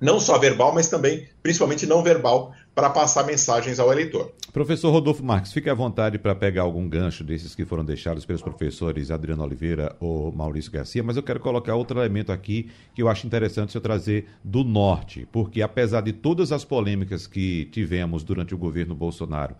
não 0.00 0.20
só 0.20 0.38
verbal, 0.38 0.72
mas 0.72 0.88
também, 0.88 1.28
principalmente 1.42 1.84
não 1.84 2.02
verbal, 2.02 2.54
para 2.78 2.90
passar 2.90 3.24
mensagens 3.24 3.80
ao 3.80 3.90
eleitor. 3.90 4.32
Professor 4.52 4.92
Rodolfo 4.92 5.24
Marques, 5.24 5.52
fique 5.52 5.68
à 5.68 5.74
vontade 5.74 6.16
para 6.16 6.32
pegar 6.32 6.62
algum 6.62 6.88
gancho 6.88 7.24
desses 7.24 7.52
que 7.52 7.64
foram 7.64 7.84
deixados 7.84 8.24
pelos 8.24 8.40
professores 8.40 9.10
Adriano 9.10 9.42
Oliveira 9.42 9.96
ou 9.98 10.30
Maurício 10.30 10.70
Garcia, 10.70 11.02
mas 11.02 11.16
eu 11.16 11.22
quero 11.24 11.40
colocar 11.40 11.74
outro 11.74 11.98
elemento 11.98 12.30
aqui 12.30 12.70
que 12.94 13.02
eu 13.02 13.08
acho 13.08 13.26
interessante 13.26 13.74
eu 13.74 13.80
trazer 13.80 14.28
do 14.44 14.62
norte, 14.62 15.26
porque 15.32 15.60
apesar 15.60 16.02
de 16.02 16.12
todas 16.12 16.52
as 16.52 16.64
polêmicas 16.64 17.26
que 17.26 17.64
tivemos 17.72 18.22
durante 18.22 18.54
o 18.54 18.58
governo 18.58 18.94
Bolsonaro 18.94 19.56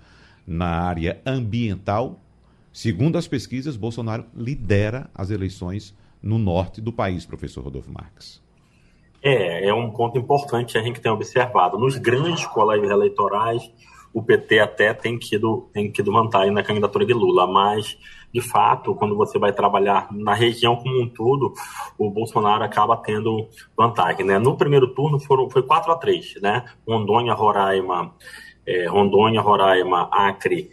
na 0.46 0.68
área 0.68 1.20
ambiental, 1.26 2.20
segundo 2.72 3.18
as 3.18 3.26
pesquisas, 3.26 3.76
Bolsonaro 3.76 4.26
lidera 4.33 5.11
as 5.12 5.31
eleições 5.31 5.92
no 6.22 6.38
norte 6.38 6.81
do 6.81 6.92
país, 6.92 7.26
professor 7.26 7.64
Rodolfo 7.64 7.90
Marques. 7.90 8.40
É, 9.22 9.68
é 9.68 9.74
um 9.74 9.90
ponto 9.90 10.16
importante 10.16 10.78
a 10.78 10.83
gente 10.83 11.00
tem 11.00 11.11
observado. 11.11 11.78
Nos 11.78 11.96
grandes 11.96 12.46
colégios 12.46 12.90
eleitorais, 12.90 13.70
o 14.12 14.22
PT 14.22 14.59
até 14.59 14.94
tem 14.94 15.18
tido, 15.18 15.68
tem 15.72 15.90
tido 15.90 16.12
vantagem 16.12 16.52
na 16.52 16.62
candidatura 16.62 17.04
de 17.04 17.12
Lula, 17.12 17.46
mas, 17.46 17.98
de 18.33 18.40
fato, 18.40 18.94
quando 18.94 19.16
você 19.16 19.38
vai 19.38 19.52
trabalhar 19.52 20.09
na 20.11 20.35
região 20.35 20.76
como 20.76 21.02
um 21.02 21.09
todo, 21.09 21.52
o 21.98 22.11
Bolsonaro 22.11 22.64
acaba 22.64 22.96
tendo 22.96 23.48
vantagem. 23.76 24.24
Né? 24.24 24.38
No 24.38 24.57
primeiro 24.57 24.88
turno 24.94 25.18
foram, 25.18 25.50
foi 25.50 25.62
4 25.62 25.92
a 25.92 25.96
3 25.96 26.40
né? 26.40 26.64
Rondônia, 26.87 27.35
Roraima, 27.35 28.14
é, 28.66 28.87
Rondônia, 28.87 29.40
Roraima, 29.40 30.09
Acre 30.12 30.70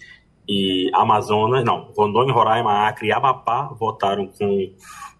e 0.47 0.89
Amazonas, 0.93 1.63
não, 1.63 1.91
Rondônia, 1.97 2.33
Roraima, 2.33 2.87
Acre 2.87 3.07
e 3.07 3.11
Amapá 3.11 3.63
votaram 3.79 4.27
com 4.27 4.71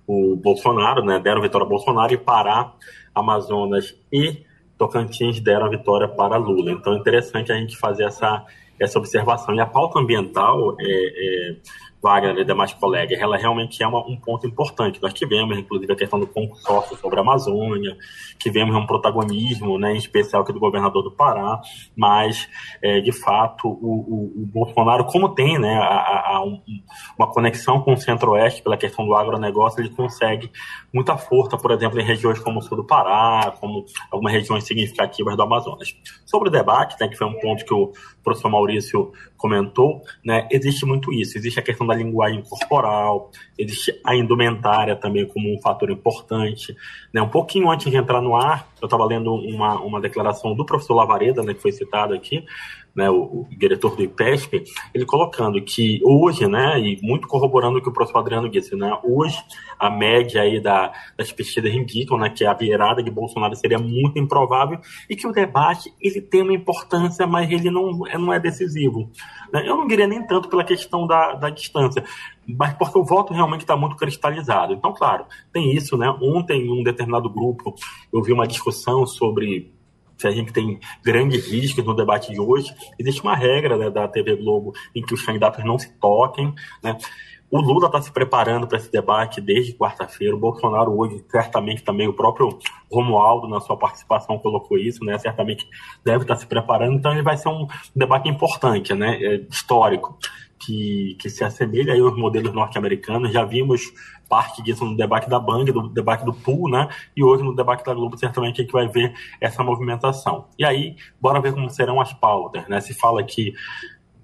o 0.08 0.36
Bolsonaro, 0.36 1.04
né? 1.04 1.20
Deram 1.20 1.42
vitória 1.42 1.66
ao 1.66 1.70
Bolsonaro 1.70 2.14
e 2.14 2.18
Pará 2.18 2.74
Amazonas 3.16 3.96
e 4.12 4.44
Tocantins 4.78 5.40
deram 5.40 5.68
a 5.68 5.70
vitória 5.70 6.08
para 6.08 6.38
Lula. 6.38 6.72
Então 6.72 6.94
é 6.94 6.98
interessante 6.98 7.52
a 7.52 7.56
gente 7.56 7.78
fazer 7.78 8.04
essa, 8.04 8.46
essa 8.80 9.00
observação. 9.00 9.56
E 9.56 9.60
a 9.60 9.66
pauta 9.66 10.00
ambiental 10.00 10.76
é, 10.80 10.86
é 10.86 11.56
Wagner 12.06 12.38
e 12.38 12.46
demais 12.46 12.72
colegas, 12.72 13.20
ela 13.20 13.36
realmente 13.36 13.82
é 13.82 13.88
uma, 13.88 14.00
um 14.08 14.16
ponto 14.16 14.46
importante. 14.46 15.02
Nós 15.02 15.12
tivemos, 15.12 15.58
inclusive, 15.58 15.92
a 15.92 15.96
questão 15.96 16.20
do 16.20 16.28
consórcio 16.28 16.96
sobre 16.98 17.18
a 17.18 17.24
Amazônia, 17.24 17.98
tivemos 18.38 18.76
um 18.76 18.86
protagonismo, 18.86 19.80
né, 19.80 19.94
em 19.94 19.98
especial 19.98 20.44
aqui 20.44 20.54
do 20.54 20.60
governador 20.60 21.02
do 21.02 21.12
Pará, 21.12 21.60
mas, 21.96 22.48
é, 22.80 23.00
de 23.02 23.12
fato, 23.12 23.68
o, 23.68 23.72
o, 23.72 24.44
o, 24.44 24.46
Bolsonaro, 24.46 25.06
como 25.06 25.30
tem 25.30 25.58
né, 25.58 25.78
a, 25.78 26.36
a, 26.36 26.44
um, 26.46 26.62
uma 27.18 27.28
conexão 27.32 27.82
com 27.82 27.94
o 27.94 27.98
Centro-Oeste 27.98 28.62
pela 28.62 28.78
questão 28.78 29.04
do 29.04 29.16
agronegócio, 29.16 29.82
ele 29.82 29.90
consegue 29.90 30.52
muita 30.94 31.18
força, 31.18 31.58
por 31.58 31.72
exemplo, 31.72 32.00
em 32.00 32.04
regiões 32.04 32.38
como 32.38 32.60
o 32.60 32.62
sul 32.62 32.78
do 32.78 32.86
Pará, 32.86 33.52
como 33.60 33.84
algumas 34.12 34.32
regiões 34.32 34.64
significativas 34.64 35.36
do 35.36 35.42
Amazonas. 35.42 35.96
Sobre 36.24 36.50
o 36.50 36.52
debate, 36.52 36.96
né, 37.02 37.08
que 37.08 37.18
foi 37.18 37.26
um 37.26 37.40
ponto 37.40 37.66
que 37.66 37.74
o 37.74 37.92
professor 38.24 38.50
Maurício 38.50 39.12
comentou, 39.36 40.02
né, 40.24 40.48
existe 40.52 40.86
muito 40.86 41.12
isso. 41.12 41.38
Existe 41.38 41.60
a 41.60 41.64
questão 41.64 41.88
da 41.88 41.95
linguagem 41.96 42.44
corporal, 42.44 43.32
existe 43.58 44.00
a 44.06 44.16
indumentária 44.16 44.96
também 44.96 45.28
como 45.28 45.54
um 45.54 45.62
fator 45.62 45.90
importante. 45.90 46.76
Né? 47.14 47.22
Um 47.22 47.30
pouquinho 47.30 47.70
antes 47.70 47.90
de 47.90 47.98
entrar 47.98 48.22
no 48.22 48.36
ar, 48.36 48.68
eu 48.82 48.86
estava 48.86 49.06
lendo 49.06 49.34
uma, 49.34 49.80
uma 49.82 50.02
declaração 50.02 50.54
do 50.56 50.66
professor 50.66 50.94
Lavareda, 50.94 51.42
né, 51.42 51.54
que 51.54 51.62
foi 51.62 51.72
citado 51.72 52.14
aqui, 52.14 52.46
né, 52.96 53.10
o, 53.10 53.16
o, 53.16 53.48
diretor 53.58 53.96
do 53.96 54.04
IPESP, 54.04 54.64
ele 54.94 55.06
colocando 55.06 55.62
que 55.62 56.00
hoje, 56.04 56.48
né, 56.48 56.80
e 56.80 57.00
muito 57.02 57.28
corroborando 57.28 57.78
o 57.78 57.82
que 57.82 57.90
o 57.90 57.94
professor 57.94 58.20
Adriano 58.20 58.50
disse, 58.50 58.76
né, 58.76 58.98
hoje 59.04 59.38
a 59.78 59.90
média 59.90 60.42
aí 60.42 60.62
da, 60.62 60.94
das 61.18 61.32
pesquisas 61.32 61.74
indicam 61.74 62.18
né, 62.18 62.30
que 62.30 62.46
a 62.46 62.54
virada 62.54 63.04
de 63.04 63.12
Bolsonaro 63.12 63.56
seria 63.56 63.78
muito 63.78 64.18
improvável 64.18 64.80
e 65.10 65.16
que 65.16 65.28
o 65.28 65.32
debate 65.32 65.94
ele 66.00 66.22
tem 66.22 66.42
uma 66.42 66.54
importância, 66.54 67.28
mas 67.28 67.52
ele 67.52 67.70
não, 67.70 67.92
não 67.92 68.32
é 68.32 68.40
decisivo. 68.40 69.12
Né? 69.52 69.68
Eu 69.68 69.76
não 69.76 69.88
diria 69.88 70.08
nem 70.08 70.26
tanto 70.26 70.48
pela 70.48 70.64
questão 70.64 71.06
da, 71.06 71.34
da 71.34 71.50
distância, 71.50 72.04
mas 72.48 72.74
porque 72.74 72.98
o 72.98 73.04
voto 73.04 73.34
realmente 73.34 73.62
está 73.62 73.76
muito 73.76 73.96
cristalizado. 73.96 74.74
Então, 74.74 74.94
claro, 74.94 75.26
tem 75.52 75.74
isso, 75.74 75.98
né? 75.98 76.10
Ontem, 76.22 76.62
em 76.62 76.72
um 76.72 76.84
determinado 76.84 77.30
grupo, 77.30 77.74
eu 78.14 78.22
vi 78.22 78.32
uma 78.32 78.48
discussão 78.48 79.06
sobre 79.06 79.75
se 80.18 80.28
a 80.28 80.32
gente 80.32 80.54
tem 80.54 80.80
grandes 81.04 81.48
riscos 81.48 81.86
no 81.86 81.96
debate 81.96 82.32
de 82.32 82.40
hoje, 82.40 82.74
existe 82.98 83.22
uma 83.22 83.36
regra 83.36 83.78
né, 83.78 83.90
da 83.90 84.08
TV 84.08 84.36
Globo 84.36 84.74
em 84.94 85.02
que 85.02 85.14
os 85.14 85.22
candidatos 85.22 85.64
não 85.64 85.78
se 85.78 85.92
toquem, 86.00 86.54
né? 86.84 86.98
O 87.50 87.60
Lula 87.60 87.88
está 87.88 88.02
se 88.02 88.12
preparando 88.12 88.68
para 88.68 88.78
esse 88.78 88.92
debate 88.92 89.40
desde 89.40 89.74
quarta-feira. 89.74 90.36
O 90.36 90.40
Bolsonaro 90.40 90.98
hoje, 90.98 91.24
certamente 91.30 91.84
também, 91.84 92.08
o 92.08 92.14
próprio 92.14 92.58
Romualdo, 92.92 93.48
na 93.48 93.60
sua 93.60 93.78
participação, 93.78 94.38
colocou 94.40 94.78
isso, 94.78 95.04
né? 95.06 95.18
Certamente 95.18 95.68
deve 96.04 96.24
estar 96.24 96.36
tá 96.36 96.40
se 96.40 96.48
preparando. 96.48 96.96
Então, 96.96 97.12
ele 97.12 97.22
vai 97.22 97.38
ser 97.38 97.50
um 97.50 97.68
debate 97.96 98.28
importante, 98.28 98.94
né? 98.94 99.22
É, 99.24 99.36
histórico, 99.50 100.18
que, 100.60 101.16
que 101.20 101.30
se 101.30 101.44
assemelha 101.44 101.94
aí 101.94 102.00
aos 102.00 102.18
modelos 102.18 102.52
norte-americanos. 102.54 103.32
Já 103.32 103.46
vimos 103.46 103.82
parte 104.28 104.64
disso 104.64 104.84
no 104.84 104.98
debate 104.98 105.30
da 105.30 105.40
Bang, 105.40 105.72
do 105.72 105.88
debate 105.90 106.26
do 106.26 106.34
Pool, 106.34 106.70
né? 106.70 106.90
E 107.16 107.24
hoje 107.24 107.44
no 107.44 107.56
debate 107.56 107.86
da 107.86 107.94
Globo, 107.94 108.18
certamente 108.18 108.62
a 108.62 108.64
gente 108.64 108.74
vai 108.74 108.88
ver 108.88 109.14
essa 109.40 109.64
movimentação. 109.64 110.48
E 110.58 110.66
aí, 110.66 110.96
bora 111.22 111.40
ver 111.40 111.54
como 111.54 111.70
serão 111.70 112.02
as 112.02 112.12
pautas, 112.14 112.68
né? 112.68 112.82
Se 112.82 112.94
fala 112.94 113.24
que 113.24 113.54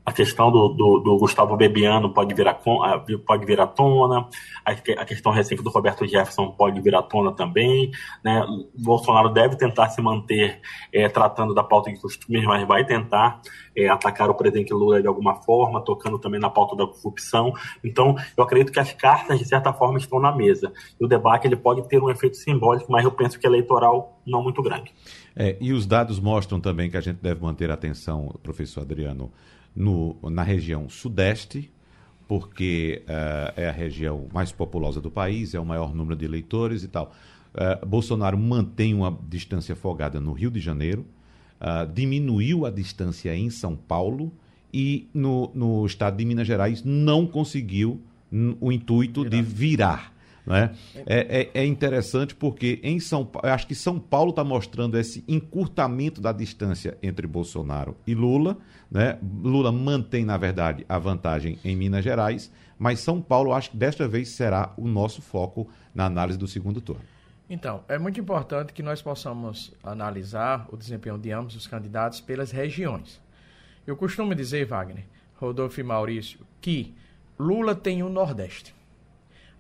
a 0.03 0.11
questão 0.11 0.51
do, 0.51 0.69
do, 0.69 0.99
do, 0.99 1.17
Gustavo 1.17 1.55
Bebiano 1.55 2.11
pode 2.11 2.33
vir, 2.33 2.47
a, 2.47 2.53
pode 2.53 3.45
vir 3.45 3.59
à 3.61 3.67
tona, 3.67 4.27
a, 4.65 4.71
a 4.71 5.05
questão 5.05 5.31
recente 5.31 5.61
do 5.61 5.69
Roberto 5.69 6.07
Jefferson 6.07 6.51
pode 6.51 6.81
vir 6.81 6.95
à 6.95 7.03
tona 7.03 7.31
também. 7.31 7.91
Né? 8.23 8.43
Bolsonaro 8.77 9.29
deve 9.29 9.55
tentar 9.55 9.89
se 9.89 10.01
manter 10.01 10.59
é, 10.91 11.07
tratando 11.07 11.53
da 11.53 11.63
pauta 11.63 11.91
de 11.91 11.99
costumes, 11.99 12.43
mas 12.45 12.67
vai 12.67 12.83
tentar 12.83 13.41
é, 13.75 13.87
atacar 13.89 14.29
o 14.29 14.33
presidente 14.33 14.73
Lula 14.73 15.01
de 15.01 15.07
alguma 15.07 15.35
forma, 15.35 15.81
tocando 15.81 16.17
também 16.17 16.39
na 16.39 16.49
pauta 16.49 16.75
da 16.75 16.87
corrupção. 16.87 17.53
Então, 17.83 18.15
eu 18.35 18.43
acredito 18.43 18.71
que 18.71 18.79
as 18.79 18.91
cartas, 18.93 19.37
de 19.37 19.45
certa 19.45 19.71
forma, 19.71 19.99
estão 19.99 20.19
na 20.19 20.31
mesa. 20.31 20.73
E 20.99 21.05
o 21.05 21.07
debate 21.07 21.45
ele 21.45 21.55
pode 21.55 21.87
ter 21.87 22.01
um 22.01 22.09
efeito 22.09 22.37
simbólico, 22.37 22.91
mas 22.91 23.05
eu 23.05 23.11
penso 23.11 23.39
que 23.39 23.45
eleitoral 23.45 24.19
não 24.25 24.41
muito 24.41 24.63
grande. 24.63 24.91
É, 25.35 25.57
e 25.61 25.71
os 25.71 25.85
dados 25.85 26.19
mostram 26.19 26.59
também 26.59 26.89
que 26.89 26.97
a 26.97 27.01
gente 27.01 27.21
deve 27.21 27.41
manter 27.41 27.69
atenção, 27.69 28.33
professor 28.43 28.81
Adriano, 28.81 29.31
no, 29.75 30.17
na 30.29 30.43
região 30.43 30.89
sudeste, 30.89 31.71
porque 32.27 33.03
uh, 33.05 33.53
é 33.59 33.67
a 33.67 33.71
região 33.71 34.27
mais 34.33 34.51
populosa 34.51 35.01
do 35.01 35.11
país, 35.11 35.53
é 35.53 35.59
o 35.59 35.65
maior 35.65 35.93
número 35.93 36.15
de 36.15 36.25
eleitores 36.25 36.83
e 36.83 36.87
tal. 36.87 37.13
Uh, 37.53 37.85
Bolsonaro 37.85 38.37
mantém 38.37 38.93
uma 38.93 39.17
distância 39.27 39.75
folgada 39.75 40.19
no 40.21 40.31
Rio 40.31 40.49
de 40.49 40.59
Janeiro, 40.59 41.05
uh, 41.59 41.91
diminuiu 41.91 42.65
a 42.65 42.69
distância 42.69 43.35
em 43.35 43.49
São 43.49 43.75
Paulo 43.75 44.31
e 44.73 45.09
no, 45.13 45.51
no 45.53 45.85
estado 45.85 46.17
de 46.17 46.23
Minas 46.23 46.47
Gerais 46.47 46.83
não 46.83 47.27
conseguiu 47.27 48.01
o 48.61 48.71
intuito 48.71 49.23
virar. 49.23 49.29
de 49.29 49.41
virar. 49.41 50.13
Né? 50.45 50.73
É, 51.05 51.49
é, 51.53 51.61
é, 51.61 51.65
interessante 51.65 52.33
porque 52.33 52.79
em 52.83 52.99
São 52.99 53.23
Paulo, 53.25 53.47
acho 53.47 53.67
que 53.67 53.75
São 53.75 53.99
Paulo 53.99 54.31
está 54.31 54.43
mostrando 54.43 54.97
esse 54.97 55.23
encurtamento 55.27 56.19
da 56.19 56.31
distância 56.31 56.97
entre 57.01 57.27
Bolsonaro 57.27 57.95
e 58.07 58.15
Lula. 58.15 58.57
Né? 58.89 59.19
Lula 59.43 59.71
mantém, 59.71 60.25
na 60.25 60.37
verdade, 60.37 60.85
a 60.89 60.97
vantagem 60.97 61.59
em 61.63 61.75
Minas 61.75 62.03
Gerais, 62.03 62.51
mas 62.77 62.99
São 62.99 63.21
Paulo 63.21 63.53
acho 63.53 63.71
que 63.71 63.77
desta 63.77 64.07
vez 64.07 64.29
será 64.29 64.73
o 64.77 64.87
nosso 64.87 65.21
foco 65.21 65.69
na 65.93 66.05
análise 66.05 66.37
do 66.37 66.47
segundo 66.47 66.81
turno. 66.81 67.03
Então, 67.47 67.83
é 67.87 67.99
muito 67.99 68.19
importante 68.19 68.71
que 68.71 68.81
nós 68.81 69.01
possamos 69.01 69.73
analisar 69.83 70.67
o 70.71 70.77
desempenho 70.77 71.17
de 71.17 71.31
ambos 71.31 71.55
os 71.55 71.67
candidatos 71.67 72.21
pelas 72.21 72.49
regiões. 72.49 73.21
Eu 73.85 73.97
costumo 73.97 74.33
dizer, 74.33 74.65
Wagner, 74.65 75.05
Rodolfo 75.35 75.79
e 75.79 75.83
Maurício, 75.83 76.39
que 76.61 76.95
Lula 77.37 77.75
tem 77.75 78.03
o 78.03 78.09
Nordeste. 78.09 78.73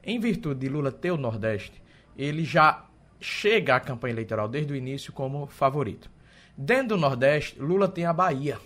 Em 0.03 0.19
virtude 0.19 0.61
de 0.61 0.69
Lula 0.69 0.91
ter 0.91 1.11
o 1.11 1.17
Nordeste, 1.17 1.81
ele 2.17 2.43
já 2.43 2.85
chega 3.19 3.75
à 3.75 3.79
campanha 3.79 4.13
eleitoral 4.13 4.47
desde 4.47 4.73
o 4.73 4.75
início 4.75 5.13
como 5.13 5.47
favorito. 5.47 6.09
Dentro 6.57 6.89
do 6.89 6.97
Nordeste, 6.97 7.59
Lula 7.59 7.87
tem 7.87 8.05
a 8.05 8.13
Bahia 8.13 8.57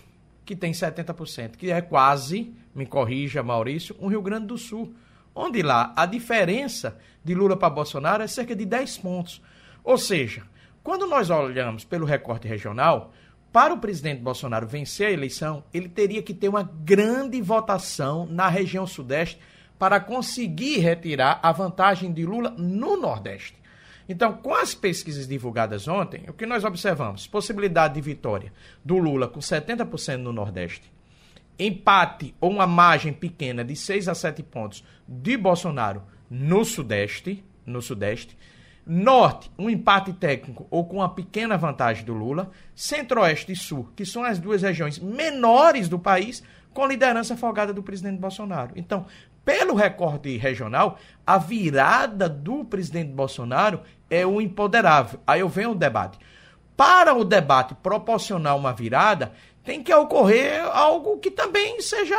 que 0.46 0.54
tem 0.54 0.70
70%, 0.70 1.56
que 1.56 1.72
é 1.72 1.80
quase, 1.80 2.54
me 2.72 2.86
corrija 2.86 3.42
Maurício, 3.42 3.96
um 3.98 4.06
Rio 4.06 4.22
Grande 4.22 4.46
do 4.46 4.56
Sul, 4.56 4.94
onde 5.34 5.60
lá 5.60 5.92
a 5.96 6.06
diferença 6.06 6.96
de 7.22 7.34
Lula 7.34 7.56
para 7.56 7.68
Bolsonaro 7.68 8.22
é 8.22 8.28
cerca 8.28 8.54
de 8.54 8.64
10 8.64 8.98
pontos. 8.98 9.42
Ou 9.82 9.98
seja, 9.98 10.44
quando 10.84 11.04
nós 11.04 11.30
olhamos 11.30 11.84
pelo 11.84 12.06
recorte 12.06 12.46
regional, 12.46 13.12
para 13.52 13.74
o 13.74 13.78
presidente 13.78 14.22
Bolsonaro 14.22 14.68
vencer 14.68 15.08
a 15.08 15.10
eleição, 15.10 15.64
ele 15.74 15.88
teria 15.88 16.22
que 16.22 16.32
ter 16.32 16.48
uma 16.48 16.62
grande 16.62 17.42
votação 17.42 18.24
na 18.26 18.48
região 18.48 18.86
Sudeste 18.86 19.40
para 19.78 20.00
conseguir 20.00 20.78
retirar 20.78 21.40
a 21.42 21.52
vantagem 21.52 22.12
de 22.12 22.24
Lula 22.24 22.50
no 22.50 22.96
Nordeste. 22.96 23.56
Então, 24.08 24.34
com 24.34 24.54
as 24.54 24.74
pesquisas 24.74 25.26
divulgadas 25.26 25.88
ontem, 25.88 26.24
o 26.28 26.32
que 26.32 26.46
nós 26.46 26.64
observamos? 26.64 27.26
Possibilidade 27.26 27.94
de 27.94 28.00
vitória 28.00 28.52
do 28.84 28.96
Lula 28.98 29.26
com 29.26 29.40
70% 29.40 30.18
no 30.18 30.32
Nordeste, 30.32 30.92
empate 31.58 32.34
ou 32.40 32.50
uma 32.50 32.66
margem 32.66 33.12
pequena 33.12 33.64
de 33.64 33.74
6 33.74 34.08
a 34.08 34.14
7 34.14 34.42
pontos 34.42 34.84
de 35.08 35.36
Bolsonaro 35.36 36.02
no 36.30 36.64
Sudeste, 36.64 37.44
no 37.64 37.82
Sudeste, 37.82 38.36
Norte, 38.88 39.50
um 39.58 39.68
empate 39.68 40.12
técnico 40.12 40.64
ou 40.70 40.84
com 40.84 40.98
uma 40.98 41.08
pequena 41.08 41.58
vantagem 41.58 42.04
do 42.04 42.14
Lula, 42.14 42.52
Centro-Oeste 42.72 43.50
e 43.50 43.56
Sul, 43.56 43.88
que 43.96 44.06
são 44.06 44.22
as 44.22 44.38
duas 44.38 44.62
regiões 44.62 45.00
menores 45.00 45.88
do 45.88 45.98
país, 45.98 46.40
com 46.72 46.86
liderança 46.86 47.36
folgada 47.36 47.72
do 47.72 47.82
presidente 47.82 48.20
Bolsonaro. 48.20 48.70
Então, 48.76 49.06
pelo 49.46 49.76
recorte 49.76 50.36
regional, 50.36 50.98
a 51.24 51.38
virada 51.38 52.28
do 52.28 52.64
presidente 52.64 53.12
Bolsonaro 53.12 53.80
é 54.10 54.26
o 54.26 54.40
empoderável. 54.40 55.20
Aí 55.24 55.38
eu 55.38 55.48
venho 55.48 55.70
o 55.70 55.74
debate. 55.74 56.18
Para 56.76 57.14
o 57.14 57.24
debate 57.24 57.72
proporcionar 57.76 58.56
uma 58.56 58.72
virada, 58.72 59.32
tem 59.62 59.82
que 59.82 59.94
ocorrer 59.94 60.64
algo 60.64 61.18
que 61.18 61.30
também 61.30 61.80
seja 61.80 62.16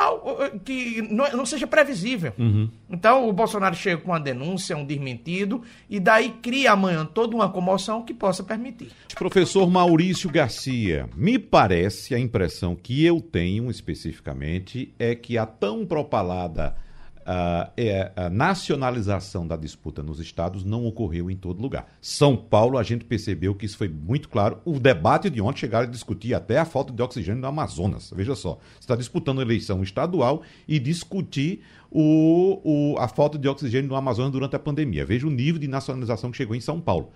que 0.63 1.01
não, 1.01 1.45
seja 1.45 1.67
previsível. 1.67 2.32
Uhum. 2.38 2.69
Então 2.89 3.28
o 3.28 3.34
Bolsonaro 3.34 3.75
chega 3.75 4.01
com 4.01 4.11
uma 4.11 4.19
denúncia, 4.19 4.75
um 4.78 4.86
desmentido, 4.86 5.61
e 5.89 5.99
daí 5.99 6.30
cria 6.41 6.71
amanhã 6.71 7.05
toda 7.05 7.36
uma 7.36 7.49
comoção 7.49 8.03
que 8.03 8.13
possa 8.13 8.41
permitir. 8.41 8.91
Professor 9.15 9.69
Maurício 9.69 10.30
Garcia, 10.30 11.09
me 11.13 11.38
parece 11.38 12.15
a 12.15 12.19
impressão 12.19 12.73
que 12.73 13.05
eu 13.05 13.19
tenho 13.19 13.69
especificamente 13.69 14.93
é 14.97 15.13
que 15.13 15.38
a 15.38 15.45
tão 15.45 15.86
propalada 15.86 16.86
uh, 17.28 17.69
é, 17.75 18.11
a 18.15 18.30
nacionalização 18.30 19.45
da 19.45 19.57
disputa 19.57 20.01
nos 20.01 20.19
estados 20.19 20.63
não 20.63 20.86
ocorreu 20.86 21.30
em 21.30 21.36
todo 21.36 21.61
lugar. 21.61 21.88
São 22.01 22.38
Paulo, 22.38 22.78
a 22.78 22.84
gente 22.84 23.03
percebeu 23.03 23.53
que 23.53 23.65
isso 23.65 23.78
foi 23.78 23.89
muito 23.89 24.30
claro. 24.30 24.59
O 24.63 24.80
debate 24.80 25.30
de 25.30 25.41
ontem 25.41 25.59
chegaram 25.59 25.88
a 25.88 25.91
discutir 25.91 26.34
até 26.34 26.57
a 26.57 26.65
falta 26.65 26.93
de 26.93 27.01
oxigênio 27.01 27.41
no 27.41 27.47
Amazonas. 27.47 28.11
Veja 28.15 28.36
só, 28.36 28.59
você 28.73 28.80
está 28.80 28.95
disputando 28.95 29.41
eleição 29.41 29.84
estadual 29.84 30.41
e 30.67 30.80
discutir 30.80 31.61
o, 31.91 32.61
o, 32.63 32.97
a 32.97 33.07
falta 33.07 33.38
de 33.38 33.47
oxigênio 33.47 33.89
no 33.89 33.95
Amazonas 33.95 34.32
durante 34.32 34.55
a 34.55 34.59
pandemia. 34.59 35.05
Veja 35.05 35.28
o 35.28 35.32
nível 35.32 35.59
de 35.59 35.67
nacionalização 35.67 36.32
que 36.32 36.38
chegou 36.38 36.55
em 36.55 36.61
São 36.61 36.80
Paulo. 36.80 37.11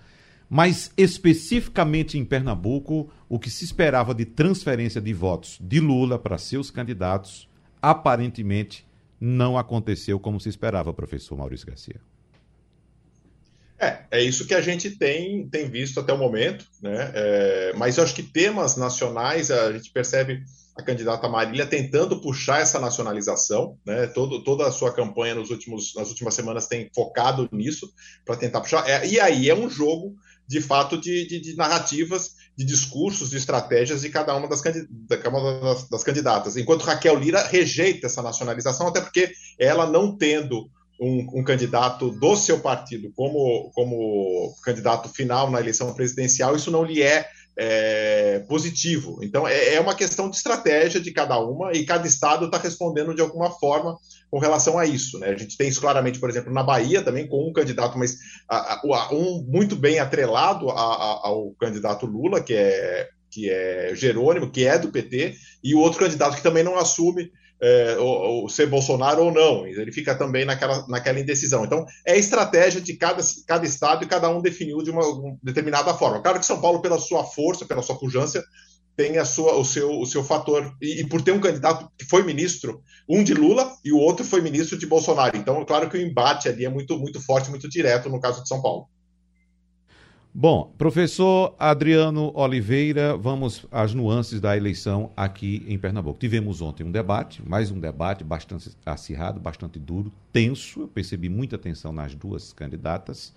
Mas 0.48 0.92
especificamente 0.98 2.18
em 2.18 2.24
Pernambuco, 2.26 3.08
o 3.26 3.38
que 3.38 3.48
se 3.48 3.64
esperava 3.64 4.14
de 4.14 4.26
transferência 4.26 5.00
de 5.00 5.14
votos 5.14 5.58
de 5.58 5.80
Lula 5.80 6.18
para 6.18 6.36
seus 6.36 6.70
candidatos, 6.70 7.48
aparentemente 7.80 8.84
não 9.24 9.56
aconteceu 9.56 10.18
como 10.18 10.40
se 10.40 10.48
esperava, 10.48 10.92
professor 10.92 11.36
Maurício 11.36 11.68
Garcia. 11.68 12.00
É, 13.78 14.00
é 14.10 14.20
isso 14.20 14.48
que 14.48 14.54
a 14.54 14.60
gente 14.60 14.90
tem, 14.90 15.48
tem 15.48 15.70
visto 15.70 16.00
até 16.00 16.12
o 16.12 16.18
momento, 16.18 16.66
né? 16.82 17.12
É, 17.14 17.72
mas 17.76 17.96
eu 17.96 18.02
acho 18.02 18.16
que 18.16 18.22
temas 18.24 18.76
nacionais, 18.76 19.48
a 19.52 19.72
gente 19.72 19.92
percebe 19.92 20.42
a 20.76 20.82
candidata 20.82 21.28
Marília 21.28 21.66
tentando 21.66 22.20
puxar 22.20 22.62
essa 22.62 22.80
nacionalização, 22.80 23.78
né? 23.86 24.08
Todo, 24.08 24.42
toda 24.42 24.66
a 24.66 24.72
sua 24.72 24.92
campanha 24.92 25.36
nos 25.36 25.50
últimos, 25.50 25.94
nas 25.94 26.08
últimas 26.08 26.34
semanas 26.34 26.66
tem 26.66 26.90
focado 26.92 27.48
nisso 27.52 27.92
para 28.24 28.36
tentar 28.36 28.60
puxar. 28.60 28.88
É, 28.88 29.06
e 29.06 29.20
aí 29.20 29.48
é 29.48 29.54
um 29.54 29.70
jogo 29.70 30.16
de 30.48 30.60
fato 30.60 30.98
de, 30.98 31.26
de, 31.26 31.40
de, 31.40 31.56
narrativas, 31.56 32.34
de 32.56 32.64
discursos, 32.64 33.30
de 33.30 33.36
estratégias 33.36 34.02
de 34.02 34.10
cada 34.10 34.34
uma 34.36 34.48
das, 34.48 34.60
das, 34.62 35.88
das 35.88 36.04
candidatas. 36.04 36.56
Enquanto 36.56 36.82
Raquel 36.82 37.18
Lira 37.18 37.42
rejeita 37.46 38.06
essa 38.06 38.22
nacionalização, 38.22 38.88
até 38.88 39.00
porque 39.00 39.32
ela 39.58 39.86
não 39.86 40.16
tendo 40.16 40.70
um, 41.00 41.40
um, 41.40 41.44
candidato 41.44 42.10
do 42.10 42.36
seu 42.36 42.60
partido 42.60 43.10
como, 43.16 43.70
como 43.74 44.54
candidato 44.62 45.08
final 45.08 45.50
na 45.50 45.60
eleição 45.60 45.92
presidencial, 45.94 46.54
isso 46.54 46.70
não 46.70 46.84
lhe 46.84 47.02
é 47.02 47.26
é, 47.56 48.40
positivo. 48.48 49.18
Então, 49.22 49.46
é, 49.46 49.74
é, 49.74 49.80
uma 49.80 49.94
questão 49.94 50.28
de 50.28 50.36
estratégia 50.36 51.00
de 51.00 51.12
cada 51.12 51.38
uma 51.38 51.72
e 51.72 51.84
cada 51.84 52.06
estado 52.06 52.46
está 52.46 52.58
respondendo 52.58 53.14
de 53.14 53.20
alguma 53.20 53.50
forma 53.50 53.96
com 54.30 54.38
relação 54.38 54.78
a 54.78 54.86
isso. 54.86 55.18
Né? 55.18 55.28
A 55.28 55.36
gente 55.36 55.56
tem 55.56 55.68
isso 55.68 55.80
claramente, 55.80 56.18
por 56.18 56.30
exemplo, 56.30 56.52
na 56.52 56.62
Bahia 56.62 57.02
também, 57.02 57.26
com 57.26 57.48
um 57.48 57.52
candidato, 57.52 57.98
mas 57.98 58.16
a, 58.48 58.80
a, 58.82 59.14
um 59.14 59.44
muito 59.46 59.76
bem 59.76 59.98
atrelado 59.98 60.70
a, 60.70 61.26
ao 61.26 61.50
candidato 61.60 62.06
Lula, 62.06 62.40
que 62.42 62.54
é, 62.54 63.08
que 63.30 63.50
é 63.50 63.92
Jerônimo, 63.94 64.50
que 64.50 64.64
é 64.64 64.78
do 64.78 64.90
PT, 64.90 65.34
e 65.62 65.74
o 65.74 65.80
outro 65.80 65.98
candidato 65.98 66.36
que 66.36 66.42
também 66.42 66.64
não 66.64 66.78
assume 66.78 67.30
é, 67.62 67.96
ou, 67.96 68.42
ou 68.42 68.48
ser 68.48 68.66
Bolsonaro 68.66 69.24
ou 69.24 69.32
não. 69.32 69.64
Ele 69.64 69.92
fica 69.92 70.16
também 70.16 70.44
naquela, 70.44 70.84
naquela 70.88 71.20
indecisão. 71.20 71.64
Então, 71.64 71.86
é 72.04 72.18
estratégia 72.18 72.80
de 72.80 72.94
cada, 72.94 73.22
cada 73.46 73.64
estado 73.64 74.04
e 74.04 74.08
cada 74.08 74.28
um 74.28 74.42
definiu 74.42 74.82
de 74.82 74.90
uma, 74.90 75.06
uma 75.06 75.38
determinada 75.40 75.94
forma. 75.94 76.20
Claro 76.20 76.40
que 76.40 76.46
São 76.46 76.60
Paulo, 76.60 76.82
pela 76.82 76.98
sua 76.98 77.22
força, 77.24 77.64
pela 77.64 77.80
sua 77.80 77.96
pujança, 77.96 78.44
tem 78.96 79.16
a 79.16 79.24
sua, 79.24 79.54
o, 79.54 79.64
seu, 79.64 80.00
o 80.00 80.04
seu 80.04 80.24
fator. 80.24 80.76
E, 80.82 81.00
e, 81.00 81.08
por 81.08 81.22
ter 81.22 81.30
um 81.30 81.40
candidato 81.40 81.88
que 81.96 82.04
foi 82.04 82.24
ministro, 82.24 82.82
um 83.08 83.22
de 83.22 83.32
Lula 83.32 83.72
e 83.84 83.92
o 83.92 83.98
outro 83.98 84.24
foi 84.24 84.40
ministro 84.40 84.76
de 84.76 84.86
Bolsonaro. 84.86 85.36
Então, 85.36 85.64
claro 85.64 85.88
que 85.88 85.96
o 85.96 86.02
embate 86.02 86.48
ali 86.48 86.64
é 86.64 86.68
muito, 86.68 86.98
muito 86.98 87.20
forte, 87.20 87.48
muito 87.48 87.68
direto 87.68 88.10
no 88.10 88.20
caso 88.20 88.42
de 88.42 88.48
São 88.48 88.60
Paulo. 88.60 88.88
Bom, 90.34 90.72
professor 90.78 91.54
Adriano 91.58 92.32
Oliveira, 92.34 93.14
vamos 93.18 93.66
às 93.70 93.92
nuances 93.92 94.40
da 94.40 94.56
eleição 94.56 95.10
aqui 95.14 95.62
em 95.68 95.78
Pernambuco. 95.78 96.18
Tivemos 96.18 96.62
ontem 96.62 96.82
um 96.84 96.90
debate, 96.90 97.46
mais 97.46 97.70
um 97.70 97.78
debate 97.78 98.24
bastante 98.24 98.70
acirrado, 98.86 99.38
bastante 99.38 99.78
duro, 99.78 100.10
tenso. 100.32 100.80
Eu 100.80 100.88
percebi 100.88 101.28
muita 101.28 101.58
tensão 101.58 101.92
nas 101.92 102.14
duas 102.14 102.50
candidatas. 102.50 103.34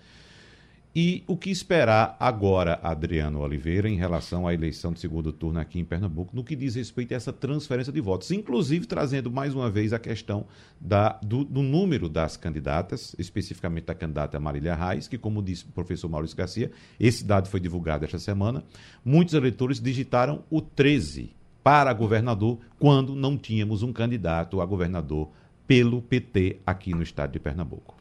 E 0.98 1.26
o 1.28 1.36
que 1.36 1.50
esperar 1.50 2.16
agora, 2.18 2.80
Adriano 2.82 3.42
Oliveira, 3.42 3.90
em 3.90 3.98
relação 3.98 4.48
à 4.48 4.54
eleição 4.54 4.94
de 4.94 5.00
segundo 5.02 5.34
turno 5.34 5.60
aqui 5.60 5.78
em 5.78 5.84
Pernambuco, 5.84 6.34
no 6.34 6.42
que 6.42 6.56
diz 6.56 6.76
respeito 6.76 7.14
a 7.14 7.18
essa 7.18 7.34
transferência 7.34 7.92
de 7.92 8.00
votos, 8.00 8.32
inclusive 8.32 8.86
trazendo 8.86 9.30
mais 9.30 9.54
uma 9.54 9.70
vez 9.70 9.92
a 9.92 10.00
questão 10.00 10.46
da, 10.80 11.20
do, 11.22 11.44
do, 11.44 11.62
número 11.62 12.08
das 12.08 12.38
candidatas, 12.38 13.14
especificamente 13.20 13.88
da 13.88 13.94
candidata 13.94 14.40
Marília 14.40 14.74
Reis, 14.74 15.06
que, 15.06 15.18
como 15.18 15.44
disse 15.44 15.66
o 15.66 15.74
professor 15.74 16.08
Maurício 16.08 16.38
Garcia, 16.38 16.72
esse 16.98 17.26
dado 17.26 17.50
foi 17.50 17.60
divulgado 17.60 18.06
esta 18.06 18.18
semana, 18.18 18.64
muitos 19.04 19.34
eleitores 19.34 19.82
digitaram 19.82 20.46
o 20.50 20.62
13 20.62 21.36
para 21.62 21.92
governador, 21.92 22.58
quando 22.80 23.14
não 23.16 23.38
tínhamos 23.38 23.84
um 23.84 23.92
candidato 23.92 24.62
a 24.62 24.66
governador 24.66 25.30
pelo 25.68 26.02
PT 26.02 26.62
aqui 26.66 26.92
no 26.92 27.04
estado 27.04 27.34
de 27.34 27.40
Pernambuco. 27.40 27.98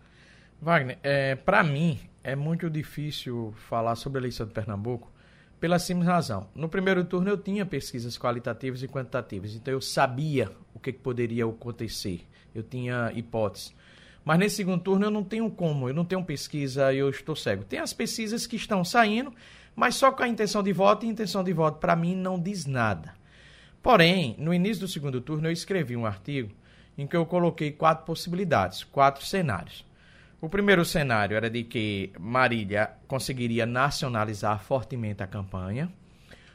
Wagner, 0.62 0.96
é, 1.02 1.34
para 1.34 1.64
mim 1.64 1.98
é 2.24 2.34
muito 2.34 2.70
difícil 2.70 3.54
falar 3.68 3.94
sobre 3.96 4.18
a 4.18 4.22
eleição 4.22 4.46
de 4.46 4.54
Pernambuco 4.54 5.12
pela 5.60 5.78
simples 5.78 6.08
razão. 6.08 6.48
No 6.54 6.68
primeiro 6.70 7.04
turno 7.04 7.28
eu 7.28 7.36
tinha 7.36 7.66
pesquisas 7.66 8.18
qualitativas 8.18 8.82
e 8.82 8.88
quantitativas, 8.88 9.54
então 9.54 9.72
eu 9.72 9.80
sabia 9.80 10.50
o 10.72 10.80
que, 10.80 10.90
poderia 10.92 11.44
acontecer, 11.44 12.26
eu 12.54 12.62
tinha 12.62 13.12
hipóteses. 13.14 13.74
Mas 14.24 14.38
nesse 14.38 14.56
segundo 14.56 14.82
turno 14.82 15.04
eu 15.04 15.10
não 15.10 15.22
tenho 15.22 15.50
como, 15.50 15.86
eu 15.86 15.94
não 15.94 16.04
tenho 16.04 16.24
pesquisa 16.24 16.94
eu 16.94 17.10
estou 17.10 17.36
cego. 17.36 17.62
Tem 17.62 17.78
as 17.78 17.92
pesquisas 17.92 18.46
que 18.46 18.56
estão 18.56 18.82
saindo, 18.82 19.32
mas 19.76 19.94
só 19.94 20.10
com 20.10 20.22
a 20.22 20.28
intenção 20.28 20.62
de 20.62 20.72
voto, 20.72 21.04
e 21.04 21.08
intenção 21.10 21.44
de 21.44 21.52
voto 21.52 21.78
para 21.78 21.94
mim 21.94 22.16
não 22.16 22.40
diz 22.40 22.64
nada. 22.64 23.14
Porém, 23.82 24.34
no 24.38 24.54
início 24.54 24.80
do 24.80 24.88
segundo 24.88 25.20
turno 25.20 25.48
eu 25.48 25.52
escrevi 25.52 25.94
um 25.94 26.06
artigo 26.06 26.50
em 26.96 27.06
que 27.06 27.14
eu 27.14 27.26
coloquei 27.26 27.70
quatro 27.70 28.06
possibilidades, 28.06 28.82
quatro 28.82 29.22
cenários. 29.26 29.84
O 30.44 30.48
primeiro 30.50 30.84
cenário 30.84 31.38
era 31.38 31.48
de 31.48 31.64
que 31.64 32.12
Marília 32.20 32.90
conseguiria 33.08 33.64
nacionalizar 33.64 34.62
fortemente 34.62 35.22
a 35.22 35.26
campanha. 35.26 35.90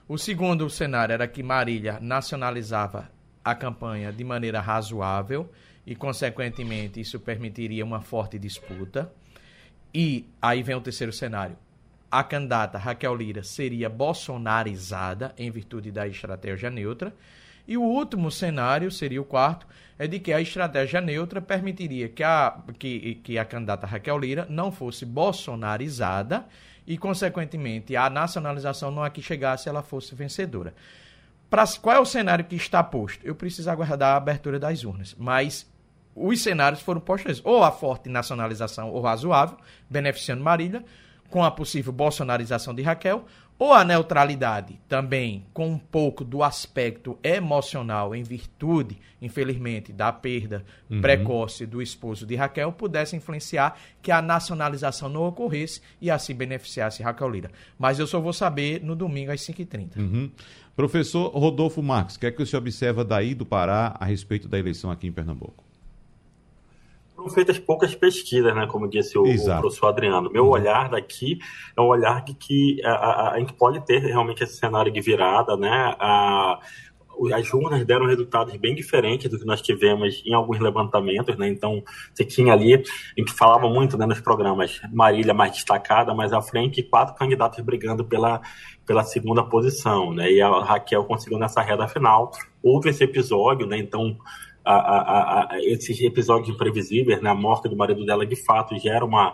O 0.08 0.16
segundo 0.16 0.70
cenário 0.70 1.14
era 1.14 1.28
que 1.28 1.42
Marília 1.42 1.98
nacionalizava 2.00 3.10
a 3.44 3.56
campanha 3.56 4.14
de 4.14 4.24
maneira 4.24 4.62
razoável 4.62 5.52
e, 5.88 5.96
consequentemente, 5.96 7.02
isso 7.02 7.20
permitiria 7.20 7.84
uma 7.84 8.00
forte 8.00 8.38
disputa. 8.38 9.12
E 9.92 10.30
aí 10.40 10.62
vem 10.62 10.76
o 10.76 10.82
terceiro 10.82 11.12
cenário. 11.12 11.58
A 12.12 12.24
candidata 12.24 12.78
Raquel 12.78 13.16
Lira 13.16 13.42
seria 13.42 13.90
bolsonarizada 13.90 15.34
em 15.36 15.50
virtude 15.50 15.92
da 15.92 16.08
estratégia 16.08 16.70
neutra. 16.70 17.12
E 17.70 17.78
o 17.78 17.84
último 17.84 18.32
cenário, 18.32 18.90
seria 18.90 19.22
o 19.22 19.24
quarto, 19.24 19.68
é 20.00 20.08
de 20.08 20.20
que 20.20 20.34
a 20.34 20.42
estratégia 20.42 21.00
neutra 21.00 21.40
permitiria 21.40 22.10
que 22.10 22.24
a, 22.24 22.58
que, 22.80 23.22
que 23.24 23.38
a 23.38 23.46
candidata 23.46 23.86
Raquel 23.86 24.18
Lira 24.18 24.48
não 24.50 24.72
fosse 24.72 25.06
bolsonarizada 25.06 26.48
e, 26.88 26.98
consequentemente, 26.98 27.96
a 27.96 28.10
nacionalização 28.10 28.90
não 28.90 29.04
aqui 29.04 29.22
chegasse 29.22 29.70
ela 29.70 29.84
fosse 29.84 30.16
vencedora. 30.16 30.74
Pra, 31.48 31.64
qual 31.80 31.96
é 31.96 32.00
o 32.00 32.06
cenário 32.06 32.44
que 32.44 32.56
está 32.56 32.82
posto? 32.82 33.24
Eu 33.24 33.36
preciso 33.36 33.70
aguardar 33.70 34.16
a 34.16 34.18
abertura 34.18 34.58
das 34.58 34.84
urnas, 34.84 35.16
mas 35.16 35.72
os 36.16 36.42
cenários 36.42 36.82
foram 36.82 37.00
postos 37.00 37.40
ou 37.46 37.64
a 37.64 37.72
forte 37.72 38.10
nacionalização 38.10 38.90
ou 38.90 39.00
razoável, 39.00 39.60
beneficiando 39.88 40.44
Marília, 40.44 40.84
com 41.30 41.44
a 41.44 41.52
possível 41.52 41.94
bolsonarização 41.94 42.74
de 42.74 42.82
Raquel, 42.82 43.26
ou 43.60 43.74
a 43.74 43.84
neutralidade, 43.84 44.80
também 44.88 45.46
com 45.54 45.68
um 45.68 45.78
pouco 45.78 46.24
do 46.24 46.42
aspecto 46.42 47.20
emocional, 47.22 48.16
em 48.16 48.24
virtude, 48.24 48.98
infelizmente, 49.22 49.92
da 49.92 50.14
perda 50.14 50.64
uhum. 50.90 51.02
precoce 51.02 51.66
do 51.66 51.82
esposo 51.82 52.26
de 52.26 52.36
Raquel, 52.36 52.72
pudesse 52.72 53.18
influenciar 53.18 53.78
que 54.02 54.14
a 54.14 54.22
nacionalização 54.22 55.10
não 55.10 55.24
ocorresse 55.24 55.82
e 56.00 56.10
assim 56.10 56.34
beneficiasse 56.34 57.04
Raquel 57.04 57.30
Lira. 57.30 57.52
Mas 57.78 58.00
eu 58.00 58.08
só 58.08 58.22
vou 58.22 58.32
saber 58.32 58.82
no 58.82 58.96
domingo 58.96 59.30
às 59.30 59.42
5h30. 59.42 59.98
Uhum. 59.98 60.32
Professor 60.74 61.28
Rodolfo 61.28 61.84
Marques, 61.84 62.16
o 62.16 62.20
que 62.22 62.28
é 62.28 62.32
que 62.32 62.42
o 62.42 62.46
senhor 62.46 62.62
observa 62.62 63.04
daí 63.04 63.36
do 63.36 63.46
Pará 63.46 63.94
a 64.00 64.06
respeito 64.06 64.48
da 64.48 64.58
eleição 64.58 64.90
aqui 64.90 65.06
em 65.06 65.12
Pernambuco? 65.12 65.69
Foram 67.20 67.30
feitas 67.30 67.60
poucas 67.60 67.94
pesquisas, 67.94 68.56
né, 68.56 68.66
como 68.68 68.90
disse 68.90 69.18
o, 69.18 69.24
o 69.24 69.60
professor 69.60 69.88
Adriano. 69.88 70.32
Meu 70.32 70.46
uhum. 70.46 70.52
olhar 70.52 70.90
daqui 70.90 71.38
é 71.76 71.82
um 71.82 71.88
olhar 71.88 72.24
de 72.24 72.34
que 72.34 72.82
a, 72.84 72.92
a, 72.92 73.34
a, 73.34 73.40
gente 73.40 73.54
pode 73.54 73.86
ter 73.86 74.00
realmente 74.00 74.44
esse 74.44 74.56
cenário 74.56 74.92
de 74.92 75.02
virada, 75.02 75.58
né? 75.58 75.96
A, 76.00 76.60
as 77.34 77.54
urnas 77.54 77.86
deram 77.86 78.06
resultados 78.06 78.56
bem 78.56 78.74
diferentes 78.74 79.30
do 79.30 79.38
que 79.38 79.46
nós 79.46 79.62
tivemos 79.62 80.24
em 80.26 80.34
alguns 80.34 80.58
levantamentos, 80.60 81.36
né? 81.38 81.50
Então, 81.50 81.84
você 82.14 82.24
tinha 82.24 82.54
ali, 82.54 82.76
a 82.76 83.20
gente 83.20 83.34
falava 83.34 83.68
muito 83.68 83.98
né, 83.98 84.06
nos 84.06 84.22
programas, 84.22 84.80
Marília 84.90 85.34
mais 85.34 85.52
destacada, 85.52 86.14
mas 86.14 86.32
à 86.32 86.42
frente 86.42 86.82
quatro 86.82 87.14
candidatos 87.16 87.60
brigando 87.60 88.06
pela, 88.06 88.40
pela 88.86 89.04
segunda 89.04 89.44
posição, 89.44 90.14
né? 90.14 90.32
E 90.32 90.42
a 90.42 90.64
Raquel 90.64 91.04
conseguiu 91.04 91.38
nessa 91.38 91.62
reta 91.62 91.90
final. 91.90 92.32
Houve 92.64 92.90
esse 92.90 93.04
episódio, 93.04 93.68
né? 93.68 93.78
Então, 93.78 94.18
a, 94.74 94.76
a, 94.76 95.54
a, 95.54 95.64
esses 95.64 96.00
episódios 96.02 96.50
imprevisíveis, 96.50 97.22
né? 97.22 97.30
A 97.30 97.36
morte 97.36 97.68
do 97.68 97.76
marido 97.76 98.06
dela, 98.06 98.26
de 98.26 98.36
fato, 98.36 98.78
gera 98.78 99.04
uma, 99.04 99.34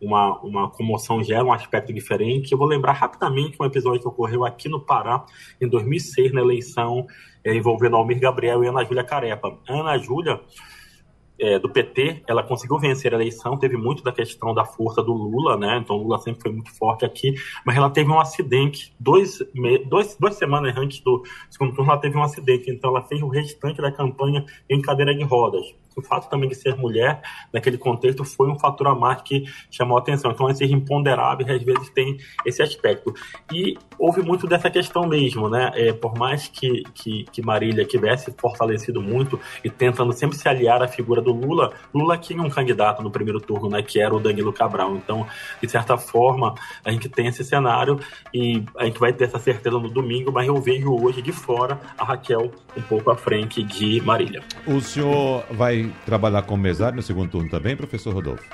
uma, 0.00 0.38
uma 0.40 0.70
comoção, 0.70 1.22
gera 1.22 1.44
um 1.44 1.52
aspecto 1.52 1.92
diferente. 1.92 2.52
Eu 2.52 2.58
vou 2.58 2.66
lembrar 2.66 2.92
rapidamente 2.92 3.56
um 3.60 3.64
episódio 3.64 4.02
que 4.02 4.08
ocorreu 4.08 4.44
aqui 4.44 4.68
no 4.68 4.80
Pará, 4.80 5.24
em 5.60 5.68
2006, 5.68 6.32
na 6.32 6.40
eleição 6.42 7.06
é, 7.42 7.54
envolvendo 7.54 7.96
Almir 7.96 8.20
Gabriel 8.20 8.62
e 8.62 8.66
Ana 8.66 8.84
Júlia 8.84 9.04
Carepa. 9.04 9.58
Ana 9.68 9.96
Júlia 9.98 10.40
é, 11.38 11.58
do 11.58 11.68
PT, 11.68 12.22
ela 12.26 12.42
conseguiu 12.42 12.78
vencer 12.78 13.12
a 13.12 13.16
eleição, 13.16 13.56
teve 13.56 13.76
muito 13.76 14.02
da 14.02 14.12
questão 14.12 14.54
da 14.54 14.64
força 14.64 15.02
do 15.02 15.12
Lula, 15.12 15.56
né? 15.56 15.78
Então 15.78 15.96
Lula 15.96 16.18
sempre 16.18 16.42
foi 16.42 16.52
muito 16.52 16.72
forte 16.76 17.04
aqui, 17.04 17.34
mas 17.64 17.76
ela 17.76 17.90
teve 17.90 18.10
um 18.10 18.20
acidente, 18.20 18.94
dois, 18.98 19.38
dois, 19.88 20.16
duas 20.18 20.36
semanas 20.36 20.76
antes 20.76 21.00
do 21.00 21.22
segundo 21.50 21.74
turno, 21.74 21.90
ela 21.90 22.00
teve 22.00 22.16
um 22.16 22.22
acidente, 22.22 22.70
então 22.70 22.90
ela 22.90 23.02
fez 23.02 23.20
o 23.22 23.28
restante 23.28 23.80
da 23.80 23.90
campanha 23.90 24.44
em 24.68 24.80
cadeira 24.80 25.14
de 25.14 25.24
rodas 25.24 25.74
o 25.96 26.02
fato 26.02 26.28
também 26.28 26.48
de 26.48 26.54
ser 26.54 26.76
mulher, 26.76 27.20
naquele 27.52 27.78
contexto, 27.78 28.24
foi 28.24 28.48
um 28.48 28.58
fator 28.58 28.88
a 28.88 28.94
mais 28.94 29.22
que 29.22 29.44
chamou 29.70 29.96
a 29.96 30.00
atenção. 30.00 30.30
Então, 30.30 30.48
esses 30.48 30.70
imponderáveis, 30.70 31.48
às 31.48 31.62
vezes, 31.62 31.88
tem 31.90 32.18
esse 32.44 32.62
aspecto. 32.62 33.14
E 33.52 33.76
houve 33.98 34.22
muito 34.22 34.46
dessa 34.46 34.70
questão 34.70 35.06
mesmo, 35.06 35.48
né? 35.48 35.70
É, 35.74 35.92
por 35.92 36.16
mais 36.18 36.48
que, 36.48 36.82
que, 36.94 37.24
que 37.24 37.42
Marília 37.42 37.84
tivesse 37.84 38.34
fortalecido 38.36 39.00
muito 39.00 39.38
e 39.62 39.70
tentando 39.70 40.12
sempre 40.12 40.36
se 40.36 40.48
aliar 40.48 40.82
à 40.82 40.88
figura 40.88 41.20
do 41.20 41.32
Lula, 41.32 41.72
Lula 41.92 42.18
tinha 42.18 42.42
um 42.42 42.50
candidato 42.50 43.02
no 43.02 43.10
primeiro 43.10 43.40
turno, 43.40 43.68
né? 43.68 43.82
Que 43.82 44.00
era 44.00 44.14
o 44.14 44.20
Danilo 44.20 44.52
Cabral. 44.52 44.96
Então, 44.96 45.26
de 45.60 45.68
certa 45.68 45.96
forma, 45.96 46.54
a 46.84 46.90
gente 46.90 47.08
tem 47.08 47.26
esse 47.26 47.44
cenário 47.44 47.98
e 48.32 48.64
a 48.76 48.84
gente 48.84 48.98
vai 48.98 49.12
ter 49.12 49.24
essa 49.24 49.38
certeza 49.38 49.78
no 49.78 49.88
domingo, 49.88 50.32
mas 50.32 50.46
eu 50.46 50.56
vejo 50.60 50.92
hoje 50.92 51.22
de 51.22 51.32
fora 51.32 51.80
a 51.96 52.04
Raquel 52.04 52.50
um 52.76 52.82
pouco 52.82 53.10
à 53.10 53.16
frente 53.16 53.62
de 53.62 54.00
Marília. 54.00 54.42
O 54.66 54.80
senhor 54.80 55.44
trabalhar 56.04 56.42
como 56.42 56.62
mesário 56.62 56.96
no 56.96 57.02
segundo 57.02 57.30
turno 57.30 57.50
também, 57.50 57.76
professor 57.76 58.14
Rodolfo? 58.14 58.44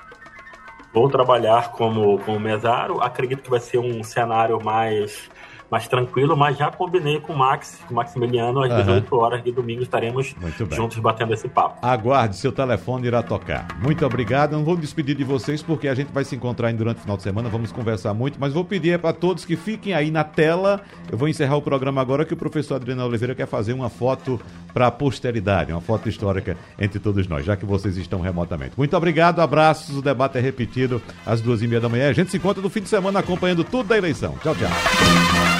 Vou 0.93 1.09
trabalhar 1.09 1.71
como, 1.73 2.19
como 2.21 2.41
mesário. 2.41 3.01
Acredito 3.01 3.43
que 3.43 3.51
vai 3.51 3.61
ser 3.61 3.79
um 3.79 4.03
cenário 4.03 4.63
mais 4.63 5.31
mais 5.71 5.87
tranquilo, 5.87 6.37
mas 6.37 6.59
já 6.59 6.71
combinei 6.71 7.21
com 7.21 7.33
o 7.33 7.39
Max, 7.39 7.79
com 7.87 7.95
o 7.95 7.97
Maximiliano, 7.97 8.63
às 8.63 8.71
uhum. 8.71 8.79
18 8.79 9.17
horas 9.17 9.45
de 9.45 9.53
domingo 9.53 9.83
estaremos 9.83 10.35
juntos 10.71 10.99
batendo 10.99 11.33
esse 11.33 11.49
papo. 11.49 11.79
Aguarde, 11.87 12.37
seu 12.37 12.51
telefone 12.51 13.07
irá 13.07 13.23
tocar. 13.23 13.69
Muito 13.81 14.05
obrigado. 14.05 14.53
Não 14.53 14.65
vou 14.65 14.75
me 14.75 14.81
despedir 14.81 15.15
de 15.15 15.25
vocês 15.25 15.63
porque 15.63 15.89
a 15.89 15.95
gente 15.95 16.13
vai 16.13 16.25
se 16.25 16.35
encontrar 16.35 16.73
durante 16.73 16.99
o 16.99 17.01
final 17.03 17.17
de 17.17 17.23
semana, 17.23 17.49
vamos 17.49 17.73
conversar 17.73 18.15
muito, 18.15 18.39
mas 18.41 18.53
vou 18.53 18.65
pedir 18.65 18.99
para 18.99 19.13
todos 19.13 19.45
que 19.45 19.57
fiquem 19.57 19.95
aí 19.95 20.11
na 20.11 20.25
tela. 20.25 20.81
Eu 21.11 21.17
vou 21.17 21.29
encerrar 21.29 21.57
o 21.57 21.63
programa 21.63 22.01
agora 22.01 22.25
que 22.25 22.35
o 22.35 22.37
professor 22.37 22.75
Adriano 22.75 23.05
Oliveira 23.05 23.35
quer 23.35 23.47
fazer 23.47 23.73
uma 23.73 23.89
foto 23.89 24.41
para 24.73 24.87
a 24.87 24.91
posteridade, 24.91 25.73
uma 25.73 25.81
foto 25.81 26.09
histórica 26.09 26.57
entre 26.79 26.99
todos 26.99 27.27
nós, 27.27 27.45
já 27.45 27.57
que 27.57 27.65
vocês 27.65 27.97
estão 27.97 28.21
remotamente. 28.21 28.73
Muito 28.77 28.97
obrigado, 28.97 29.41
abraços. 29.41 29.97
O 29.97 30.03
debate 30.03 30.39
é 30.39 30.41
repetido 30.41 31.03
às 31.25 31.41
duas 31.41 31.63
e 31.63 31.69
meia 31.69 31.81
da 31.81 31.89
manhã. 31.89 32.09
A 32.09 32.13
gente 32.13 32.31
se 32.31 32.37
encontra 32.37 32.63
no 32.63 32.71
fim 32.71 32.81
de 32.81 32.89
semana 32.89 33.21
acompanhando 33.21 33.65
tudo 33.65 33.89
da 33.89 33.99
eleição. 33.99 34.35
Tchau, 34.43 34.55
tchau. 34.55 35.60